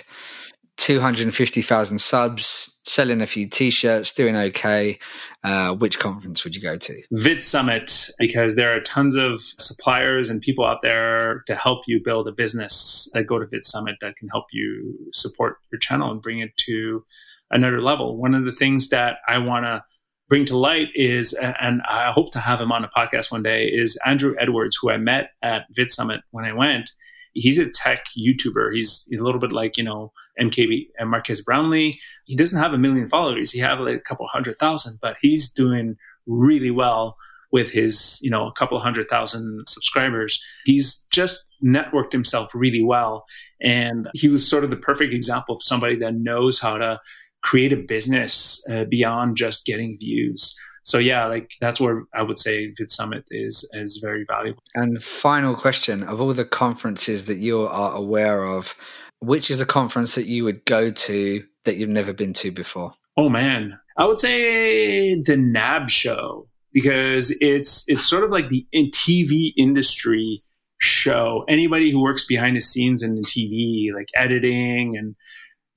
250,000 0.78 2.00
subs, 2.00 2.74
selling 2.84 3.22
a 3.22 3.26
few 3.26 3.50
t-shirts, 3.50 4.14
doing 4.14 4.38
okay, 4.38 4.98
uh, 5.44 5.74
which 5.74 6.00
conference 6.00 6.46
would 6.46 6.56
you 6.56 6.62
go 6.62 6.78
to? 6.78 7.02
Vid 7.12 7.44
Summit, 7.44 8.10
because 8.18 8.56
there 8.56 8.74
are 8.74 8.80
tons 8.80 9.16
of 9.16 9.42
suppliers 9.42 10.30
and 10.30 10.40
people 10.40 10.64
out 10.64 10.82
there 10.84 11.44
to 11.48 11.56
help 11.56 11.84
you 11.86 12.00
build 12.02 12.30
a 12.30 12.32
business 12.32 13.10
that 13.14 13.28
go 13.28 13.40
to 13.40 13.46
Vid 13.46 13.66
Summit 13.66 13.98
that 14.00 14.16
can 14.16 14.30
help 14.30 14.46
you 14.54 14.98
support 15.12 15.58
your 15.74 15.80
channel 15.80 16.12
and 16.12 16.22
bring 16.22 16.40
it 16.40 16.56
to 16.60 17.04
another 17.52 17.82
level. 17.82 18.16
One 18.16 18.34
of 18.34 18.46
the 18.46 18.54
things 18.54 18.88
that 18.90 19.18
I 19.28 19.38
want 19.40 19.66
to 19.66 19.84
bring 20.28 20.46
to 20.46 20.58
light 20.58 20.88
is, 20.96 21.34
and 21.34 21.82
I 21.90 22.12
hope 22.12 22.32
to 22.34 22.40
have 22.40 22.60
him 22.60 22.72
on 22.72 22.84
a 22.84 22.90
podcast 22.90 23.32
one 23.32 23.44
day, 23.44 23.68
is 23.68 24.00
Andrew 24.06 24.36
Edwards, 24.40 24.78
who 24.82 24.90
I 24.92 24.98
met 24.98 25.32
at 25.42 25.66
Vid 25.72 25.92
Summit 25.92 26.22
when 26.32 26.46
I 26.46 26.54
went. 26.54 26.92
He's 27.34 27.60
a 27.60 27.70
tech 27.70 28.06
YouTuber. 28.18 28.74
He's 28.74 29.08
a 29.14 29.22
little 29.22 29.42
bit 29.42 29.52
like, 29.52 29.78
you 29.78 29.84
know, 29.84 30.12
MKB 30.42 30.88
and 30.98 31.08
uh, 31.08 31.10
Marques 31.10 31.42
Brownlee. 31.42 31.94
He 32.26 32.36
doesn't 32.36 32.62
have 32.62 32.74
a 32.74 32.78
million 32.78 33.10
followers. 33.10 33.52
He 33.52 33.60
have 33.60 33.80
like 33.80 33.96
a 33.96 34.00
couple 34.00 34.28
hundred 34.28 34.58
thousand, 34.58 35.00
but 35.02 35.18
he's 35.22 35.52
doing 35.52 35.98
really 36.26 36.72
well 36.72 37.18
with 37.52 37.72
his, 37.72 38.20
you 38.22 38.30
know, 38.30 38.48
a 38.48 38.52
couple 38.54 38.80
hundred 38.80 39.08
thousand 39.08 39.68
subscribers. 39.68 40.44
He's 40.66 41.06
just 41.12 41.46
networked 41.64 42.12
himself 42.12 42.54
really 42.54 42.84
well. 42.84 43.26
And 43.62 44.10
he 44.14 44.28
was 44.28 44.48
sort 44.48 44.64
of 44.64 44.70
the 44.70 44.76
perfect 44.76 45.14
example 45.14 45.56
of 45.56 45.64
somebody 45.64 45.96
that 45.98 46.16
knows 46.16 46.60
how 46.60 46.78
to 46.78 47.00
create 47.46 47.72
a 47.72 47.78
business 47.78 48.66
uh, 48.72 48.84
beyond 48.86 49.38
just 49.38 49.66
getting 49.66 49.98
views. 50.00 50.60
So 50.84 50.98
yeah, 50.98 51.26
like 51.26 51.50
that's 51.62 51.80
where 51.80 52.04
I 52.14 52.22
would 52.22 52.38
say 52.38 52.74
Vid 52.78 52.92
Summit 52.92 53.24
is 53.32 53.68
is 53.74 54.00
very 54.04 54.26
valuable. 54.28 54.62
And 54.74 55.02
final 55.02 55.56
question: 55.56 56.04
of 56.04 56.20
all 56.20 56.34
the 56.34 56.46
conferences 56.46 57.26
that 57.26 57.38
you 57.38 57.62
are 57.62 57.94
aware 57.94 58.44
of, 58.44 58.76
which 59.20 59.50
is 59.50 59.62
a 59.62 59.66
conference 59.66 60.16
that 60.16 60.26
you 60.26 60.44
would 60.44 60.66
go 60.66 60.92
to 60.92 61.44
that 61.64 61.78
you've 61.78 61.90
never 61.90 62.14
been 62.14 62.34
to 62.34 62.52
before? 62.52 62.94
Oh 63.18 63.30
man, 63.30 63.80
I 63.98 64.06
would 64.06 64.20
say 64.20 65.20
the 65.22 65.38
NAB 65.38 65.90
show 65.90 66.48
because 66.72 67.36
it's 67.42 67.86
it's 67.88 68.08
sort 68.08 68.24
of 68.24 68.30
like 68.30 68.50
the 68.50 68.68
TV 68.74 69.54
industry 69.58 70.38
show. 70.80 71.46
Anybody 71.48 71.90
who 71.90 72.02
works 72.02 72.26
behind 72.26 72.58
the 72.58 72.62
scenes 72.62 73.02
in 73.02 73.16
the 73.16 73.22
TV, 73.22 73.92
like 73.92 74.10
editing 74.14 74.98
and 74.98 75.16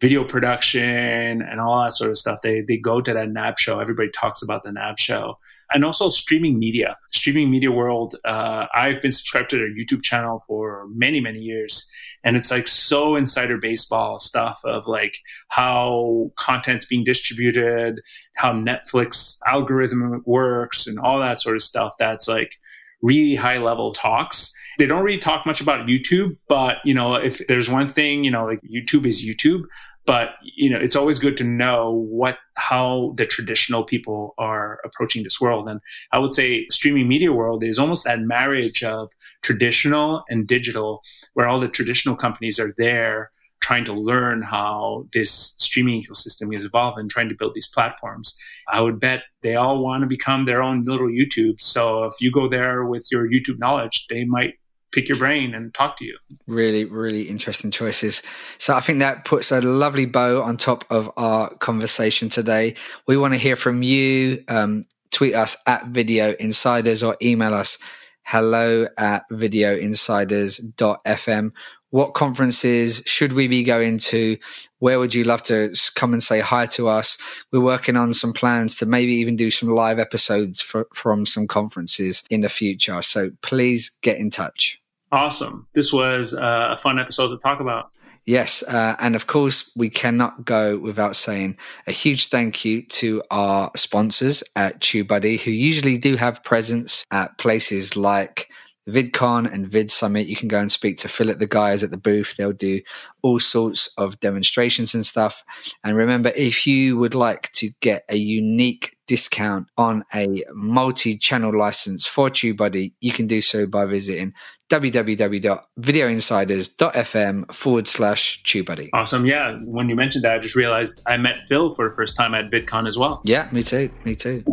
video 0.01 0.22
production 0.24 1.42
and 1.42 1.61
all 1.61 1.82
that 1.82 1.92
sort 1.92 2.11
of 2.11 2.18
stuff. 2.18 2.40
They 2.42 2.61
they 2.61 2.76
go 2.76 3.01
to 3.01 3.12
that 3.12 3.30
NAB 3.30 3.59
show. 3.59 3.80
Everybody 3.80 4.11
talks 4.11 4.42
about 4.42 4.62
the 4.62 4.72
NAB 4.72 4.99
show, 4.99 5.38
and 5.72 5.84
also 5.84 6.09
streaming 6.09 6.59
media, 6.59 6.96
streaming 7.11 7.51
media 7.51 7.70
world. 7.70 8.16
Uh, 8.24 8.66
I've 8.74 9.03
been 9.03 9.12
subscribed 9.12 9.51
to 9.51 9.59
their 9.59 9.70
YouTube 9.70 10.03
channel 10.03 10.44
for 10.46 10.86
many 10.94 11.20
many 11.20 11.40
years, 11.40 11.90
and 12.24 12.36
it's 12.36 12.51
like 12.51 12.68
so 12.68 13.16
insider 13.16 13.59
baseball 13.59 14.18
stuff 14.18 14.61
of 14.64 14.86
like 14.86 15.18
how 15.49 16.30
content's 16.36 16.86
being 16.86 17.05
distributed, 17.05 18.01
how 18.34 18.53
Netflix 18.53 19.38
algorithm 19.46 20.22
works, 20.26 20.86
and 20.86 20.99
all 20.99 21.18
that 21.20 21.40
sort 21.40 21.57
of 21.57 21.62
stuff. 21.62 21.94
That's 21.99 22.28
like 22.28 22.57
really 23.03 23.36
high 23.36 23.59
level 23.59 23.92
talks 23.92 24.53
they 24.79 24.87
don't 24.87 25.03
really 25.03 25.18
talk 25.18 25.45
much 25.45 25.61
about 25.61 25.87
YouTube, 25.89 26.37
but 26.49 26.76
you 26.85 26.95
know, 26.95 27.14
if 27.14 27.45
there's 27.49 27.68
one 27.68 27.89
thing, 27.89 28.24
you 28.24 28.31
know, 28.31 28.47
like 28.47 28.61
YouTube 28.62 29.07
is 29.07 29.26
YouTube, 29.26 29.62
but 30.07 30.31
you 30.43 30.70
know, 30.70 30.79
it's 30.79 30.97
always 30.97 31.18
good 31.18 31.37
to 31.39 31.45
know 31.45 32.07
what 32.09 32.39
how 32.55 33.12
the 33.16 33.26
traditional 33.26 33.85
people 33.85 34.35
are 34.39 34.81
approaching 34.85 35.24
this 35.24 35.41
world. 35.41 35.68
And 35.68 35.81
I 36.12 36.18
would 36.20 36.33
say 36.33 36.66
streaming 36.70 37.09
media 37.09 37.33
world 37.33 37.64
is 37.64 37.79
almost 37.79 38.05
that 38.05 38.20
marriage 38.20 38.83
of 38.85 39.11
traditional 39.43 40.22
and 40.29 40.47
digital, 40.47 41.03
where 41.35 41.49
all 41.49 41.61
the 41.61 41.68
traditional 41.68 42.16
companies 42.16 42.61
are 42.61 42.72
there 42.79 43.31
trying 43.61 43.85
to 43.85 43.93
learn 43.93 44.41
how 44.41 45.07
this 45.12 45.55
streaming 45.59 46.01
ecosystem 46.03 46.57
is 46.57 46.64
evolving, 46.64 47.09
trying 47.09 47.29
to 47.29 47.35
build 47.35 47.55
these 47.55 47.66
platforms. 47.66 48.39
I 48.68 48.81
would 48.81 49.01
bet 49.01 49.24
they 49.43 49.57
all 49.57 49.83
want 49.83 50.03
to 50.03 50.07
become 50.07 50.45
their 50.45 50.62
own 50.62 50.83
little 50.85 51.09
YouTube. 51.09 51.61
So 51.61 52.05
if 52.05 52.14
you 52.20 52.31
go 52.31 52.49
there 52.49 52.85
with 52.85 53.09
your 53.11 53.29
YouTube 53.29 53.59
knowledge, 53.59 54.07
they 54.09 54.24
might 54.24 54.55
pick 54.93 55.09
your 55.09 55.18
brain 55.18 55.55
and 55.55 55.72
talk 55.74 55.97
to 55.99 56.05
you. 56.05 56.16
Really, 56.47 56.84
really 56.84 57.22
interesting 57.22 57.70
choices. 57.70 58.22
So 58.59 58.74
I 58.74 58.80
think 58.80 58.99
that 59.01 59.24
puts 59.24 59.53
a 59.53 59.61
lovely 59.61 60.07
bow 60.07 60.43
on 60.43 60.57
top 60.57 60.84
of 60.91 61.11
our 61.16 61.51
conversation 61.57 62.28
today. 62.28 62.74
We 63.07 63.16
want 63.16 63.34
to 63.34 63.39
hear 63.39 63.57
from 63.57 63.82
you. 63.82 64.45
Um, 64.49 64.84
tweet 65.11 65.34
us 65.34 65.57
at 65.66 65.89
Video 65.89 66.34
Insiders 66.39 67.03
or 67.03 67.16
email 67.22 67.55
us 67.55 67.78
hello 68.24 68.86
at 68.99 69.24
videoinsiders.fm. 69.30 71.53
What 71.91 72.12
conferences 72.12 73.03
should 73.07 73.32
we 73.32 73.49
be 73.49 73.62
going 73.62 73.99
to? 73.99 74.36
Where 74.78 74.99
would 74.99 75.14
you 75.14 75.24
love 75.24 75.43
to 75.45 75.74
come 75.95 76.12
and 76.12 76.22
say 76.22 76.41
hi 76.41 76.66
to 76.66 76.89
us? 76.89 77.16
We're 77.51 77.61
working 77.61 77.97
on 77.97 78.12
some 78.12 78.32
plans 78.34 78.76
to 78.76 78.86
maybe 78.86 79.12
even 79.12 79.36
do 79.36 79.51
some 79.51 79.70
live 79.70 79.99
episodes 79.99 80.61
for, 80.61 80.86
from 80.93 81.24
some 81.24 81.47
conferences 81.47 82.22
in 82.28 82.43
the 82.43 82.49
future. 82.51 83.01
So 83.01 83.30
please 83.43 83.91
get 84.03 84.18
in 84.18 84.30
touch. 84.30 84.80
Awesome. 85.11 85.66
This 85.74 85.93
was 85.93 86.34
uh, 86.34 86.76
a 86.76 86.78
fun 86.78 86.99
episode 86.99 87.28
to 87.28 87.39
talk 87.39 87.61
about. 87.61 87.91
Yes, 88.26 88.62
uh, 88.64 88.95
and 88.99 89.16
of 89.16 89.26
course, 89.26 89.72
we 89.74 89.89
cannot 89.89 90.45
go 90.45 90.76
without 90.76 91.16
saying 91.16 91.57
a 91.86 91.93
huge 91.93 92.28
thank 92.28 92.62
you 92.62 92.82
to 92.82 93.22
our 93.30 93.70
sponsors 93.74 94.45
at 94.55 94.80
TubeBuddy, 94.80 95.41
who 95.41 95.51
usually 95.51 95.97
do 95.97 96.16
have 96.16 96.45
presence 96.45 97.07
at 97.11 97.39
places 97.39 97.97
like 97.97 98.47
VidCon 98.89 99.53
and 99.53 99.68
Vid 99.68 99.91
Summit. 99.91 100.26
You 100.26 100.36
can 100.36 100.49
go 100.49 100.61
and 100.61 100.72
speak 100.72 100.97
to 100.99 101.09
Philip, 101.09 101.39
the 101.39 101.47
guys 101.47 101.84
at 101.84 101.91
the 101.91 101.97
booth. 101.97 102.36
They'll 102.36 102.53
do 102.53 102.80
all 103.22 103.39
sorts 103.39 103.89
of 103.99 104.18
demonstrations 104.20 104.95
and 104.95 105.05
stuff. 105.05 105.43
And 105.84 105.97
remember, 105.97 106.32
if 106.34 106.66
you 106.66 106.97
would 106.99 107.14
like 107.14 107.53
to 107.53 107.70
get 107.80 108.05
a 108.09 108.16
unique 108.16 108.97
discount 109.09 109.66
on 109.76 110.04
a 110.14 110.44
multi-channel 110.52 111.59
license 111.59 112.06
for 112.06 112.30
TubeBuddy, 112.30 112.92
you 113.00 113.11
can 113.11 113.26
do 113.26 113.40
so 113.40 113.66
by 113.66 113.86
visiting 113.86 114.34
www.videoinsiders.fm 114.70 117.54
forward 117.54 117.88
slash 117.88 118.40
TubeBuddy. 118.44 118.90
Awesome. 118.92 119.26
Yeah. 119.26 119.59
When 119.64 119.88
you 119.88 119.96
mentioned 119.96 120.22
that, 120.24 120.34
I 120.34 120.38
just 120.38 120.54
realized 120.54 121.02
I 121.06 121.16
met 121.16 121.46
Phil 121.48 121.74
for 121.74 121.88
the 121.88 121.96
first 121.96 122.16
time 122.16 122.34
at 122.34 122.50
VidCon 122.50 122.86
as 122.86 122.98
well. 122.98 123.22
Yeah, 123.24 123.48
me 123.50 123.62
too. 123.62 123.90
Me 124.04 124.14
too. 124.14 124.44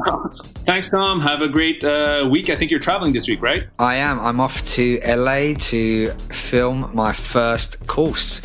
Thanks, 0.66 0.90
Tom. 0.90 1.20
Have 1.20 1.42
a 1.42 1.50
great 1.50 1.84
uh, 1.84 2.30
week. 2.32 2.50
I 2.50 2.56
think 2.56 2.72
you're 2.72 2.80
traveling 2.80 3.12
this 3.14 3.28
week, 3.28 3.42
right? 3.42 3.68
I 3.78 3.96
am. 3.96 4.22
I'm 4.22 4.40
off 4.40 4.64
to 4.76 5.02
LA 5.06 5.54
to 5.54 6.12
film 6.32 6.90
my 6.94 7.12
first 7.12 7.86
course 7.88 8.40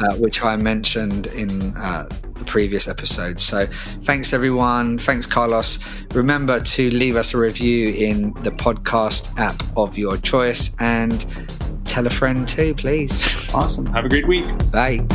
uh, 0.00 0.14
which 0.16 0.42
I 0.42 0.56
mentioned 0.56 1.26
in 1.28 1.76
uh, 1.76 2.08
the 2.40 2.50
previous 2.50 2.88
episode. 2.88 3.40
So 3.40 3.66
thanks, 4.02 4.32
everyone. 4.32 4.98
Thanks, 4.98 5.26
Carlos. 5.26 5.78
Remember 6.12 6.60
to 6.60 6.90
leave 6.90 7.16
us 7.16 7.34
a 7.34 7.38
review 7.38 7.88
in 7.88 8.32
the 8.42 8.50
podcast 8.50 9.38
app 9.38 9.62
of 9.76 9.96
your 9.96 10.16
choice 10.16 10.74
and 10.80 11.24
tell 11.84 12.06
a 12.06 12.10
friend 12.10 12.48
too, 12.48 12.74
please. 12.74 13.24
Awesome. 13.54 13.86
Have 13.86 14.04
a 14.04 14.08
great 14.08 14.26
week. 14.26 14.46
Bye. 14.70 15.06